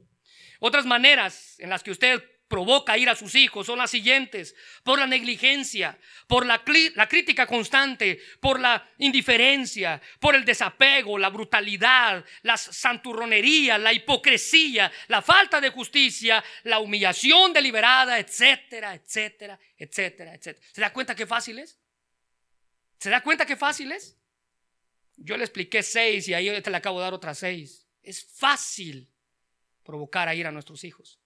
Otras 0.59 0.85
maneras 0.85 1.55
en 1.59 1.69
las 1.69 1.83
que 1.83 1.91
usted 1.91 2.23
provoca 2.49 2.97
ir 2.97 3.07
a 3.09 3.15
sus 3.15 3.35
hijos 3.35 3.67
son 3.67 3.77
las 3.77 3.91
siguientes. 3.91 4.55
Por 4.83 4.99
la 4.99 5.07
negligencia, 5.07 5.97
por 6.27 6.45
la, 6.45 6.61
la, 6.95 7.07
crítica 7.07 7.45
constante, 7.47 8.19
por 8.41 8.59
la 8.59 8.89
indiferencia, 8.97 10.01
por 10.19 10.35
el 10.35 10.43
desapego, 10.43 11.17
la 11.17 11.29
brutalidad, 11.29 12.25
la 12.41 12.57
santurronería, 12.57 13.77
la 13.77 13.93
hipocresía, 13.93 14.91
la 15.07 15.21
falta 15.21 15.61
de 15.61 15.69
justicia, 15.69 16.43
la 16.63 16.79
humillación 16.79 17.53
deliberada, 17.53 18.19
etcétera, 18.19 18.95
etcétera, 18.95 19.57
etcétera, 19.77 20.33
etcétera. 20.33 20.67
¿Se 20.73 20.81
da 20.81 20.91
cuenta 20.91 21.15
qué 21.15 21.27
fácil 21.27 21.59
es? 21.59 21.79
¿Se 22.97 23.09
da 23.09 23.21
cuenta 23.21 23.45
qué 23.45 23.55
fácil 23.55 23.91
es? 23.91 24.18
Yo 25.21 25.37
le 25.37 25.43
expliqué 25.43 25.83
seis 25.83 26.27
y 26.27 26.33
ahí 26.33 26.61
te 26.61 26.69
le 26.69 26.77
acabo 26.77 26.99
de 26.99 27.03
dar 27.03 27.13
otras 27.13 27.37
seis. 27.37 27.87
Es 28.01 28.23
fácil 28.23 29.09
provocar 29.83 30.27
a 30.27 30.35
ir 30.35 30.47
a 30.47 30.51
nuestros 30.51 30.83
hijos. 30.83 31.19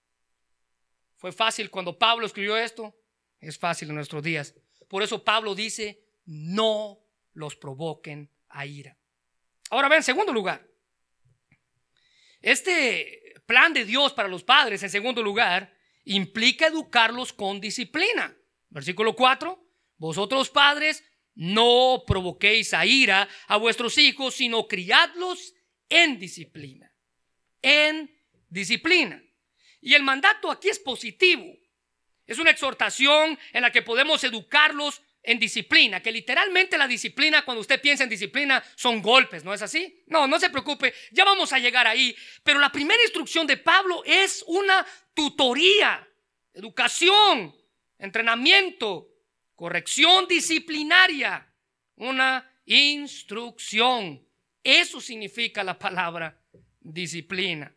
Fue 1.16 1.32
fácil 1.32 1.70
cuando 1.70 1.98
Pablo 1.98 2.26
escribió 2.26 2.58
esto, 2.58 2.96
es 3.40 3.58
fácil 3.58 3.90
en 3.90 3.96
nuestros 3.96 4.24
días. 4.24 4.56
Por 4.88 5.04
eso 5.04 5.24
Pablo 5.24 5.56
dice, 5.56 6.04
no 6.26 7.00
los 7.34 7.56
provoquen 7.56 8.30
a 8.50 8.66
ira. 8.66 8.98
Ahora 9.70 9.90
ve, 9.90 9.98
en 9.98 10.04
segundo 10.04 10.34
lugar, 10.34 10.68
este 12.42 13.36
plan 13.46 13.74
de 13.74 13.86
Dios 13.86 14.14
para 14.14 14.28
los 14.28 14.44
padres, 14.44 14.84
en 14.84 14.90
segundo 14.90 15.24
lugar, 15.24 15.76
implica 16.04 16.68
educarlos 16.68 17.32
con 17.32 17.62
disciplina. 17.62 18.36
Versículo 18.70 19.16
4, 19.16 19.66
vosotros 19.98 20.50
padres, 20.50 21.04
no 21.36 22.04
provoquéis 22.06 22.74
a 22.74 22.86
ira 22.86 23.28
a 23.48 23.58
vuestros 23.58 23.98
hijos, 23.98 24.36
sino 24.36 24.68
criadlos 24.68 25.54
en 25.90 26.20
disciplina. 26.20 26.92
En 27.62 28.12
disciplina. 28.50 29.22
Y 29.82 29.96
el 29.96 30.04
mandato 30.04 30.52
aquí 30.52 30.70
es 30.70 30.80
positivo. 30.80 31.46
Es 32.26 32.40
una 32.40 32.52
exhortación 32.52 33.38
en 33.52 33.62
la 33.62 33.72
que 33.72 33.82
podemos 33.82 34.24
educarlos 34.24 35.02
en 35.24 35.40
disciplina, 35.40 36.02
que 36.02 36.12
literalmente 36.12 36.78
la 36.78 36.88
disciplina, 36.88 37.46
cuando 37.46 37.62
usted 37.62 37.82
piensa 37.82 38.04
en 38.04 38.10
disciplina, 38.10 38.64
son 38.76 39.02
golpes, 39.02 39.44
¿no 39.44 39.54
es 39.54 39.62
así? 39.62 40.04
No, 40.08 40.28
no 40.28 40.38
se 40.40 40.50
preocupe, 40.50 40.94
ya 41.12 41.24
vamos 41.24 41.54
a 41.54 41.60
llegar 41.60 41.88
ahí. 41.88 42.16
Pero 42.44 42.60
la 42.60 42.72
primera 42.72 43.02
instrucción 43.02 43.48
de 43.48 43.58
Pablo 43.58 44.04
es 44.06 44.44
una 44.48 44.86
tutoría, 45.14 46.06
educación, 46.54 47.56
entrenamiento, 47.98 49.13
corrección 49.64 50.28
disciplinaria, 50.28 51.48
una 51.96 52.46
instrucción. 52.66 54.22
Eso 54.62 55.00
significa 55.00 55.64
la 55.64 55.80
palabra 55.80 56.38
disciplina. 56.82 57.74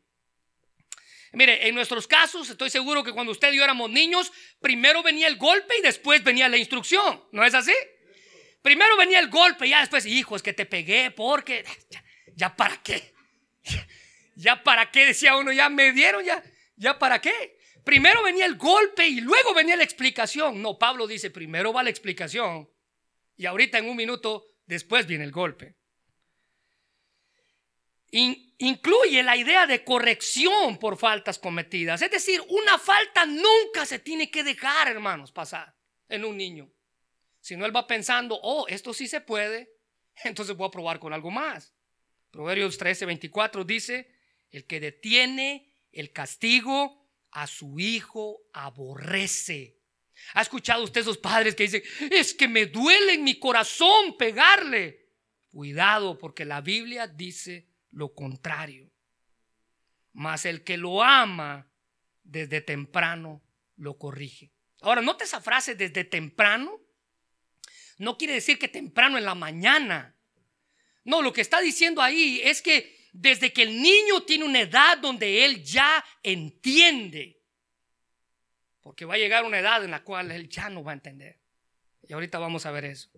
Mire, 1.30 1.68
en 1.68 1.76
nuestros 1.76 2.08
casos, 2.08 2.50
estoy 2.50 2.70
seguro 2.70 3.04
que 3.04 3.12
cuando 3.12 3.30
usted 3.30 3.52
y 3.52 3.58
yo 3.58 3.62
éramos 3.62 3.88
niños, 3.88 4.32
primero 4.60 5.00
venía 5.04 5.28
el 5.28 5.36
golpe 5.36 5.78
y 5.78 5.82
después 5.82 6.24
venía 6.24 6.48
la 6.48 6.56
instrucción. 6.56 7.22
¿No 7.30 7.44
es 7.44 7.54
así? 7.54 7.74
Primero 8.62 8.96
venía 8.96 9.20
el 9.20 9.28
golpe 9.28 9.68
y 9.68 9.70
ya 9.70 9.78
después, 9.78 10.06
hijo, 10.06 10.34
es 10.34 10.42
que 10.42 10.54
te 10.54 10.66
pegué 10.66 11.12
porque, 11.12 11.64
ya, 12.34 12.56
para 12.56 12.82
qué. 12.82 13.14
Ya, 14.34 14.60
para 14.60 14.90
qué, 14.90 15.06
decía 15.06 15.36
uno, 15.36 15.52
ya 15.52 15.68
me 15.68 15.92
dieron, 15.92 16.24
ya, 16.24 16.42
ya 16.74 16.98
para 16.98 17.20
qué. 17.20 17.55
Primero 17.86 18.22
venía 18.22 18.44
el 18.44 18.56
golpe 18.56 19.06
y 19.06 19.22
luego 19.22 19.54
venía 19.54 19.76
la 19.76 19.84
explicación. 19.84 20.60
No, 20.60 20.76
Pablo 20.76 21.06
dice, 21.06 21.30
primero 21.30 21.72
va 21.72 21.82
la 21.82 21.90
explicación 21.90 22.68
y 23.38 23.46
ahorita 23.46 23.78
en 23.78 23.88
un 23.88 23.96
minuto 23.96 24.44
después 24.66 25.06
viene 25.06 25.24
el 25.24 25.32
golpe 25.32 25.76
incluye 28.10 29.22
la 29.22 29.36
idea 29.36 29.66
de 29.66 29.84
corrección 29.84 30.78
por 30.78 30.96
faltas 30.96 31.38
cometidas. 31.38 32.02
Es 32.02 32.10
decir, 32.10 32.40
una 32.48 32.78
falta 32.78 33.26
nunca 33.26 33.84
se 33.84 33.98
tiene 33.98 34.30
que 34.30 34.44
dejar, 34.44 34.88
hermanos, 34.88 35.32
pasar 35.32 35.74
en 36.08 36.24
un 36.24 36.36
niño. 36.36 36.70
Si 37.40 37.56
no, 37.56 37.66
él 37.66 37.74
va 37.74 37.86
pensando, 37.86 38.38
oh, 38.42 38.66
esto 38.68 38.92
sí 38.92 39.06
se 39.06 39.20
puede, 39.20 39.70
entonces 40.24 40.56
voy 40.56 40.68
a 40.68 40.70
probar 40.70 40.98
con 40.98 41.12
algo 41.12 41.30
más. 41.30 41.74
Proverbios 42.30 42.78
13, 42.78 43.06
24 43.06 43.64
dice, 43.64 44.10
el 44.50 44.66
que 44.66 44.80
detiene 44.80 45.72
el 45.92 46.12
castigo 46.12 47.05
a 47.30 47.46
su 47.46 47.78
hijo 47.78 48.40
aborrece. 48.52 49.78
¿Ha 50.34 50.42
escuchado 50.42 50.84
usted 50.84 51.02
esos 51.02 51.18
padres 51.18 51.54
que 51.54 51.64
dicen, 51.64 51.82
es 52.10 52.34
que 52.34 52.48
me 52.48 52.66
duele 52.66 53.14
en 53.14 53.24
mi 53.24 53.38
corazón 53.38 54.16
pegarle? 54.16 55.06
Cuidado, 55.50 56.18
porque 56.18 56.44
la 56.44 56.60
Biblia 56.60 57.06
dice 57.06 57.68
lo 57.90 58.14
contrario. 58.14 58.90
Mas 60.12 60.46
el 60.46 60.64
que 60.64 60.76
lo 60.76 61.02
ama 61.02 61.70
desde 62.22 62.60
temprano 62.60 63.42
lo 63.76 63.98
corrige. 63.98 64.52
Ahora, 64.80 65.02
note 65.02 65.24
esa 65.24 65.40
frase 65.40 65.74
desde 65.74 66.04
temprano. 66.04 66.80
No 67.98 68.18
quiere 68.18 68.34
decir 68.34 68.58
que 68.58 68.68
temprano 68.68 69.18
en 69.18 69.24
la 69.24 69.34
mañana. 69.34 70.16
No, 71.04 71.22
lo 71.22 71.32
que 71.32 71.40
está 71.40 71.60
diciendo 71.60 72.02
ahí 72.02 72.40
es 72.42 72.62
que 72.62 72.95
desde 73.18 73.52
que 73.52 73.62
el 73.62 73.80
niño 73.80 74.22
tiene 74.22 74.44
una 74.44 74.60
edad 74.60 74.98
donde 74.98 75.44
él 75.44 75.62
ya 75.64 76.04
entiende. 76.22 77.40
Porque 78.82 79.04
va 79.04 79.14
a 79.14 79.18
llegar 79.18 79.44
una 79.44 79.58
edad 79.58 79.82
en 79.84 79.90
la 79.90 80.04
cual 80.04 80.30
él 80.30 80.48
ya 80.48 80.68
no 80.68 80.84
va 80.84 80.92
a 80.92 80.94
entender. 80.94 81.40
Y 82.06 82.12
ahorita 82.12 82.38
vamos 82.38 82.66
a 82.66 82.70
ver 82.70 82.84
eso. 82.84 83.08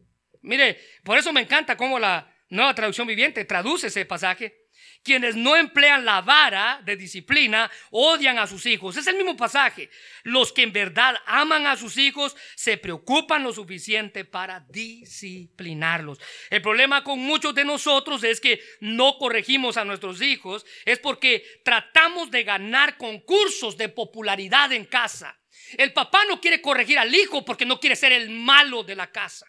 Mire, 0.43 0.81
por 1.03 1.19
eso 1.19 1.33
me 1.33 1.41
encanta 1.41 1.77
cómo 1.77 1.99
la 1.99 2.33
nueva 2.49 2.75
traducción 2.75 3.09
viviente 3.09 3.45
traduce 3.45 3.89
ese 3.89 4.07
pasaje. 4.07 4.68
Quienes 5.03 5.37
no 5.37 5.57
emplean 5.57 6.05
la 6.05 6.21
vara 6.21 6.81
de 6.85 6.97
disciplina 6.97 7.71
odian 7.91 8.39
a 8.39 8.47
sus 8.47 8.67
hijos. 8.67 8.97
Es 8.97 9.07
el 9.07 9.17
mismo 9.17 9.37
pasaje. 9.37 9.91
Los 10.23 10.53
que 10.53 10.63
en 10.63 10.73
verdad 10.73 11.17
aman 11.27 11.67
a 11.67 11.77
sus 11.77 11.97
hijos 11.97 12.37
se 12.55 12.77
preocupan 12.77 13.43
lo 13.43 13.53
suficiente 13.53 14.25
para 14.25 14.61
disciplinarlos. 14.69 16.19
El 16.51 16.61
problema 16.61 17.03
con 17.05 17.21
muchos 17.21 17.55
de 17.55 17.65
nosotros 17.65 18.23
es 18.25 18.41
que 18.41 18.61
no 18.81 19.17
corregimos 19.19 19.77
a 19.77 19.85
nuestros 19.85 20.21
hijos. 20.21 20.67
Es 20.85 20.99
porque 20.99 21.43
tratamos 21.65 22.31
de 22.31 22.45
ganar 22.45 22.97
concursos 22.99 23.77
de 23.77 23.89
popularidad 23.89 24.73
en 24.73 24.85
casa. 24.85 25.39
El 25.77 25.93
papá 25.93 26.25
no 26.29 26.41
quiere 26.41 26.61
corregir 26.61 26.99
al 26.99 27.15
hijo 27.15 27.45
porque 27.45 27.67
no 27.67 27.81
quiere 27.81 27.97
ser 27.97 28.13
el 28.13 28.31
malo 28.31 28.85
de 28.85 28.97
la 28.97 29.11
casa. 29.11 29.47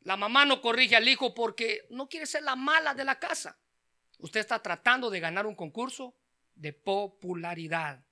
La 0.00 0.16
mamá 0.16 0.44
no 0.44 0.60
corrige 0.60 0.94
al 0.94 1.08
hijo 1.08 1.34
porque 1.34 1.86
no 1.90 2.08
quiere 2.08 2.26
ser 2.26 2.44
la 2.44 2.54
mala 2.54 2.94
de 2.94 3.04
la 3.04 3.18
casa. 3.18 3.58
Usted 4.18 4.40
está 4.40 4.62
tratando 4.62 5.10
de 5.10 5.20
ganar 5.20 5.46
un 5.46 5.54
concurso 5.54 6.16
de 6.54 6.72
popularidad. 6.72 8.04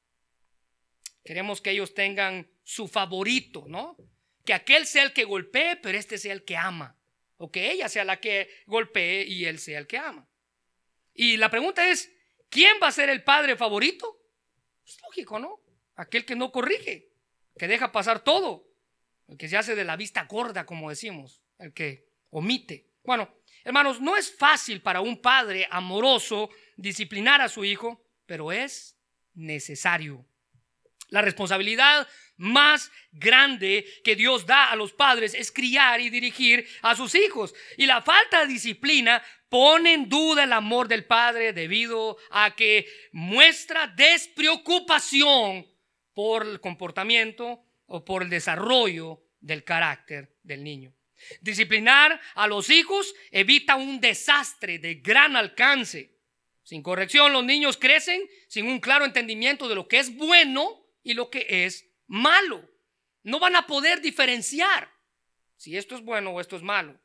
Queremos 1.25 1.61
que 1.61 1.71
ellos 1.71 1.95
tengan 1.95 2.51
su 2.63 2.87
favorito, 2.87 3.65
¿no? 3.67 3.97
Que 4.45 4.53
aquel 4.53 4.87
sea 4.87 5.05
el 5.05 5.13
que 5.13 5.25
golpee, 5.25 5.77
pero 5.77 5.97
este 5.97 6.19
sea 6.19 6.35
el 6.35 6.45
que 6.45 6.57
ama. 6.57 6.99
O 7.39 7.51
que 7.51 7.73
ella 7.73 7.89
sea 7.89 8.05
la 8.05 8.21
que 8.21 8.49
golpee 8.67 9.25
y 9.25 9.47
él 9.47 9.59
sea 9.59 9.79
el 9.79 9.87
que 9.87 9.99
ama. 9.99 10.29
Y 11.15 11.37
la 11.37 11.51
pregunta 11.51 11.89
es, 11.89 12.13
¿quién 12.51 12.77
va 12.83 12.89
a 12.89 12.93
ser 12.93 13.09
el 13.09 13.23
padre 13.25 13.57
favorito? 13.57 14.21
Es 14.85 15.01
lógico, 15.03 15.39
¿no? 15.39 15.61
Aquel 15.97 16.25
que 16.25 16.37
no 16.37 16.53
corrige, 16.53 17.11
que 17.57 17.69
deja 17.69 17.93
pasar 17.93 18.23
todo, 18.23 18.69
el 19.29 19.39
que 19.39 19.49
se 19.49 19.57
hace 19.57 19.75
de 19.75 19.85
la 19.85 19.97
vista 19.97 20.25
gorda, 20.25 20.67
como 20.67 20.91
decimos, 20.91 21.41
el 21.59 21.73
que 21.73 22.09
omite. 22.31 22.91
Bueno, 23.05 23.33
hermanos, 23.65 24.01
no 24.01 24.17
es 24.17 24.35
fácil 24.35 24.81
para 24.81 25.01
un 25.01 25.21
padre 25.21 25.67
amoroso 25.71 26.51
disciplinar 26.77 27.41
a 27.41 27.49
su 27.49 27.65
hijo, 27.65 28.05
pero 28.27 28.53
es 28.53 28.97
necesario. 29.35 30.25
La 31.09 31.23
responsabilidad 31.23 32.09
más 32.37 32.91
grande 33.12 33.87
que 34.03 34.17
Dios 34.17 34.47
da 34.47 34.71
a 34.71 34.77
los 34.77 34.93
padres 34.93 35.35
es 35.35 35.53
criar 35.53 36.01
y 36.01 36.11
dirigir 36.11 36.67
a 36.83 36.97
sus 36.97 37.15
hijos. 37.15 37.55
Y 37.77 37.87
la 37.87 38.03
falta 38.03 38.41
de 38.41 38.53
disciplina 38.53 39.23
pone 39.49 39.95
en 39.95 40.09
duda 40.09 40.45
el 40.45 40.53
amor 40.53 40.89
del 40.89 41.05
padre 41.05 41.53
debido 41.53 42.17
a 42.31 42.57
que 42.57 42.87
muestra 43.12 43.87
despreocupación 43.87 45.67
por 46.12 46.47
el 46.47 46.61
comportamiento 46.61 47.65
o 47.87 48.05
por 48.05 48.23
el 48.23 48.31
desarrollo 48.31 49.23
del 49.41 49.62
carácter 49.62 50.35
del 50.43 50.65
niño. 50.65 50.93
Disciplinar 51.41 52.20
a 52.35 52.47
los 52.47 52.70
hijos 52.70 53.14
evita 53.31 53.77
un 53.77 54.01
desastre 54.01 54.79
de 54.79 54.97
gran 54.97 55.37
alcance. 55.37 56.14
Sin 56.62 56.83
corrección, 56.83 57.33
los 57.33 57.45
niños 57.45 57.77
crecen 57.77 58.22
sin 58.49 58.66
un 58.66 58.81
claro 58.81 59.05
entendimiento 59.05 59.68
de 59.68 59.75
lo 59.75 59.87
que 59.87 59.99
es 59.99 60.16
bueno 60.16 60.87
y 61.03 61.14
lo 61.14 61.31
que 61.31 61.64
es 61.64 61.91
malo. 62.07 62.68
No 63.22 63.39
van 63.39 63.57
a 63.57 63.66
poder 63.66 64.01
diferenciar 64.01 64.91
si 65.57 65.77
esto 65.77 65.95
es 65.95 66.03
bueno 66.03 66.31
o 66.31 66.41
esto 66.41 66.57
es 66.57 66.62
malo. 66.62 66.99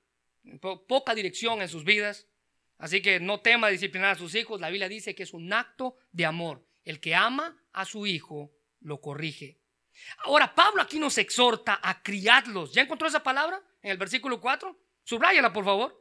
poca 0.88 1.13
dirección 1.13 1.61
en 1.61 1.70
sus 1.70 1.84
vidas. 1.84 2.28
Así 2.78 3.01
que 3.01 3.20
no 3.20 3.41
tema 3.41 3.67
disciplinar 3.67 4.11
a 4.11 4.15
sus 4.15 4.36
hijos. 4.36 4.61
La 4.61 4.70
Biblia 4.70 4.88
dice 4.88 5.13
que 5.13 5.24
es 5.24 5.34
un 5.34 5.51
acto 5.51 5.97
de 6.11 6.26
amor. 6.26 6.65
El 6.86 7.01
que 7.01 7.13
ama 7.13 7.61
a 7.74 7.86
su 7.86 8.07
hijo 8.07 8.51
lo 8.80 9.01
corrige. 9.01 9.59
Ahora, 10.20 10.55
Pablo 10.55 10.82
aquí 10.82 10.97
nos 10.97 11.17
exhorta 11.17 11.80
a 11.82 12.01
criarlos. 12.01 12.74
¿Ya 12.74 12.82
encontró 12.82 13.07
esa 13.07 13.22
palabra 13.22 13.61
en 13.82 13.91
el 13.91 13.97
versículo 13.97 14.39
4? 14.39 14.77
Subráyala, 15.03 15.51
por 15.53 15.65
favor. 15.65 15.99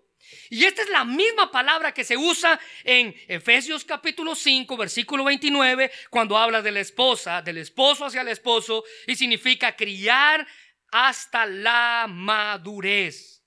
Y 0.50 0.64
esta 0.64 0.82
es 0.82 0.90
la 0.90 1.04
misma 1.04 1.50
palabra 1.50 1.92
que 1.92 2.04
se 2.04 2.16
usa 2.16 2.58
en 2.84 3.14
Efesios 3.28 3.84
capítulo 3.84 4.34
5, 4.34 4.76
versículo 4.76 5.24
29, 5.24 5.90
cuando 6.10 6.36
habla 6.36 6.60
de 6.60 6.72
la 6.72 6.80
esposa, 6.80 7.40
del 7.40 7.58
esposo 7.58 8.04
hacia 8.04 8.22
el 8.22 8.28
esposo, 8.28 8.84
y 9.06 9.14
significa 9.14 9.76
criar 9.76 10.46
hasta 10.90 11.46
la 11.46 12.06
madurez. 12.08 13.42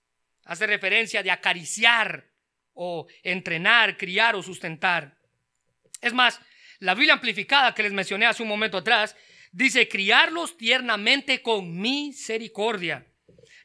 Hace 0.46 0.68
referencia 0.68 1.22
de 1.22 1.32
acariciar 1.32 2.30
o 2.74 3.08
entrenar, 3.24 3.98
criar 3.98 4.36
o 4.36 4.44
sustentar. 4.44 5.18
Es 6.00 6.14
más, 6.14 6.40
la 6.80 6.96
Biblia 6.96 7.14
amplificada 7.14 7.76
que 7.76 7.84
les 7.84 7.94
mencioné 7.94 8.26
hace 8.26 8.42
un 8.42 8.50
momento 8.50 8.78
atrás 8.78 9.16
dice 9.52 9.88
criarlos 9.88 10.58
tiernamente 10.58 11.42
con 11.42 11.80
misericordia. 11.80 13.06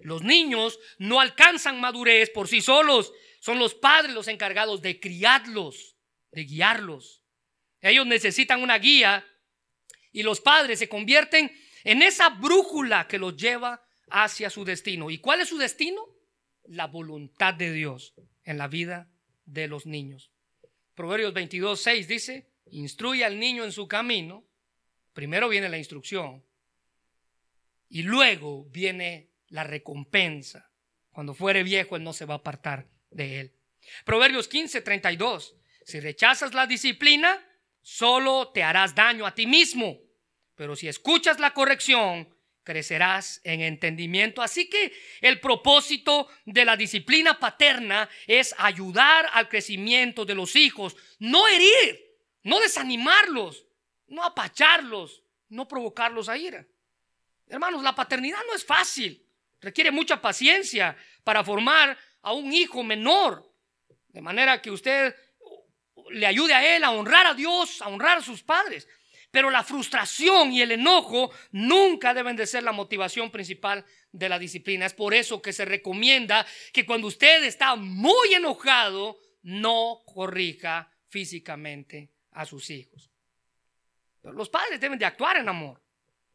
Los 0.01 0.23
niños 0.23 0.79
no 0.99 1.21
alcanzan 1.21 1.81
madurez 1.81 2.31
por 2.31 2.49
sí 2.49 2.61
solos. 2.61 3.13
Son 3.41 3.59
los 3.59 3.75
padres 3.75 4.15
los 4.15 4.29
encargados 4.29 4.83
de 4.83 5.01
criarlos, 5.01 5.97
de 6.33 6.45
guiarlos. 6.45 7.23
Ellos 7.81 8.07
necesitan 8.07 8.63
una 8.63 8.79
guía 8.79 9.27
y 10.13 10.23
los 10.23 10.41
padres 10.41 10.79
se 10.79 10.89
convierten 10.89 11.53
en 11.85 12.03
esa 12.03 12.31
brújula 12.31 13.07
que 13.07 13.19
los 13.19 13.37
lleva 13.37 13.87
hacia 14.09 14.51
su 14.51 14.65
destino. 14.65 15.11
¿Y 15.11 15.19
cuál 15.19 15.41
es 15.41 15.49
su 15.49 15.59
destino? 15.59 16.05
La 16.65 16.87
voluntad 16.87 17.55
de 17.55 17.73
Dios 17.73 18.15
en 18.45 18.59
la 18.59 18.69
vida 18.69 19.09
de 19.45 19.69
los 19.69 19.87
niños. 19.87 20.31
Proverbios 20.95 21.33
22, 21.35 21.81
6 21.81 22.09
dice, 22.09 22.51
instruye 22.71 23.25
al 23.25 23.39
niño 23.39 23.65
en 23.65 23.73
su 23.73 23.87
camino. 23.87 24.45
Primero 25.13 25.49
viene 25.49 25.69
la 25.69 25.79
instrucción 25.79 26.45
y 27.89 28.03
luego 28.03 28.65
viene 28.71 29.31
la 29.49 29.65
recompensa. 29.65 30.71
Cuando 31.11 31.35
fuere 31.35 31.63
viejo, 31.63 31.97
él 31.97 32.05
no 32.05 32.13
se 32.13 32.25
va 32.25 32.35
a 32.35 32.39
apartar 32.39 32.87
de 33.11 33.41
él. 33.41 33.53
Proverbios 34.05 34.49
15, 34.49 34.83
32. 34.83 35.57
Si 35.85 36.01
rechazas 36.01 36.53
la 36.55 36.67
disciplina, 36.67 37.45
solo 37.81 38.49
te 38.53 38.63
harás 38.63 38.95
daño 38.95 39.27
a 39.27 39.35
ti 39.35 39.47
mismo. 39.47 40.01
Pero 40.55 40.75
si 40.75 40.89
escuchas 40.89 41.39
la 41.39 41.55
corrección, 41.55 42.35
crecerás 42.65 43.41
en 43.45 43.61
entendimiento. 43.61 44.43
Así 44.43 44.69
que 44.69 44.93
el 45.21 45.41
propósito 45.41 46.29
de 46.45 46.65
la 46.65 46.77
disciplina 46.77 47.39
paterna 47.39 48.09
es 48.27 48.55
ayudar 48.59 49.31
al 49.33 49.49
crecimiento 49.49 50.25
de 50.25 50.35
los 50.35 50.57
hijos, 50.57 50.97
no 51.19 51.47
herir, 51.47 52.05
no 52.43 52.59
desanimarlos, 52.61 53.67
no 54.09 54.25
apacharlos, 54.25 55.23
no 55.49 55.69
provocarlos 55.69 56.29
a 56.29 56.37
ira. 56.37 56.67
Hermanos, 57.47 57.83
la 57.83 57.95
paternidad 57.95 58.41
no 58.49 58.55
es 58.55 58.65
fácil. 58.65 59.26
Requiere 59.67 59.91
mucha 59.91 60.23
paciencia 60.23 60.97
para 61.25 61.43
formar 61.43 61.99
a 62.23 62.33
un 62.33 62.53
hijo 62.53 62.85
menor. 62.85 63.53
De 64.07 64.21
manera 64.21 64.63
que 64.63 64.71
usted 64.71 65.13
le 66.11 66.25
ayude 66.25 66.55
a 66.55 66.77
él 66.77 66.85
a 66.85 66.93
honrar 66.93 67.27
a 67.27 67.35
Dios, 67.35 67.83
a 67.83 67.89
honrar 67.89 68.19
a 68.19 68.23
sus 68.23 68.45
padres. 68.45 68.87
Pero 69.33 69.51
la 69.51 69.65
frustración 69.65 70.53
y 70.53 70.63
el 70.63 70.71
enojo 70.71 71.33
nunca 71.51 72.15
deben 72.15 72.37
de 72.37 72.47
ser 72.47 72.63
la 72.63 72.71
motivación 72.71 73.33
principal 73.33 73.85
de 74.13 74.29
la 74.29 74.39
disciplina. 74.39 74.87
Es 74.87 74.95
por 74.95 75.13
eso 75.13 75.43
que 75.43 75.53
se 75.53 75.65
recomienda 75.65 76.47
que 76.73 76.87
cuando 76.87 77.09
usted 77.09 77.43
está 77.43 77.75
muy 77.75 78.35
enojado, 78.35 79.19
no 79.43 80.05
corrija 80.07 80.93
físicamente 81.09 82.13
a 82.31 82.47
sus 82.47 82.71
hijos. 82.71 83.11
los 84.23 84.49
padres 84.49 84.79
deben 84.79 85.01
de 85.01 85.07
actuar 85.07 85.39
en 85.39 85.49
amor, 85.49 85.83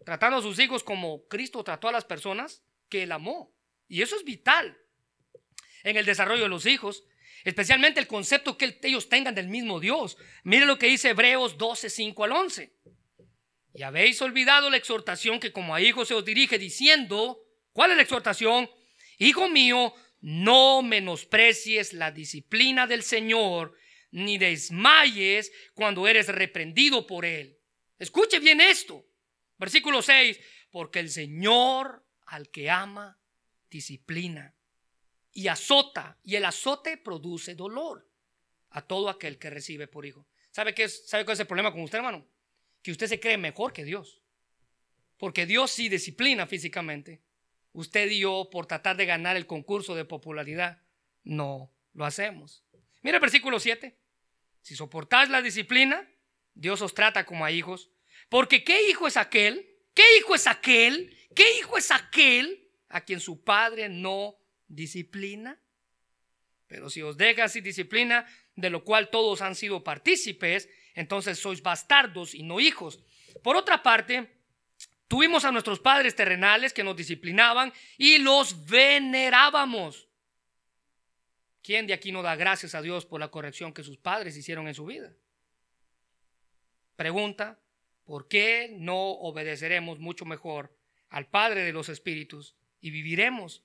tratando 0.04 0.40
a 0.40 0.42
sus 0.42 0.60
hijos 0.60 0.84
como 0.84 1.26
Cristo 1.30 1.64
trató 1.64 1.88
a 1.88 1.94
las 1.94 2.04
personas 2.04 2.62
que 2.92 3.02
él 3.04 3.12
amó. 3.12 3.52
Y 3.88 4.04
eso 4.04 4.16
es 4.16 4.24
vital 4.24 4.78
en 5.84 5.98
el 5.98 6.06
desarrollo 6.06 6.44
de 6.44 6.50
los 6.50 6.68
hijos, 6.68 7.04
especialmente 7.44 8.00
el 8.00 8.06
concepto 8.06 8.58
que 8.58 8.78
ellos 8.84 9.10
tengan 9.10 9.34
del 9.34 9.48
mismo 9.48 9.80
Dios. 9.80 10.18
Mire 10.44 10.68
lo 10.68 10.78
que 10.78 10.86
dice 10.86 11.10
Hebreos 11.10 11.58
12, 11.58 11.90
5 11.90 12.24
al 12.24 12.32
11. 12.34 12.76
Y 13.74 13.84
habéis 13.84 14.22
olvidado 14.22 14.70
la 14.70 14.78
exhortación 14.78 15.40
que 15.40 15.52
como 15.52 15.74
a 15.74 15.82
hijos 15.82 16.10
se 16.10 16.14
os 16.14 16.26
dirige 16.26 16.60
diciendo, 16.60 17.40
¿cuál 17.72 17.92
es 17.92 17.98
la 17.98 18.04
exhortación? 18.04 18.70
Hijo 19.18 19.50
mío, 19.50 19.94
no 20.20 20.84
menosprecies 20.84 21.94
la 21.94 22.12
disciplina 22.12 22.86
del 22.86 23.02
Señor, 23.02 23.76
ni 24.12 24.38
desmayes 24.38 25.52
cuando 25.74 26.08
eres 26.08 26.28
reprendido 26.28 27.08
por 27.08 27.26
Él. 27.26 27.58
Escuche 27.98 28.40
bien 28.40 28.60
esto. 28.60 29.06
Versículo 29.58 30.02
6, 30.02 30.40
porque 30.72 31.00
el 31.00 31.10
Señor 31.10 32.06
al 32.32 32.50
que 32.50 32.70
ama, 32.70 33.20
disciplina 33.70 34.56
y 35.34 35.50
azota, 35.50 36.18
y 36.24 36.36
el 36.36 36.46
azote 36.46 36.98
produce 36.98 37.56
dolor 37.56 38.10
a 38.70 38.82
todo 38.82 39.10
aquel 39.10 39.38
que 39.38 39.50
recibe 39.50 39.88
por 39.88 40.06
hijo. 40.06 40.26
¿Sabe 40.50 40.74
qué 40.74 40.84
es, 40.84 41.08
sabe 41.10 41.26
cuál 41.26 41.34
es 41.34 41.42
el 41.42 41.48
problema 41.48 41.74
con 41.74 41.82
usted, 41.82 41.98
hermano? 41.98 42.26
Que 42.82 42.92
usted 42.92 43.08
se 43.08 43.20
cree 43.20 43.38
mejor 43.38 43.74
que 43.74 43.84
Dios. 43.84 44.22
Porque 45.18 45.46
Dios 45.46 45.72
sí 45.72 45.90
disciplina 45.90 46.48
físicamente. 46.48 47.22
Usted 47.74 48.10
y 48.10 48.20
yo, 48.20 48.48
por 48.50 48.66
tratar 48.66 48.96
de 48.96 49.06
ganar 49.06 49.36
el 49.36 49.46
concurso 49.46 49.94
de 49.94 50.06
popularidad, 50.06 50.82
no 51.24 51.70
lo 51.94 52.06
hacemos. 52.06 52.64
Mira 53.02 53.18
el 53.18 53.22
versículo 53.22 53.60
7. 53.60 53.98
Si 54.62 54.76
soportáis 54.78 55.30
la 55.30 55.42
disciplina, 55.42 56.10
Dios 56.54 56.82
os 56.82 56.94
trata 56.94 57.26
como 57.26 57.44
a 57.44 57.52
hijos. 57.52 57.92
Porque 58.30 58.64
¿qué 58.64 58.90
hijo 58.90 59.06
es 59.06 59.18
aquel? 59.18 59.71
¿Qué 59.94 60.04
hijo 60.18 60.36
es 60.36 60.48
aquel 60.48 61.18
¿Qué 61.36 61.60
hijo 61.60 61.78
es 61.78 61.92
aquel 61.92 62.68
a 62.90 63.02
quien 63.02 63.20
su 63.20 63.44
padre 63.44 63.90
no 63.90 64.36
disciplina? 64.68 65.60
Pero 66.68 66.90
si 66.90 67.02
os 67.02 67.18
deja 67.18 67.48
sin 67.48 67.64
disciplina, 67.64 68.26
de 68.56 68.70
lo 68.70 68.84
cual 68.84 69.10
todos 69.10 69.42
han 69.42 69.56
sido 69.56 69.84
partícipes, 69.84 70.70
entonces 70.94 71.40
sois 71.40 71.62
bastardos 71.62 72.34
y 72.34 72.44
no 72.44 72.60
hijos. 72.60 73.00
Por 73.44 73.56
otra 73.56 73.82
parte, 73.82 74.30
tuvimos 75.08 75.46
a 75.46 75.52
nuestros 75.52 75.80
padres 75.80 76.16
terrenales 76.16 76.74
que 76.74 76.84
nos 76.84 76.96
disciplinaban 76.96 77.74
y 77.98 78.18
los 78.18 78.66
venerábamos. 78.66 80.08
¿Quién 81.62 81.88
de 81.88 81.94
aquí 81.94 82.12
no 82.12 82.22
da 82.22 82.36
gracias 82.36 82.76
a 82.76 82.82
Dios 82.82 83.06
por 83.06 83.20
la 83.20 83.30
corrección 83.30 83.74
que 83.74 83.84
sus 83.84 83.98
padres 83.98 84.36
hicieron 84.36 84.68
en 84.68 84.74
su 84.74 84.86
vida? 84.86 85.14
Pregunta, 86.96 87.60
¿por 88.12 88.28
qué 88.28 88.76
no 88.78 89.12
obedeceremos 89.12 90.00
mucho 90.00 90.26
mejor 90.26 90.78
al 91.12 91.28
Padre 91.28 91.64
de 91.64 91.72
los 91.72 91.88
Espíritus 91.88 92.58
y 92.82 92.92
viviremos? 92.92 93.64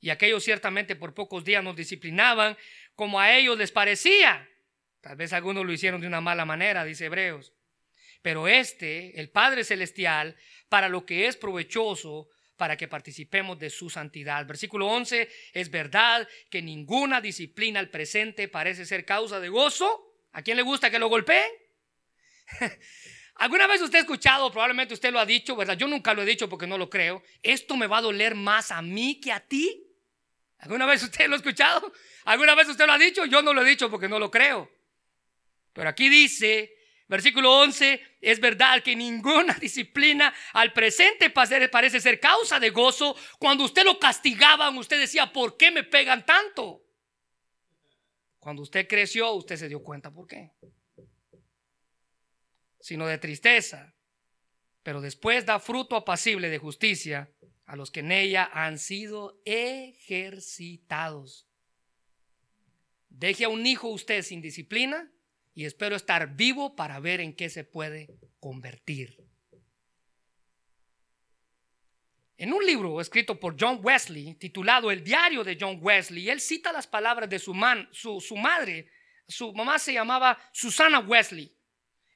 Y 0.00 0.10
aquellos 0.10 0.44
ciertamente 0.44 0.96
por 0.96 1.14
pocos 1.14 1.46
días 1.46 1.64
nos 1.64 1.76
disciplinaban 1.76 2.58
como 2.94 3.18
a 3.18 3.34
ellos 3.34 3.56
les 3.56 3.72
parecía. 3.72 4.46
Tal 5.00 5.16
vez 5.16 5.32
algunos 5.32 5.64
lo 5.64 5.72
hicieron 5.72 6.02
de 6.02 6.06
una 6.06 6.20
mala 6.20 6.44
manera, 6.44 6.84
dice 6.84 7.06
Hebreos. 7.06 7.54
Pero 8.20 8.48
este, 8.48 9.18
el 9.18 9.30
Padre 9.30 9.64
Celestial, 9.64 10.36
para 10.68 10.90
lo 10.90 11.06
que 11.06 11.26
es 11.26 11.38
provechoso, 11.38 12.28
para 12.58 12.76
que 12.76 12.88
participemos 12.88 13.58
de 13.58 13.70
su 13.70 13.88
santidad. 13.88 14.44
Versículo 14.44 14.88
11, 14.88 15.26
es 15.54 15.70
verdad 15.70 16.28
que 16.50 16.60
ninguna 16.60 17.22
disciplina 17.22 17.80
al 17.80 17.88
presente 17.88 18.46
parece 18.46 18.84
ser 18.84 19.06
causa 19.06 19.40
de 19.40 19.48
gozo. 19.48 20.18
¿A 20.32 20.42
quién 20.42 20.58
le 20.58 20.62
gusta 20.64 20.90
que 20.90 20.98
lo 20.98 21.08
golpeen? 21.08 21.50
¿Alguna 23.38 23.66
vez 23.66 23.82
usted 23.82 23.98
ha 23.98 24.02
escuchado, 24.02 24.50
probablemente 24.50 24.94
usted 24.94 25.12
lo 25.12 25.20
ha 25.20 25.26
dicho, 25.26 25.54
¿verdad? 25.56 25.76
Yo 25.76 25.86
nunca 25.86 26.14
lo 26.14 26.22
he 26.22 26.26
dicho 26.26 26.48
porque 26.48 26.66
no 26.66 26.78
lo 26.78 26.88
creo. 26.88 27.22
Esto 27.42 27.76
me 27.76 27.86
va 27.86 27.98
a 27.98 28.02
doler 28.02 28.34
más 28.34 28.70
a 28.70 28.80
mí 28.80 29.20
que 29.20 29.30
a 29.30 29.40
ti. 29.40 29.86
¿Alguna 30.58 30.86
vez 30.86 31.02
usted 31.04 31.28
lo 31.28 31.34
ha 31.34 31.36
escuchado? 31.36 31.92
¿Alguna 32.24 32.54
vez 32.54 32.68
usted 32.68 32.86
lo 32.86 32.92
ha 32.92 32.98
dicho? 32.98 33.26
Yo 33.26 33.42
no 33.42 33.52
lo 33.52 33.62
he 33.62 33.68
dicho 33.68 33.90
porque 33.90 34.08
no 34.08 34.18
lo 34.18 34.30
creo. 34.30 34.70
Pero 35.74 35.90
aquí 35.90 36.08
dice, 36.08 36.74
versículo 37.08 37.52
11, 37.60 38.00
es 38.22 38.40
verdad 38.40 38.82
que 38.82 38.96
ninguna 38.96 39.52
disciplina 39.60 40.32
al 40.54 40.72
presente 40.72 41.28
parece 41.28 42.00
ser 42.00 42.18
causa 42.18 42.58
de 42.58 42.70
gozo. 42.70 43.14
Cuando 43.38 43.64
usted 43.64 43.84
lo 43.84 43.98
castigaban, 43.98 44.78
usted 44.78 44.98
decía, 44.98 45.30
¿por 45.30 45.58
qué 45.58 45.70
me 45.70 45.84
pegan 45.84 46.24
tanto? 46.24 46.82
Cuando 48.38 48.62
usted 48.62 48.88
creció, 48.88 49.32
usted 49.32 49.56
se 49.56 49.68
dio 49.68 49.82
cuenta 49.82 50.10
por 50.10 50.26
qué. 50.26 50.52
Sino 52.86 53.08
de 53.08 53.18
tristeza. 53.18 53.96
Pero 54.84 55.00
después 55.00 55.44
da 55.44 55.58
fruto 55.58 55.96
apacible 55.96 56.48
de 56.48 56.58
justicia 56.58 57.28
a 57.64 57.74
los 57.74 57.90
que 57.90 57.98
en 57.98 58.12
ella 58.12 58.48
han 58.52 58.78
sido 58.78 59.42
ejercitados. 59.44 60.68
Deje 63.08 63.46
a 63.46 63.48
un 63.48 63.66
hijo 63.66 63.88
usted 63.88 64.22
sin 64.22 64.40
disciplina 64.40 65.10
y 65.52 65.64
espero 65.64 65.96
estar 65.96 66.36
vivo 66.36 66.76
para 66.76 67.00
ver 67.00 67.20
en 67.20 67.34
qué 67.34 67.50
se 67.50 67.64
puede 67.64 68.20
convertir. 68.38 69.18
En 72.36 72.52
un 72.52 72.64
libro 72.64 73.00
escrito 73.00 73.40
por 73.40 73.56
John 73.58 73.80
Wesley, 73.82 74.34
titulado 74.34 74.92
El 74.92 75.02
diario 75.02 75.42
de 75.42 75.58
John 75.60 75.80
Wesley, 75.82 76.30
él 76.30 76.40
cita 76.40 76.72
las 76.72 76.86
palabras 76.86 77.28
de 77.28 77.40
su, 77.40 77.52
su, 77.90 78.20
su 78.20 78.36
madre. 78.36 78.88
Su 79.26 79.52
mamá 79.52 79.80
se 79.80 79.92
llamaba 79.92 80.38
Susana 80.52 81.00
Wesley. 81.00 81.55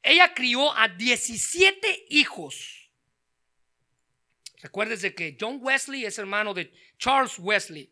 Ella 0.03 0.33
crió 0.35 0.77
a 0.77 0.89
17 0.89 2.07
hijos 2.11 2.81
Recuérdese 4.63 5.15
que 5.15 5.37
John 5.41 5.59
Wesley 5.63 6.05
es 6.05 6.19
hermano 6.19 6.53
de 6.53 6.73
Charles 6.99 7.39
Wesley. 7.39 7.91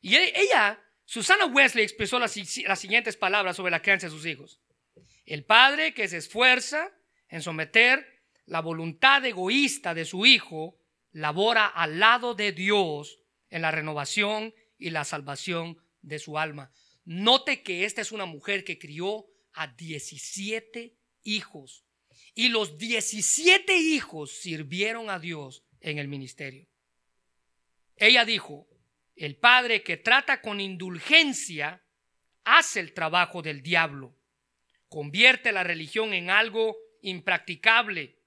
Y 0.00 0.16
e, 0.16 0.32
ella, 0.34 0.82
Susana 1.04 1.46
Wesley, 1.46 1.84
expresó 1.84 2.18
las, 2.18 2.32
siguientes 2.32 3.16
palabras 3.16 3.56
sobre 3.56 3.70
la 3.70 3.82
crianza 3.82 4.06
de 4.06 4.12
sus 4.12 4.24
hijos. 4.24 4.60
El 5.26 5.44
padre 5.44 5.92
que 5.92 6.08
se 6.08 6.16
esfuerza 6.16 6.90
en 7.28 7.42
someter 7.42 8.22
la 8.46 8.60
voluntad 8.60 9.24
egoísta 9.24 9.94
de 9.94 10.04
su 10.04 10.26
hijo, 10.26 10.78
labora 11.12 11.66
al 11.66 12.00
lado 12.00 12.34
de 12.34 12.52
Dios 12.52 13.18
en 13.50 13.62
la 13.62 13.70
renovación 13.70 14.54
y 14.78 14.90
la 14.90 15.04
salvación 15.04 15.76
de 16.00 16.18
su 16.18 16.38
alma. 16.38 16.72
Note 17.04 17.62
que 17.62 17.84
esta 17.84 18.00
es 18.00 18.10
una 18.10 18.24
mujer 18.24 18.64
que 18.64 18.78
crió 18.78 19.26
a 19.52 19.66
17 19.66 20.96
hijos. 21.22 21.84
Y 22.34 22.48
los 22.48 22.78
17 22.78 23.76
hijos 23.76 24.32
sirvieron 24.32 25.10
a 25.10 25.18
Dios 25.18 25.64
en 25.80 25.98
el 25.98 26.08
ministerio. 26.08 26.66
Ella 27.96 28.24
dijo, 28.24 28.66
el 29.16 29.36
padre 29.36 29.82
que 29.82 29.96
trata 29.96 30.40
con 30.40 30.60
indulgencia 30.60 31.84
hace 32.44 32.80
el 32.80 32.94
trabajo 32.94 33.42
del 33.42 33.62
diablo, 33.62 34.16
convierte 34.88 35.52
la 35.52 35.62
religión 35.62 36.14
en 36.14 36.30
algo 36.30 36.76
impracticable 37.02 38.18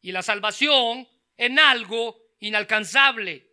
y 0.00 0.12
la 0.12 0.22
salvación 0.22 1.06
en 1.36 1.58
algo 1.58 2.16
inalcanzable, 2.40 3.52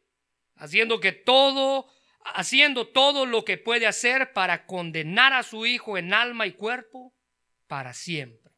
haciendo 0.56 1.00
que 1.00 1.12
todo 1.12 1.90
haciendo 2.34 2.88
todo 2.88 3.26
lo 3.26 3.46
que 3.46 3.58
puede 3.58 3.86
hacer 3.86 4.34
para 4.34 4.66
condenar 4.66 5.34
a 5.34 5.44
su 5.44 5.66
hijo 5.66 5.98
en 5.98 6.14
alma 6.14 6.48
y 6.48 6.54
cuerpo 6.54 7.14
para 7.68 7.94
siempre. 7.94 8.55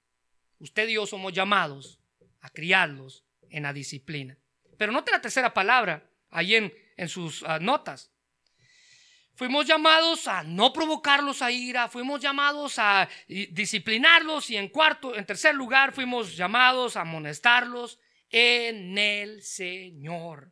Usted 0.59 0.87
y 0.87 0.93
yo 0.93 1.05
somos 1.05 1.33
llamados 1.33 1.99
a 2.41 2.49
criarlos 2.49 3.23
en 3.49 3.63
la 3.63 3.73
disciplina. 3.73 4.37
Pero 4.77 4.91
note 4.91 5.11
la 5.11 5.21
tercera 5.21 5.53
palabra 5.53 6.09
ahí 6.29 6.55
en, 6.55 6.73
en 6.95 7.09
sus 7.09 7.43
ah, 7.43 7.59
notas. 7.59 8.11
Fuimos 9.35 9.67
llamados 9.67 10.27
a 10.27 10.43
no 10.43 10.73
provocarlos 10.73 11.43
a 11.43 11.51
ira, 11.51 11.87
fuimos 11.87 12.19
llamados 12.21 12.79
a 12.79 13.07
disciplinarlos 13.27 14.49
y 14.49 14.57
en 14.57 14.67
cuarto, 14.67 15.15
en 15.15 15.27
tercer 15.27 15.53
lugar, 15.53 15.93
fuimos 15.93 16.35
llamados 16.35 16.97
a 16.97 17.01
amonestarlos 17.01 17.99
en 18.31 18.97
el 18.97 19.43
Señor. 19.43 20.51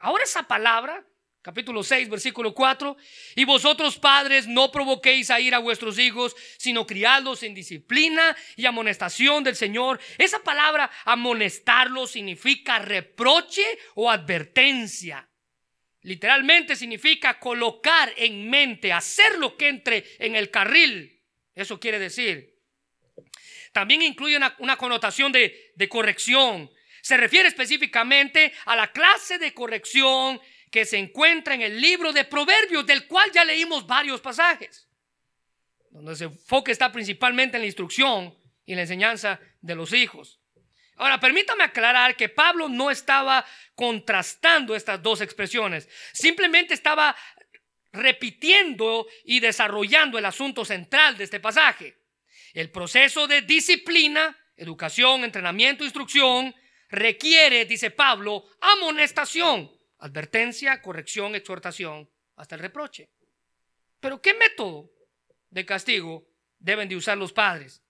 Ahora 0.00 0.24
esa 0.24 0.42
palabra 0.48 1.06
capítulo 1.42 1.82
6, 1.82 2.08
versículo 2.08 2.54
4. 2.54 2.96
Y 3.34 3.44
vosotros 3.44 3.98
padres 3.98 4.46
no 4.46 4.70
provoquéis 4.70 5.30
a 5.30 5.40
ir 5.40 5.54
a 5.54 5.58
vuestros 5.58 5.98
hijos, 5.98 6.34
sino 6.56 6.86
criadlos 6.86 7.42
en 7.42 7.54
disciplina 7.54 8.36
y 8.56 8.64
amonestación 8.64 9.44
del 9.44 9.56
Señor. 9.56 10.00
Esa 10.16 10.42
palabra 10.42 10.90
amonestarlos 11.04 12.12
significa 12.12 12.78
reproche 12.78 13.64
o 13.94 14.10
advertencia. 14.10 15.28
Literalmente 16.02 16.74
significa 16.74 17.38
colocar 17.38 18.12
en 18.16 18.48
mente, 18.48 18.92
hacer 18.92 19.38
lo 19.38 19.56
que 19.56 19.68
entre 19.68 20.04
en 20.18 20.34
el 20.34 20.50
carril. 20.50 21.20
Eso 21.54 21.78
quiere 21.78 21.98
decir. 21.98 22.52
También 23.72 24.02
incluye 24.02 24.36
una, 24.36 24.54
una 24.58 24.76
connotación 24.76 25.32
de, 25.32 25.72
de 25.76 25.88
corrección. 25.88 26.70
Se 27.02 27.16
refiere 27.16 27.48
específicamente 27.48 28.52
a 28.64 28.76
la 28.76 28.92
clase 28.92 29.38
de 29.38 29.54
corrección 29.54 30.40
que 30.72 30.86
se 30.86 30.96
encuentra 30.96 31.54
en 31.54 31.60
el 31.60 31.80
libro 31.80 32.12
de 32.14 32.24
Proverbios, 32.24 32.86
del 32.86 33.06
cual 33.06 33.30
ya 33.30 33.44
leímos 33.44 33.86
varios 33.86 34.22
pasajes, 34.22 34.88
donde 35.90 36.16
se 36.16 36.24
enfoque 36.24 36.72
está 36.72 36.90
principalmente 36.90 37.58
en 37.58 37.60
la 37.60 37.66
instrucción 37.66 38.34
y 38.64 38.74
la 38.74 38.80
enseñanza 38.80 39.38
de 39.60 39.74
los 39.74 39.92
hijos. 39.92 40.40
Ahora, 40.96 41.20
permítame 41.20 41.62
aclarar 41.62 42.16
que 42.16 42.30
Pablo 42.30 42.70
no 42.70 42.90
estaba 42.90 43.44
contrastando 43.74 44.74
estas 44.74 45.02
dos 45.02 45.20
expresiones, 45.20 45.90
simplemente 46.14 46.72
estaba 46.72 47.14
repitiendo 47.92 49.06
y 49.26 49.40
desarrollando 49.40 50.18
el 50.18 50.24
asunto 50.24 50.64
central 50.64 51.18
de 51.18 51.24
este 51.24 51.38
pasaje. 51.38 51.98
El 52.54 52.70
proceso 52.70 53.26
de 53.26 53.42
disciplina, 53.42 54.38
educación, 54.56 55.22
entrenamiento, 55.22 55.84
instrucción, 55.84 56.54
requiere, 56.88 57.66
dice 57.66 57.90
Pablo, 57.90 58.46
amonestación 58.62 59.81
advertencia, 60.02 60.82
corrección, 60.82 61.34
exhortación, 61.34 62.10
hasta 62.36 62.56
el 62.56 62.60
reproche. 62.60 63.08
Pero 64.00 64.20
¿qué 64.20 64.34
método 64.34 64.90
de 65.48 65.64
castigo 65.64 66.28
deben 66.58 66.88
de 66.88 66.96
usar 66.96 67.16
los 67.16 67.32
padres? 67.32 67.80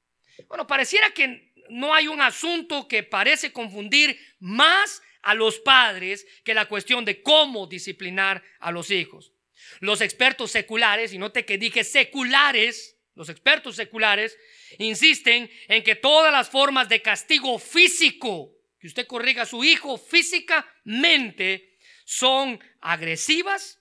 Bueno, 0.46 0.66
pareciera 0.66 1.10
que 1.12 1.52
no 1.70 1.94
hay 1.94 2.08
un 2.08 2.20
asunto 2.20 2.86
que 2.86 3.02
parece 3.02 3.50
confundir 3.50 4.18
más 4.40 5.02
a 5.22 5.34
los 5.34 5.58
padres 5.60 6.26
que 6.44 6.52
la 6.52 6.66
cuestión 6.66 7.04
de 7.06 7.22
cómo 7.22 7.66
disciplinar 7.66 8.42
a 8.60 8.70
los 8.70 8.90
hijos. 8.90 9.32
Los 9.80 10.02
expertos 10.02 10.50
seculares, 10.50 11.14
y 11.14 11.18
note 11.18 11.46
que 11.46 11.56
dije 11.56 11.82
seculares, 11.82 12.98
los 13.14 13.30
expertos 13.30 13.76
seculares 13.76 14.36
insisten 14.78 15.50
en 15.68 15.82
que 15.82 15.94
todas 15.94 16.30
las 16.30 16.50
formas 16.50 16.90
de 16.90 17.00
castigo 17.00 17.58
físico, 17.58 18.52
que 18.78 18.88
usted 18.88 19.06
corriga 19.06 19.42
a 19.42 19.46
su 19.46 19.64
hijo 19.64 19.96
físicamente, 19.96 21.71
son 22.04 22.60
agresivas 22.80 23.80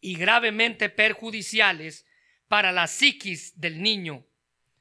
y 0.00 0.16
gravemente 0.16 0.88
perjudiciales 0.88 2.06
para 2.48 2.72
la 2.72 2.86
psiquis 2.86 3.60
del 3.60 3.82
niño. 3.82 4.26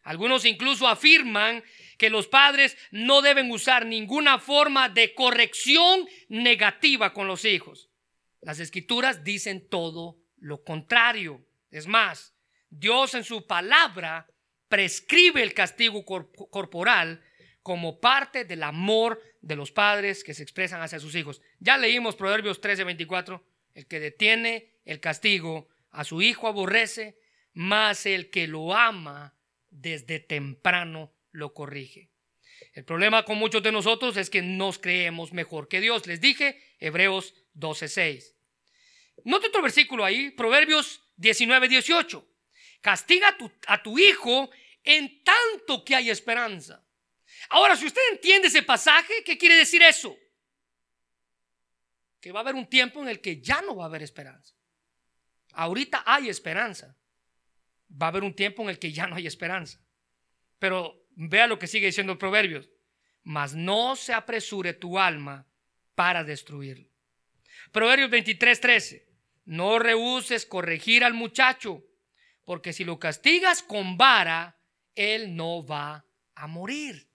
Algunos 0.03 0.45
incluso 0.45 0.87
afirman 0.87 1.63
que 1.97 2.09
los 2.09 2.27
padres 2.27 2.77
no 2.91 3.21
deben 3.21 3.51
usar 3.51 3.85
ninguna 3.85 4.39
forma 4.39 4.89
de 4.89 5.13
corrección 5.13 6.07
negativa 6.29 7.13
con 7.13 7.27
los 7.27 7.45
hijos. 7.45 7.89
Las 8.41 8.59
escrituras 8.59 9.23
dicen 9.23 9.67
todo 9.69 10.17
lo 10.37 10.63
contrario. 10.63 11.45
Es 11.69 11.85
más, 11.85 12.33
Dios 12.69 13.13
en 13.13 13.23
su 13.23 13.45
palabra 13.45 14.27
prescribe 14.67 15.43
el 15.43 15.53
castigo 15.53 16.05
corporal 16.05 17.23
como 17.61 17.99
parte 17.99 18.45
del 18.45 18.63
amor 18.63 19.21
de 19.41 19.55
los 19.55 19.71
padres 19.71 20.23
que 20.23 20.33
se 20.33 20.43
expresan 20.43 20.81
hacia 20.81 20.99
sus 20.99 21.15
hijos. 21.15 21.41
Ya 21.59 21.77
leímos 21.77 22.15
Proverbios 22.15 22.61
13, 22.61 22.83
24, 22.83 23.43
el 23.73 23.87
que 23.87 23.99
detiene 23.99 24.73
el 24.85 24.99
castigo 24.99 25.69
a 25.91 26.03
su 26.03 26.21
hijo 26.21 26.47
aborrece, 26.47 27.19
mas 27.53 28.05
el 28.05 28.29
que 28.29 28.47
lo 28.47 28.75
ama 28.75 29.35
desde 29.69 30.19
temprano 30.19 31.13
lo 31.31 31.53
corrige. 31.53 32.09
El 32.73 32.85
problema 32.85 33.23
con 33.23 33.37
muchos 33.37 33.63
de 33.63 33.71
nosotros 33.71 34.17
es 34.17 34.29
que 34.29 34.41
nos 34.41 34.79
creemos 34.79 35.33
mejor 35.33 35.67
que 35.67 35.81
Dios. 35.81 36.05
Les 36.07 36.21
dije, 36.21 36.61
Hebreos 36.79 37.33
12:6. 37.53 38.35
Note 39.25 39.47
otro 39.47 39.61
versículo 39.61 40.05
ahí, 40.05 40.31
Proverbios 40.31 41.01
19:18. 41.17 42.25
Castiga 42.81 43.29
a 43.29 43.37
tu, 43.37 43.51
a 43.67 43.83
tu 43.83 43.99
hijo 43.99 44.49
en 44.83 45.23
tanto 45.23 45.83
que 45.83 45.95
hay 45.95 46.09
esperanza. 46.09 46.85
Ahora, 47.49 47.75
si 47.75 47.87
usted 47.87 48.01
entiende 48.11 48.47
ese 48.47 48.63
pasaje, 48.63 49.23
¿qué 49.25 49.37
quiere 49.37 49.55
decir 49.55 49.81
eso? 49.81 50.15
Que 52.21 52.31
va 52.31 52.39
a 52.39 52.43
haber 52.43 52.55
un 52.55 52.67
tiempo 52.67 53.01
en 53.01 53.09
el 53.09 53.21
que 53.21 53.41
ya 53.41 53.61
no 53.61 53.75
va 53.75 53.85
a 53.85 53.87
haber 53.87 54.03
esperanza. 54.03 54.55
Ahorita 55.53 56.03
hay 56.05 56.29
esperanza. 56.29 56.95
Va 57.91 58.07
a 58.07 58.09
haber 58.09 58.23
un 58.23 58.35
tiempo 58.35 58.61
en 58.61 58.69
el 58.69 58.77
que 58.77 58.91
ya 58.91 59.07
no 59.07 59.15
hay 59.15 59.25
esperanza. 59.25 59.81
Pero 60.59 61.07
vea 61.15 61.47
lo 61.47 61.57
que 61.57 61.67
sigue 61.67 61.87
diciendo 61.87 62.13
el 62.13 62.19
Proverbios. 62.19 62.69
Mas 63.23 63.55
no 63.55 63.95
se 63.95 64.13
apresure 64.13 64.73
tu 64.73 64.99
alma 64.99 65.47
para 65.95 66.23
destruirlo. 66.23 66.87
Proverbios 67.71 68.11
23, 68.11 68.61
13. 68.61 69.09
No 69.45 69.79
rehuses 69.79 70.45
corregir 70.45 71.03
al 71.03 71.15
muchacho, 71.15 71.83
porque 72.45 72.73
si 72.73 72.83
lo 72.83 72.99
castigas 72.99 73.63
con 73.63 73.97
vara, 73.97 74.59
él 74.93 75.35
no 75.35 75.65
va 75.65 76.05
a 76.35 76.47
morir. 76.47 77.08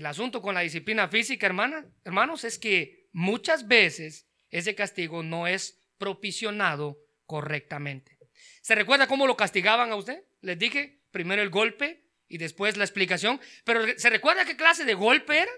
El 0.00 0.06
asunto 0.06 0.40
con 0.40 0.54
la 0.54 0.62
disciplina 0.62 1.08
física, 1.08 1.44
hermana, 1.44 1.84
hermanos, 2.06 2.44
es 2.44 2.58
que 2.58 3.04
muchas 3.12 3.68
veces 3.68 4.26
ese 4.48 4.74
castigo 4.74 5.22
no 5.22 5.46
es 5.46 5.78
propicionado 5.98 6.96
correctamente. 7.26 8.16
¿Se 8.62 8.74
recuerda 8.74 9.06
cómo 9.06 9.26
lo 9.26 9.36
castigaban 9.36 9.92
a 9.92 9.96
usted? 9.96 10.24
Les 10.40 10.58
dije, 10.58 11.02
primero 11.10 11.42
el 11.42 11.50
golpe 11.50 12.06
y 12.28 12.38
después 12.38 12.78
la 12.78 12.84
explicación. 12.84 13.42
Pero 13.64 13.82
¿se 13.98 14.08
recuerda 14.08 14.46
qué 14.46 14.56
clase 14.56 14.86
de 14.86 14.94
golpe 14.94 15.40
era? 15.40 15.52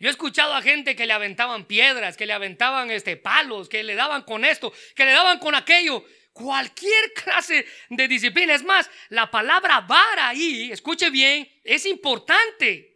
Yo 0.00 0.08
he 0.08 0.10
escuchado 0.10 0.52
a 0.54 0.60
gente 0.60 0.96
que 0.96 1.06
le 1.06 1.12
aventaban 1.12 1.66
piedras, 1.66 2.16
que 2.16 2.26
le 2.26 2.32
aventaban 2.32 2.90
este, 2.90 3.16
palos, 3.16 3.68
que 3.68 3.84
le 3.84 3.94
daban 3.94 4.22
con 4.22 4.44
esto, 4.44 4.72
que 4.96 5.04
le 5.04 5.12
daban 5.12 5.38
con 5.38 5.54
aquello. 5.54 6.04
Cualquier 6.32 7.12
clase 7.14 7.64
de 7.90 8.08
disciplina. 8.08 8.56
Es 8.56 8.64
más, 8.64 8.90
la 9.08 9.30
palabra 9.30 9.82
vara 9.82 10.30
ahí, 10.30 10.72
escuche 10.72 11.10
bien, 11.10 11.48
es 11.62 11.86
importante. 11.86 12.87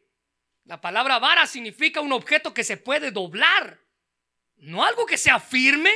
La 0.65 0.81
palabra 0.81 1.19
vara 1.19 1.47
significa 1.47 2.01
un 2.01 2.13
objeto 2.13 2.55
que 2.55 2.65
se 2.65 2.77
puede 2.77 3.11
doblar. 3.11 3.81
No 4.57 4.85
algo 4.85 5.07
que 5.07 5.19
sea 5.19 5.41
firme. 5.41 5.91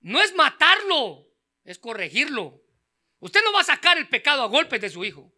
No 0.00 0.20
es 0.20 0.34
matarlo, 0.34 1.26
es 1.64 1.78
corregirlo. 1.78 2.62
Usted 3.20 3.40
no 3.42 3.54
va 3.54 3.60
a 3.60 3.64
sacar 3.64 3.96
el 3.96 4.08
pecado 4.08 4.42
a 4.42 4.48
golpes 4.48 4.80
de 4.82 4.90
su 4.90 5.04
hijo. 5.04 5.32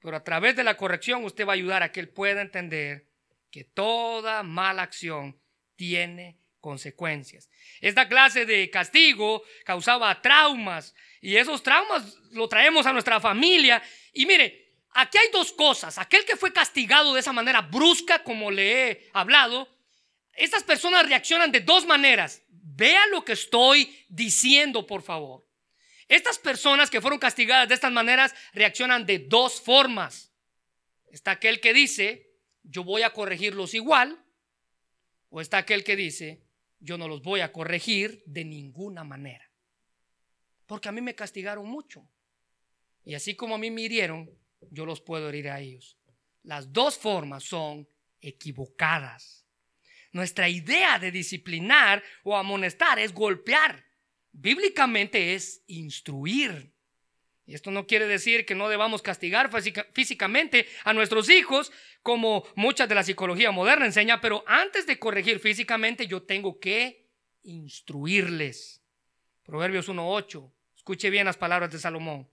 Pero 0.00 0.16
a 0.16 0.22
través 0.22 0.54
de 0.54 0.64
la 0.64 0.76
corrección 0.76 1.24
usted 1.24 1.46
va 1.46 1.52
a 1.52 1.54
ayudar 1.54 1.82
a 1.82 1.90
que 1.90 2.00
él 2.00 2.08
pueda 2.08 2.42
entender 2.42 3.08
que 3.50 3.64
toda 3.64 4.42
mala 4.42 4.82
acción 4.82 5.40
tiene 5.76 6.38
consecuencias. 6.60 7.50
Esta 7.80 8.08
clase 8.08 8.46
de 8.46 8.70
castigo 8.70 9.42
causaba 9.64 10.22
traumas 10.22 10.94
y 11.20 11.36
esos 11.36 11.62
traumas 11.62 12.16
lo 12.30 12.48
traemos 12.48 12.86
a 12.86 12.92
nuestra 12.92 13.20
familia. 13.20 13.82
Y 14.12 14.26
mire, 14.26 14.61
aquí 14.94 15.18
hay 15.18 15.30
dos 15.32 15.52
cosas. 15.52 15.98
Aquel 15.98 16.24
que 16.24 16.36
fue 16.36 16.52
castigado 16.52 17.14
de 17.14 17.20
esa 17.20 17.32
manera 17.32 17.62
brusca, 17.62 18.22
como 18.22 18.50
le 18.50 18.90
he 18.90 19.10
hablado, 19.12 19.68
estas 20.34 20.62
personas 20.62 21.08
reaccionan 21.08 21.52
de 21.52 21.60
dos 21.60 21.86
maneras. 21.86 22.42
Vea 22.48 23.06
lo 23.08 23.24
que 23.24 23.32
estoy 23.32 24.04
diciendo, 24.08 24.86
por 24.86 25.02
favor. 25.02 25.46
Estas 26.08 26.38
personas 26.38 26.90
que 26.90 27.00
fueron 27.00 27.18
castigadas 27.18 27.68
de 27.68 27.74
estas 27.74 27.92
maneras 27.92 28.34
reaccionan 28.52 29.06
de 29.06 29.18
dos 29.18 29.60
formas. 29.60 30.32
Está 31.10 31.32
aquel 31.32 31.60
que 31.60 31.72
dice, 31.72 32.30
yo 32.62 32.84
voy 32.84 33.02
a 33.02 33.12
corregirlos 33.12 33.74
igual, 33.74 34.22
o 35.28 35.40
está 35.40 35.58
aquel 35.58 35.84
que 35.84 35.96
dice, 35.96 36.42
yo 36.80 36.98
no 36.98 37.08
los 37.08 37.22
voy 37.22 37.40
a 37.40 37.52
corregir 37.52 38.22
de 38.26 38.44
ninguna 38.44 39.04
manera. 39.04 39.50
Porque 40.66 40.88
a 40.88 40.92
mí 40.92 41.00
me 41.00 41.14
castigaron 41.14 41.66
mucho. 41.66 42.06
Y 43.04 43.14
así 43.14 43.34
como 43.34 43.54
a 43.54 43.58
mí 43.58 43.70
me 43.70 43.82
hirieron, 43.82 44.30
yo 44.70 44.86
los 44.86 45.00
puedo 45.00 45.28
herir 45.28 45.48
a 45.48 45.60
ellos. 45.60 45.98
Las 46.42 46.72
dos 46.72 46.98
formas 46.98 47.44
son 47.44 47.88
equivocadas. 48.20 49.46
Nuestra 50.12 50.48
idea 50.48 50.98
de 50.98 51.10
disciplinar 51.10 52.02
o 52.22 52.36
amonestar 52.36 52.98
es 52.98 53.14
golpear. 53.14 53.84
Bíblicamente 54.32 55.34
es 55.34 55.62
instruir. 55.66 56.72
Y 57.44 57.54
esto 57.54 57.70
no 57.70 57.86
quiere 57.86 58.06
decir 58.06 58.46
que 58.46 58.54
no 58.54 58.68
debamos 58.68 59.02
castigar 59.02 59.50
físicamente 59.92 60.66
a 60.84 60.92
nuestros 60.92 61.28
hijos, 61.28 61.72
como 62.02 62.44
mucha 62.54 62.86
de 62.86 62.94
la 62.94 63.02
psicología 63.02 63.50
moderna 63.50 63.86
enseña, 63.86 64.20
pero 64.20 64.44
antes 64.46 64.86
de 64.86 64.98
corregir 64.98 65.40
físicamente 65.40 66.06
yo 66.06 66.22
tengo 66.22 66.60
que 66.60 67.08
instruirles. 67.42 68.82
Proverbios 69.42 69.88
1.8. 69.88 70.52
Escuche 70.76 71.10
bien 71.10 71.26
las 71.26 71.36
palabras 71.36 71.70
de 71.72 71.78
Salomón. 71.78 72.28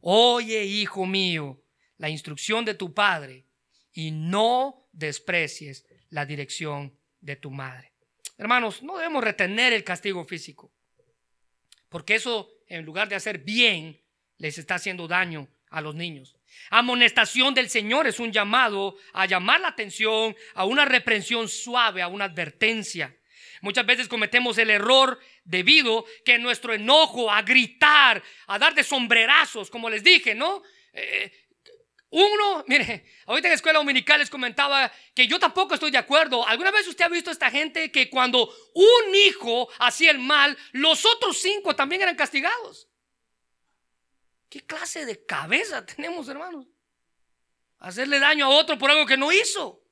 Oye, 0.00 0.64
hijo 0.64 1.06
mío, 1.06 1.61
la 2.02 2.10
instrucción 2.10 2.64
de 2.64 2.74
tu 2.74 2.92
padre 2.92 3.44
y 3.92 4.10
no 4.10 4.88
desprecies 4.90 5.86
la 6.10 6.26
dirección 6.26 6.98
de 7.20 7.36
tu 7.36 7.52
madre. 7.52 7.92
Hermanos, 8.36 8.82
no 8.82 8.96
debemos 8.96 9.22
retener 9.22 9.72
el 9.72 9.84
castigo 9.84 10.24
físico, 10.24 10.72
porque 11.88 12.16
eso, 12.16 12.50
en 12.66 12.84
lugar 12.84 13.08
de 13.08 13.14
hacer 13.14 13.38
bien, 13.38 14.02
les 14.38 14.58
está 14.58 14.74
haciendo 14.74 15.06
daño 15.06 15.46
a 15.70 15.80
los 15.80 15.94
niños. 15.94 16.34
Amonestación 16.70 17.54
del 17.54 17.70
Señor 17.70 18.08
es 18.08 18.18
un 18.18 18.32
llamado 18.32 18.96
a 19.12 19.26
llamar 19.26 19.60
la 19.60 19.68
atención, 19.68 20.34
a 20.54 20.64
una 20.64 20.84
reprensión 20.84 21.48
suave, 21.48 22.02
a 22.02 22.08
una 22.08 22.24
advertencia. 22.24 23.16
Muchas 23.60 23.86
veces 23.86 24.08
cometemos 24.08 24.58
el 24.58 24.70
error 24.70 25.20
debido 25.44 26.04
que 26.24 26.36
nuestro 26.40 26.74
enojo 26.74 27.30
a 27.30 27.42
gritar, 27.42 28.20
a 28.48 28.58
dar 28.58 28.74
de 28.74 28.82
sombrerazos, 28.82 29.70
como 29.70 29.88
les 29.88 30.02
dije, 30.02 30.34
¿no? 30.34 30.64
Eh, 30.92 31.32
uno, 32.12 32.62
mire, 32.68 33.06
ahorita 33.24 33.48
en 33.48 33.52
la 33.52 33.56
escuela 33.56 33.78
dominical 33.78 34.20
les 34.20 34.28
comentaba 34.28 34.92
que 35.14 35.26
yo 35.26 35.38
tampoco 35.38 35.72
estoy 35.72 35.90
de 35.90 35.96
acuerdo. 35.96 36.46
¿Alguna 36.46 36.70
vez 36.70 36.86
usted 36.86 37.06
ha 37.06 37.08
visto 37.08 37.30
a 37.30 37.32
esta 37.32 37.50
gente 37.50 37.90
que 37.90 38.10
cuando 38.10 38.52
un 38.74 39.14
hijo 39.14 39.70
hacía 39.78 40.10
el 40.10 40.18
mal, 40.18 40.56
los 40.72 41.06
otros 41.06 41.38
cinco 41.38 41.74
también 41.74 42.02
eran 42.02 42.14
castigados? 42.14 42.90
¿Qué 44.50 44.60
clase 44.60 45.06
de 45.06 45.24
cabeza 45.24 45.86
tenemos, 45.86 46.28
hermanos? 46.28 46.66
Hacerle 47.78 48.18
daño 48.18 48.44
a 48.44 48.50
otro 48.50 48.76
por 48.76 48.90
algo 48.90 49.06
que 49.06 49.16
no 49.16 49.32
hizo. 49.32 49.82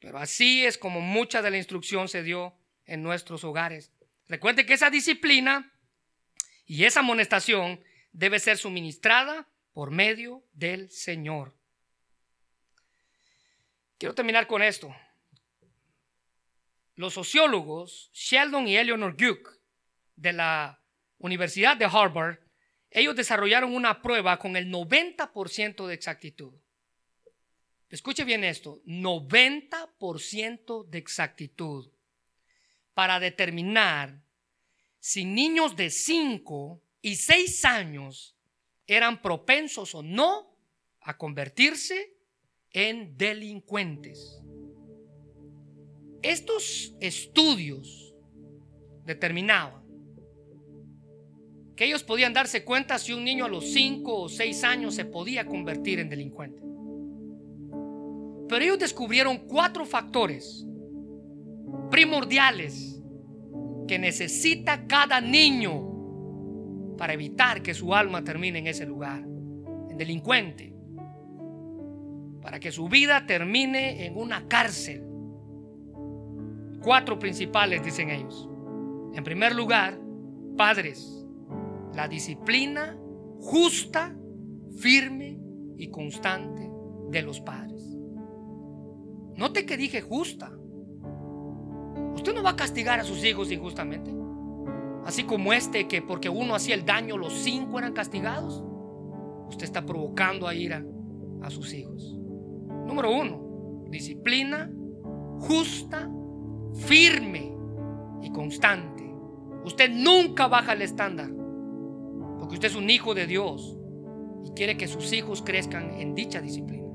Pero 0.00 0.18
así 0.18 0.66
es 0.66 0.76
como 0.76 1.00
mucha 1.00 1.40
de 1.40 1.50
la 1.50 1.56
instrucción 1.56 2.10
se 2.10 2.22
dio 2.22 2.54
en 2.84 3.02
nuestros 3.02 3.42
hogares. 3.42 3.90
Recuerde 4.28 4.66
que 4.66 4.74
esa 4.74 4.90
disciplina 4.90 5.72
y 6.66 6.84
esa 6.84 7.00
amonestación 7.00 7.82
debe 8.12 8.38
ser 8.38 8.58
suministrada 8.58 9.48
por 9.72 9.90
medio 9.90 10.44
del 10.52 10.90
Señor. 10.90 11.54
Quiero 13.98 14.14
terminar 14.14 14.46
con 14.46 14.62
esto. 14.62 14.94
Los 16.94 17.14
sociólogos 17.14 18.10
Sheldon 18.12 18.68
y 18.68 18.76
Eleanor 18.76 19.12
Guke 19.12 19.50
de 20.16 20.32
la 20.32 20.80
Universidad 21.18 21.76
de 21.76 21.86
Harvard 21.86 22.38
ellos 22.94 23.16
desarrollaron 23.16 23.74
una 23.74 24.02
prueba 24.02 24.38
con 24.38 24.56
el 24.56 24.70
90% 24.70 25.86
de 25.86 25.94
exactitud. 25.94 26.52
Escuche 27.88 28.24
bien 28.24 28.44
esto, 28.44 28.82
90% 28.84 30.88
de 30.88 30.98
exactitud 30.98 31.90
para 32.94 33.18
determinar 33.18 34.22
si 34.98 35.24
niños 35.24 35.74
de 35.74 35.90
5 35.90 36.82
y 37.00 37.16
6 37.16 37.64
años 37.64 38.36
eran 38.94 39.22
propensos 39.22 39.94
o 39.94 40.02
no 40.02 40.56
a 41.00 41.16
convertirse 41.16 42.16
en 42.70 43.16
delincuentes. 43.16 44.40
Estos 46.22 46.94
estudios 47.00 48.14
determinaban 49.04 49.82
que 51.76 51.86
ellos 51.86 52.02
podían 52.04 52.32
darse 52.32 52.64
cuenta 52.64 52.98
si 52.98 53.12
un 53.12 53.24
niño 53.24 53.44
a 53.44 53.48
los 53.48 53.72
5 53.72 54.22
o 54.22 54.28
6 54.28 54.64
años 54.64 54.94
se 54.94 55.04
podía 55.04 55.46
convertir 55.46 55.98
en 55.98 56.08
delincuente. 56.08 56.62
Pero 58.48 58.64
ellos 58.64 58.78
descubrieron 58.78 59.48
cuatro 59.48 59.84
factores 59.86 60.66
primordiales 61.90 63.00
que 63.88 63.98
necesita 63.98 64.86
cada 64.86 65.20
niño 65.20 65.91
para 66.96 67.12
evitar 67.12 67.62
que 67.62 67.74
su 67.74 67.94
alma 67.94 68.22
termine 68.22 68.58
en 68.58 68.66
ese 68.66 68.86
lugar, 68.86 69.22
en 69.22 69.96
delincuente, 69.96 70.74
para 72.40 72.58
que 72.58 72.72
su 72.72 72.88
vida 72.88 73.26
termine 73.26 74.06
en 74.06 74.16
una 74.16 74.46
cárcel. 74.48 75.04
Cuatro 76.82 77.18
principales, 77.18 77.84
dicen 77.84 78.10
ellos. 78.10 78.48
En 79.14 79.22
primer 79.22 79.54
lugar, 79.54 79.98
padres 80.56 81.22
la 81.94 82.08
disciplina 82.08 82.96
justa, 83.40 84.14
firme 84.78 85.38
y 85.76 85.88
constante 85.88 86.70
de 87.10 87.22
los 87.22 87.40
padres. 87.40 87.82
Note 89.36 89.66
que 89.66 89.76
dije 89.76 90.00
justa. 90.00 90.52
Usted 92.14 92.34
no 92.34 92.42
va 92.42 92.50
a 92.50 92.56
castigar 92.56 93.00
a 93.00 93.04
sus 93.04 93.24
hijos 93.24 93.50
injustamente. 93.50 94.10
Así 95.04 95.24
como 95.24 95.52
este 95.52 95.88
que 95.88 96.02
porque 96.02 96.28
uno 96.28 96.54
hacía 96.54 96.74
el 96.74 96.84
daño, 96.84 97.16
los 97.16 97.32
cinco 97.32 97.78
eran 97.78 97.92
castigados. 97.92 98.62
Usted 99.48 99.64
está 99.64 99.84
provocando 99.84 100.46
a 100.46 100.54
ira 100.54 100.84
a 101.42 101.50
sus 101.50 101.74
hijos. 101.74 102.16
Número 102.86 103.10
uno, 103.10 103.84
disciplina 103.90 104.70
justa, 105.42 106.08
firme 106.74 107.52
y 108.22 108.30
constante. 108.30 109.02
Usted 109.64 109.90
nunca 109.90 110.48
baja 110.48 110.72
el 110.72 110.82
estándar. 110.82 111.30
Porque 112.38 112.54
usted 112.54 112.68
es 112.68 112.76
un 112.76 112.90
hijo 112.90 113.14
de 113.14 113.26
Dios 113.26 113.76
y 114.44 114.50
quiere 114.50 114.76
que 114.76 114.88
sus 114.88 115.12
hijos 115.12 115.42
crezcan 115.42 115.94
en 116.00 116.14
dicha 116.14 116.40
disciplina. 116.40 116.86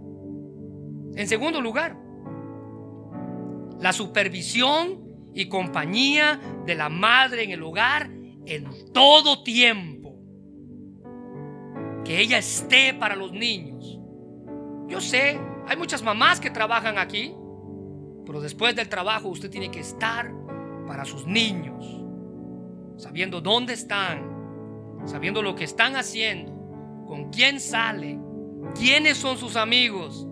En 1.16 1.28
segundo 1.28 1.62
lugar, 1.62 1.98
la 3.80 3.94
supervisión 3.94 5.07
y 5.38 5.48
compañía 5.50 6.42
de 6.66 6.74
la 6.74 6.90
madre 6.90 7.44
en 7.44 7.52
el 7.52 7.62
hogar 7.62 8.10
en 8.48 8.92
todo 8.92 9.44
tiempo. 9.44 10.16
Que 12.04 12.20
ella 12.20 12.40
esté 12.40 12.96
para 12.96 13.16
los 13.16 13.32
niños. 13.32 14.00
Yo 14.88 15.00
sé, 15.00 15.40
hay 15.68 15.78
muchas 15.78 16.02
mamás 16.02 16.40
que 16.40 16.50
trabajan 16.50 16.98
aquí, 16.98 17.36
pero 18.26 18.42
después 18.42 18.76
del 18.76 18.90
trabajo 18.90 19.28
usted 19.28 19.52
tiene 19.52 19.70
que 19.70 19.82
estar 19.82 20.34
para 20.88 21.06
sus 21.06 21.28
niños, 21.28 21.86
sabiendo 22.98 23.40
dónde 23.40 23.74
están, 23.74 25.06
sabiendo 25.06 25.44
lo 25.44 25.54
que 25.54 25.66
están 25.66 25.98
haciendo, 25.98 26.52
con 27.06 27.30
quién 27.30 27.60
sale, 27.60 28.20
quiénes 28.74 29.18
son 29.18 29.38
sus 29.38 29.56
amigos, 29.56 30.28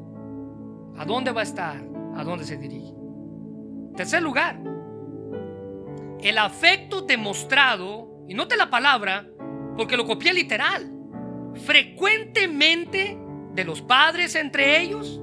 a 0.98 1.06
dónde 1.06 1.32
va 1.32 1.42
a 1.42 1.44
estar, 1.44 1.78
a 2.16 2.24
dónde 2.24 2.44
se 2.44 2.58
dirige. 2.58 2.96
Tercer 3.96 4.24
lugar, 4.24 4.60
el 6.22 6.38
afecto 6.38 7.02
demostrado, 7.02 8.24
y 8.28 8.34
note 8.34 8.56
la 8.58 8.70
palabra, 8.70 9.30
porque 9.78 9.98
lo 9.98 10.06
copié 10.06 10.34
literal, 10.34 10.92
frecuentemente 11.56 13.18
de 13.54 13.64
los 13.64 13.82
padres 13.82 14.36
entre 14.36 14.82
ellos 14.82 15.22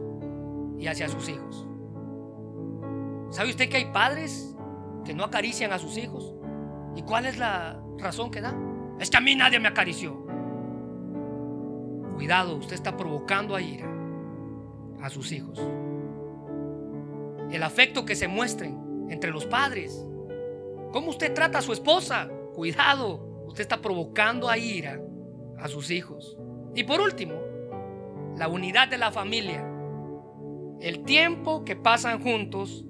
y 0.78 0.86
hacia 0.86 1.08
sus 1.08 1.28
hijos. 1.28 1.66
¿Sabe 3.30 3.50
usted 3.50 3.68
que 3.68 3.78
hay 3.78 3.86
padres 3.86 4.54
que 5.04 5.14
no 5.14 5.24
acarician 5.24 5.72
a 5.72 5.78
sus 5.78 5.96
hijos? 5.96 6.34
¿Y 6.94 7.02
cuál 7.02 7.26
es 7.26 7.38
la 7.38 7.82
razón 7.98 8.30
que 8.30 8.40
da? 8.40 8.54
Es 9.00 9.10
que 9.10 9.16
a 9.16 9.20
mí 9.20 9.34
nadie 9.34 9.58
me 9.58 9.68
acarició. 9.68 10.26
Cuidado, 12.14 12.56
usted 12.56 12.74
está 12.74 12.96
provocando 12.96 13.56
a 13.56 13.62
ira 13.62 13.88
a 15.02 15.10
sus 15.10 15.32
hijos. 15.32 15.58
El 17.50 17.62
afecto 17.62 18.04
que 18.04 18.14
se 18.14 18.28
muestren 18.28 19.08
entre 19.10 19.30
los 19.30 19.46
padres 19.46 20.06
¿Cómo 20.92 21.08
usted 21.08 21.32
trata 21.32 21.58
a 21.58 21.62
su 21.62 21.72
esposa? 21.72 22.28
Cuidado, 22.54 23.44
usted 23.46 23.62
está 23.62 23.80
provocando 23.80 24.50
a 24.50 24.58
ira 24.58 25.00
a 25.58 25.68
sus 25.68 25.90
hijos. 25.90 26.36
Y 26.74 26.84
por 26.84 27.00
último, 27.00 27.34
la 28.36 28.48
unidad 28.48 28.88
de 28.88 28.98
la 28.98 29.10
familia. 29.10 29.66
El 30.80 31.04
tiempo 31.04 31.64
que 31.64 31.76
pasan 31.76 32.20
juntos 32.20 32.84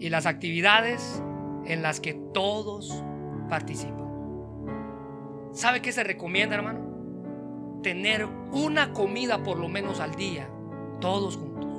y 0.00 0.08
las 0.08 0.26
actividades 0.26 1.22
en 1.66 1.82
las 1.82 2.00
que 2.00 2.14
todos 2.34 3.04
participan. 3.48 4.06
¿Sabe 5.52 5.80
qué 5.80 5.92
se 5.92 6.02
recomienda, 6.02 6.56
hermano? 6.56 7.80
Tener 7.82 8.26
una 8.52 8.92
comida 8.92 9.44
por 9.44 9.58
lo 9.58 9.68
menos 9.68 10.00
al 10.00 10.16
día, 10.16 10.50
todos 11.00 11.36
juntos. 11.36 11.70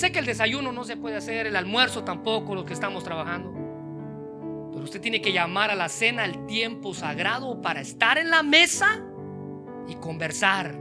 Sé 0.00 0.12
que 0.12 0.20
el 0.20 0.26
desayuno 0.26 0.70
no 0.70 0.84
se 0.84 0.96
puede 0.96 1.16
hacer, 1.16 1.48
el 1.48 1.56
almuerzo 1.56 2.04
tampoco, 2.04 2.54
los 2.54 2.64
que 2.64 2.74
estamos 2.74 3.02
trabajando. 3.02 3.57
Usted 4.88 5.02
tiene 5.02 5.20
que 5.20 5.34
llamar 5.34 5.70
a 5.70 5.74
la 5.74 5.90
cena 5.90 6.24
el 6.24 6.46
tiempo 6.46 6.94
sagrado 6.94 7.60
para 7.60 7.82
estar 7.82 8.16
en 8.16 8.30
la 8.30 8.42
mesa 8.42 9.04
y 9.86 9.96
conversar. 9.96 10.74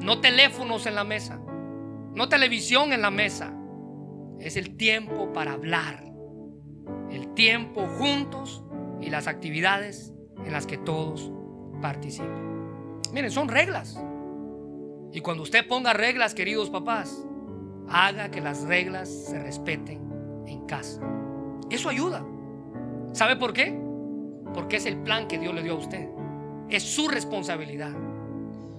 No 0.00 0.22
teléfonos 0.22 0.86
en 0.86 0.94
la 0.94 1.04
mesa, 1.04 1.38
no 2.14 2.30
televisión 2.30 2.94
en 2.94 3.02
la 3.02 3.10
mesa. 3.10 3.52
Es 4.40 4.56
el 4.56 4.78
tiempo 4.78 5.34
para 5.34 5.52
hablar. 5.52 6.02
El 7.10 7.34
tiempo 7.34 7.86
juntos 7.98 8.64
y 9.02 9.10
las 9.10 9.26
actividades 9.26 10.14
en 10.46 10.50
las 10.50 10.66
que 10.66 10.78
todos 10.78 11.30
participen. 11.82 13.02
Miren, 13.12 13.30
son 13.30 13.48
reglas. 13.48 14.02
Y 15.12 15.20
cuando 15.20 15.42
usted 15.42 15.68
ponga 15.68 15.92
reglas, 15.92 16.32
queridos 16.32 16.70
papás, 16.70 17.22
haga 17.86 18.30
que 18.30 18.40
las 18.40 18.62
reglas 18.62 19.10
se 19.10 19.42
respeten 19.42 20.00
en 20.46 20.64
casa. 20.64 21.02
Eso 21.70 21.88
ayuda. 21.88 22.24
¿Sabe 23.12 23.36
por 23.36 23.52
qué? 23.52 23.78
Porque 24.52 24.76
es 24.76 24.86
el 24.86 24.98
plan 24.98 25.28
que 25.28 25.38
Dios 25.38 25.54
le 25.54 25.62
dio 25.62 25.72
a 25.72 25.78
usted. 25.78 26.08
Es 26.68 26.82
su 26.82 27.08
responsabilidad. 27.08 27.92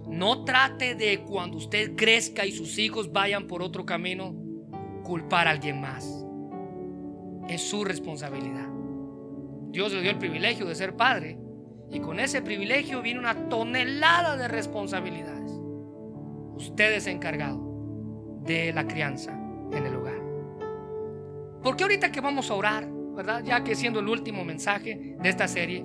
No 0.08 0.46
trate 0.46 0.96
de 0.96 1.24
cuando 1.24 1.58
usted 1.58 1.96
crezca 1.96 2.46
y 2.46 2.52
sus 2.52 2.78
hijos 2.78 3.12
vayan 3.12 3.48
por 3.48 3.62
otro 3.62 3.86
camino, 3.86 4.36
culpar 5.04 5.48
a 5.48 5.52
alguien 5.52 5.82
más. 5.82 6.26
Es 7.48 7.62
su 7.62 7.84
responsabilidad. 7.84 8.70
Dios 9.70 9.92
le 9.92 10.02
dio 10.02 10.12
el 10.12 10.18
privilegio 10.18 10.66
de 10.66 10.76
ser 10.76 10.96
padre 10.96 11.38
y 11.92 12.00
con 12.00 12.20
ese 12.20 12.42
privilegio 12.42 13.02
viene 13.02 13.20
una 13.20 13.50
tonelada 13.50 14.38
de 14.38 14.48
responsabilidades. 14.48 15.52
Usted 16.56 16.94
es 16.94 17.08
encargado 17.08 17.60
de 18.44 18.72
la 18.72 18.88
crianza 18.88 19.38
en 19.74 19.86
el 19.86 19.96
hogar. 19.96 20.05
Porque 21.66 21.82
ahorita 21.84 22.12
que 22.12 22.22
vamos 22.22 22.52
a 22.52 22.54
orar, 22.54 22.88
¿verdad? 22.88 23.44
Ya 23.44 23.64
que 23.64 23.74
siendo 23.74 24.00
el 24.00 24.08
último 24.08 24.46
mensaje 24.46 25.16
de 25.20 25.30
esta 25.30 25.48
serie, 25.48 25.84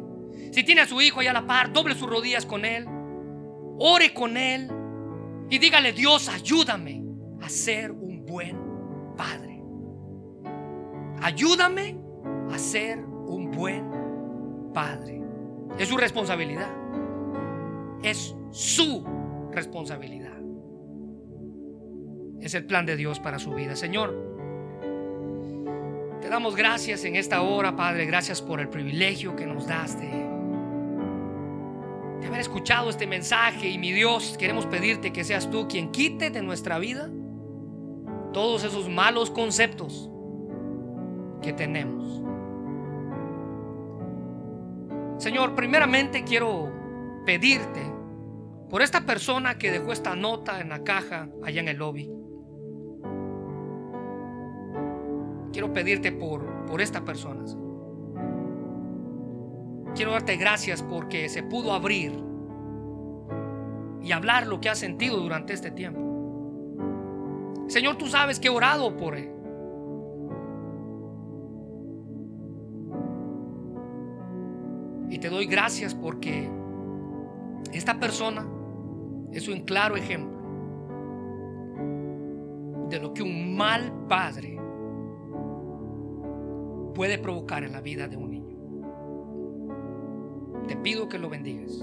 si 0.53 0.63
tiene 0.63 0.83
a 0.83 0.87
su 0.87 1.01
hijo 1.01 1.21
allá 1.21 1.31
a 1.31 1.33
la 1.33 1.47
par, 1.47 1.73
doble 1.73 1.95
sus 1.95 2.07
rodillas 2.07 2.45
con 2.45 2.67
él, 2.67 2.85
ore 3.79 4.13
con 4.13 4.37
él 4.37 4.71
y 5.49 5.57
dígale, 5.57 5.95
Dios, 5.95 6.29
ayúdame 6.29 7.03
a 7.41 7.49
ser 7.49 7.93
un 7.93 8.27
buen 8.27 8.59
padre. 9.17 9.63
Ayúdame 11.23 11.99
a 12.53 12.59
ser 12.59 12.99
un 12.99 13.51
buen 13.51 13.91
padre. 14.75 15.23
Es 15.79 15.89
su 15.89 15.97
responsabilidad. 15.97 16.69
Es 18.03 18.37
su 18.51 19.03
responsabilidad. 19.51 20.39
Es 22.39 22.53
el 22.53 22.67
plan 22.67 22.85
de 22.85 22.97
Dios 22.97 23.19
para 23.19 23.39
su 23.39 23.55
vida. 23.55 23.77
Señor, 23.77 24.30
te 26.21 26.29
damos 26.29 26.55
gracias 26.55 27.05
en 27.05 27.17
esta 27.17 27.43
hora, 27.43 27.75
Padre. 27.77 28.05
Gracias 28.07 28.43
por 28.43 28.61
el 28.61 28.69
privilegio 28.69 29.35
que 29.37 29.47
nos 29.47 29.67
das 29.67 29.99
de, 30.01 30.09
haber 32.27 32.41
escuchado 32.41 32.91
este 32.91 33.07
mensaje. 33.07 33.69
Y 33.69 33.79
mi 33.79 33.93
Dios, 33.93 34.37
queremos 34.39 34.67
pedirte 34.67 35.13
que 35.13 35.25
seas 35.25 35.51
tú 35.51 35.67
quien 35.69 35.91
quite 35.91 36.31
de 36.31 36.43
nuestra 36.43 36.79
vida 36.79 37.11
todos 38.33 38.65
esos 38.65 38.89
malos 38.89 39.31
conceptos 39.31 40.11
que 41.43 41.53
tenemos. 41.53 42.23
Señor, 45.19 45.55
primeramente 45.55 46.25
quiero 46.25 46.73
pedirte 47.27 47.81
por 48.69 48.83
esta 48.83 49.05
persona 49.05 49.59
que 49.59 49.71
dejó 49.71 49.93
esta 49.93 50.15
nota 50.15 50.61
en 50.61 50.69
la 50.69 50.85
caja 50.85 51.29
allá 51.43 51.61
en 51.61 51.69
el 51.69 51.79
lobby. 51.79 52.20
Quiero 55.53 55.73
pedirte 55.73 56.13
por, 56.13 56.67
por 56.67 56.81
esta 56.81 57.05
persona. 57.05 57.45
Quiero 59.95 60.13
darte 60.13 60.37
gracias 60.37 60.83
porque 60.83 61.29
se 61.29 61.43
pudo 61.43 61.73
abrir 61.73 62.13
y 64.03 64.13
hablar 64.13 64.47
lo 64.47 64.61
que 64.61 64.69
ha 64.69 64.75
sentido 64.75 65.19
durante 65.19 65.53
este 65.53 65.71
tiempo. 65.71 66.01
Señor, 67.69 67.97
tú 67.97 68.07
sabes 68.07 68.39
que 68.41 68.49
he 68.49 68.51
orado 68.51 68.97
por 68.97 69.17
él. 69.17 69.31
Y 75.11 75.19
te 75.19 75.29
doy 75.29 75.47
gracias 75.47 75.95
porque 75.95 76.49
esta 77.73 77.99
persona 77.99 78.47
es 79.33 79.49
un 79.49 79.63
claro 79.63 79.97
ejemplo 79.97 80.39
de 82.89 82.99
lo 82.99 83.13
que 83.13 83.23
un 83.23 83.57
mal 83.57 83.93
padre 84.09 84.60
puede 86.93 87.19
provocar 87.19 87.65
en 87.65 87.73
la 87.73 87.81
vida 87.81 88.09
de 88.09 88.17
un 88.17 88.31
niño. 88.31 88.57
Te 90.69 90.77
pido 90.77 91.09
que 91.09 91.19
lo 91.19 91.29
bendigas. 91.29 91.83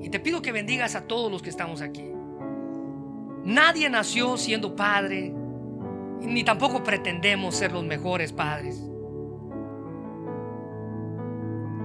Y 0.00 0.08
te 0.10 0.20
pido 0.20 0.42
que 0.42 0.52
bendigas 0.52 0.94
a 0.94 1.06
todos 1.06 1.30
los 1.30 1.42
que 1.42 1.50
estamos 1.50 1.80
aquí. 1.82 2.10
Nadie 3.44 3.88
nació 3.90 4.36
siendo 4.36 4.74
padre, 4.74 5.32
ni 6.20 6.44
tampoco 6.44 6.82
pretendemos 6.82 7.54
ser 7.54 7.72
los 7.72 7.84
mejores 7.84 8.32
padres. 8.32 8.82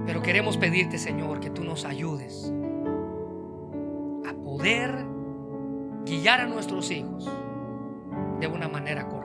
Pero 0.06 0.22
queremos 0.22 0.56
pedirte, 0.56 0.98
Señor, 0.98 1.40
que 1.40 1.50
tú 1.50 1.62
nos 1.62 1.84
ayudes 1.84 2.52
poder 4.52 5.06
guiar 6.04 6.42
a 6.42 6.46
nuestros 6.46 6.90
hijos 6.90 7.28
de 8.38 8.46
una 8.46 8.68
manera 8.68 9.08
correcta. 9.08 9.21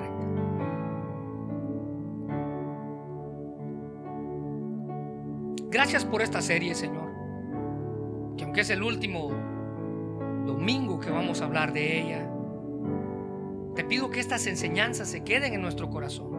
Gracias 5.70 6.06
por 6.06 6.22
esta 6.22 6.42
serie, 6.42 6.76
Señor. 6.76 7.12
Que 8.38 8.46
aunque 8.46 8.62
es 8.62 8.70
el 8.70 8.84
último 8.84 9.30
domingo 10.46 11.00
que 11.00 11.10
vamos 11.10 11.42
a 11.42 11.46
hablar 11.46 11.74
de 11.74 12.00
ella, 12.00 12.30
te 13.76 13.84
pido 13.84 14.10
que 14.10 14.20
estas 14.20 14.48
enseñanzas 14.48 15.10
se 15.10 15.24
queden 15.24 15.54
en 15.54 15.62
nuestro 15.62 15.90
corazón. 15.90 16.38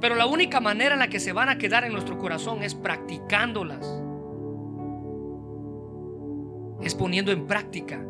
Pero 0.00 0.16
la 0.16 0.26
única 0.26 0.60
manera 0.60 0.94
en 0.94 1.00
la 1.00 1.08
que 1.08 1.20
se 1.20 1.32
van 1.32 1.48
a 1.48 1.58
quedar 1.58 1.84
en 1.84 1.92
nuestro 1.92 2.18
corazón 2.18 2.62
es 2.62 2.74
practicándolas. 2.74 3.86
Es 6.82 6.94
poniendo 6.94 7.32
en 7.32 7.46
práctica 7.46 8.04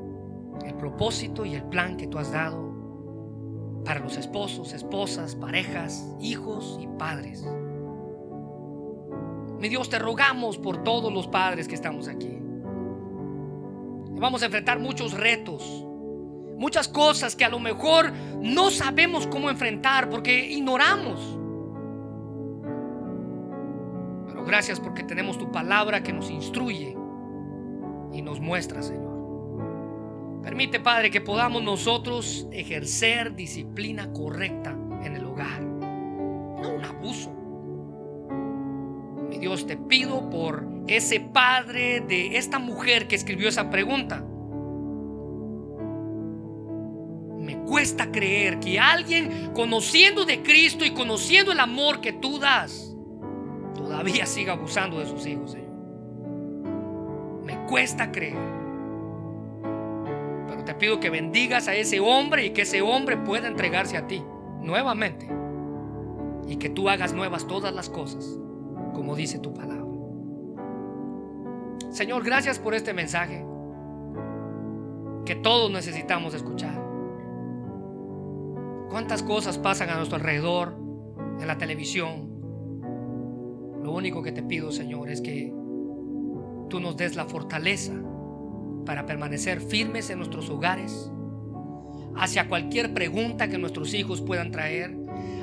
el 0.64 0.74
propósito 0.74 1.44
y 1.44 1.54
el 1.54 1.64
plan 1.64 1.96
que 1.96 2.06
tú 2.06 2.18
has 2.18 2.32
dado 2.32 2.68
para 3.84 4.00
los 4.00 4.16
esposos, 4.16 4.72
esposas, 4.72 5.36
parejas, 5.36 6.14
hijos 6.20 6.78
y 6.80 6.86
padres. 6.98 7.46
Mi 9.58 9.68
Dios, 9.68 9.88
te 9.88 9.98
rogamos 9.98 10.56
por 10.56 10.84
todos 10.84 11.12
los 11.12 11.26
padres 11.26 11.66
que 11.66 11.74
estamos 11.74 12.06
aquí. 12.06 12.38
Vamos 14.12 14.42
a 14.42 14.46
enfrentar 14.46 14.78
muchos 14.78 15.12
retos, 15.12 15.84
muchas 16.56 16.88
cosas 16.88 17.36
que 17.36 17.44
a 17.44 17.48
lo 17.48 17.58
mejor 17.58 18.12
no 18.40 18.70
sabemos 18.70 19.26
cómo 19.26 19.50
enfrentar 19.50 20.08
porque 20.10 20.46
ignoramos. 20.46 21.20
Pero 24.28 24.44
gracias 24.44 24.80
porque 24.80 25.02
tenemos 25.02 25.38
tu 25.38 25.50
palabra 25.50 26.02
que 26.02 26.12
nos 26.12 26.30
instruye 26.30 26.96
y 28.12 28.22
nos 28.22 28.40
muestra, 28.40 28.82
Señor. 28.82 29.08
Permite, 30.42 30.80
Padre, 30.80 31.10
que 31.10 31.20
podamos 31.20 31.62
nosotros 31.62 32.48
ejercer 32.52 33.34
disciplina 33.34 34.12
correcta 34.12 34.70
en 35.04 35.14
el 35.14 35.24
hogar, 35.24 35.60
no 35.62 36.70
un 36.74 36.84
abuso. 36.84 37.37
Dios, 39.38 39.66
te 39.66 39.76
pido 39.76 40.30
por 40.30 40.66
ese 40.86 41.20
padre 41.20 42.00
de 42.00 42.36
esta 42.36 42.58
mujer 42.58 43.08
que 43.08 43.16
escribió 43.16 43.48
esa 43.48 43.70
pregunta. 43.70 44.24
Me 47.38 47.58
cuesta 47.64 48.10
creer 48.10 48.60
que 48.60 48.78
alguien 48.78 49.50
conociendo 49.54 50.24
de 50.24 50.42
Cristo 50.42 50.84
y 50.84 50.90
conociendo 50.90 51.52
el 51.52 51.60
amor 51.60 52.00
que 52.00 52.12
tú 52.12 52.38
das, 52.38 52.94
todavía 53.74 54.26
siga 54.26 54.52
abusando 54.54 54.98
de 54.98 55.06
sus 55.06 55.26
hijos, 55.26 55.52
Señor. 55.52 55.68
Me 57.44 57.56
cuesta 57.66 58.12
creer 58.12 58.58
te 60.68 60.74
pido 60.74 61.00
que 61.00 61.08
bendigas 61.08 61.66
a 61.66 61.74
ese 61.74 61.98
hombre 61.98 62.44
y 62.44 62.50
que 62.50 62.60
ese 62.60 62.82
hombre 62.82 63.16
pueda 63.16 63.48
entregarse 63.48 63.96
a 63.96 64.06
ti 64.06 64.22
nuevamente. 64.60 65.26
Y 66.46 66.56
que 66.56 66.68
tú 66.68 66.90
hagas 66.90 67.14
nuevas 67.14 67.46
todas 67.46 67.72
las 67.74 67.88
cosas, 67.88 68.38
como 68.98 69.14
dice 69.14 69.38
tu 69.38 69.54
palabra. 69.54 69.86
Señor, 71.90 72.24
gracias 72.24 72.58
por 72.58 72.74
este 72.74 72.92
mensaje 72.92 73.46
que 75.24 75.36
todos 75.36 75.70
necesitamos 75.70 76.34
escuchar. 76.34 76.74
¿Cuántas 78.90 79.22
cosas 79.22 79.56
pasan 79.56 79.90
a 79.90 79.94
nuestro 79.94 80.16
alrededor 80.16 80.76
en 81.38 81.46
la 81.46 81.56
televisión? 81.58 82.28
Lo 83.84 83.92
único 83.92 84.20
que 84.20 84.32
te 84.32 84.42
pido, 84.42 84.72
Señor, 84.72 85.10
es 85.10 85.20
que 85.20 85.54
tú 86.68 86.80
nos 86.80 86.96
des 86.96 87.14
la 87.14 87.26
fortaleza 87.26 87.92
para 88.84 89.06
permanecer 89.06 89.60
firmes 89.60 90.10
en 90.10 90.18
nuestros 90.18 90.50
hogares, 90.50 91.08
hacia 92.16 92.48
cualquier 92.48 92.92
pregunta 92.92 93.46
que 93.46 93.58
nuestros 93.58 93.94
hijos 93.94 94.20
puedan 94.22 94.50
traer, 94.50 94.98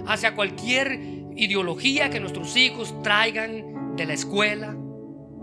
hacia 0.08 0.36
cualquier 0.36 1.25
ideología 1.36 2.10
que 2.10 2.20
nuestros 2.20 2.56
hijos 2.56 2.96
traigan 3.02 3.96
de 3.96 4.06
la 4.06 4.14
escuela, 4.14 4.76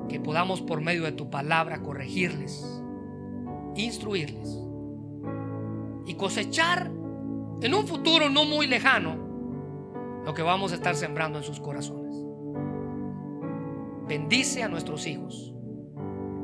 que 0.08 0.20
podamos 0.20 0.60
por 0.60 0.80
medio 0.80 1.04
de 1.04 1.12
tu 1.12 1.30
palabra 1.30 1.82
corregirles, 1.82 2.82
instruirles 3.76 4.58
y 6.06 6.14
cosechar 6.14 6.90
en 7.62 7.74
un 7.74 7.86
futuro 7.86 8.28
no 8.28 8.44
muy 8.44 8.66
lejano 8.66 9.16
lo 10.24 10.34
que 10.34 10.42
vamos 10.42 10.72
a 10.72 10.76
estar 10.76 10.94
sembrando 10.94 11.38
en 11.38 11.44
sus 11.44 11.60
corazones. 11.60 12.14
Bendice 14.08 14.62
a 14.62 14.68
nuestros 14.68 15.06
hijos 15.06 15.54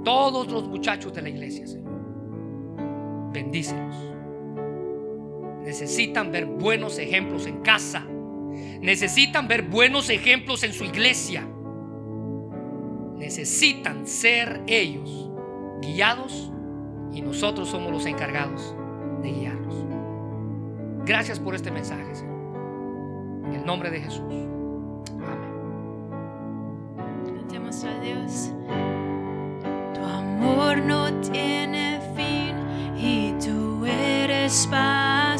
todos 0.04 0.50
los 0.50 0.68
muchachos 0.68 1.12
de 1.12 1.22
la 1.22 1.28
iglesia, 1.28 1.66
Señor. 1.66 1.88
Bendícelos. 3.32 3.96
Necesitan 5.64 6.32
ver 6.32 6.46
buenos 6.46 6.98
ejemplos 6.98 7.46
en 7.46 7.60
casa. 7.60 8.06
Necesitan 8.80 9.48
ver 9.48 9.62
buenos 9.62 10.10
ejemplos 10.10 10.62
en 10.62 10.72
su 10.72 10.84
iglesia. 10.84 11.46
Necesitan 13.16 14.06
ser 14.06 14.62
ellos 14.66 15.30
guiados 15.82 16.52
y 17.12 17.22
nosotros 17.22 17.68
somos 17.68 17.90
los 17.92 18.06
encargados 18.06 18.74
de 19.22 19.32
guiarlos. 19.32 19.74
Gracias 21.04 21.40
por 21.40 21.54
este 21.54 21.70
mensaje, 21.70 22.14
Señor. 22.14 22.38
En 23.46 23.54
el 23.54 23.64
nombre 23.64 23.90
de 23.90 24.00
Jesús. 24.00 24.20
Amén. 24.20 25.48
a 27.68 28.00
Dios 28.00 28.52
amor 30.38 30.78
no 30.78 31.12
tiene 31.20 32.00
fin 32.14 32.56
y 32.96 33.32
tú 33.44 33.84
eres 33.84 34.66
para 34.70 35.36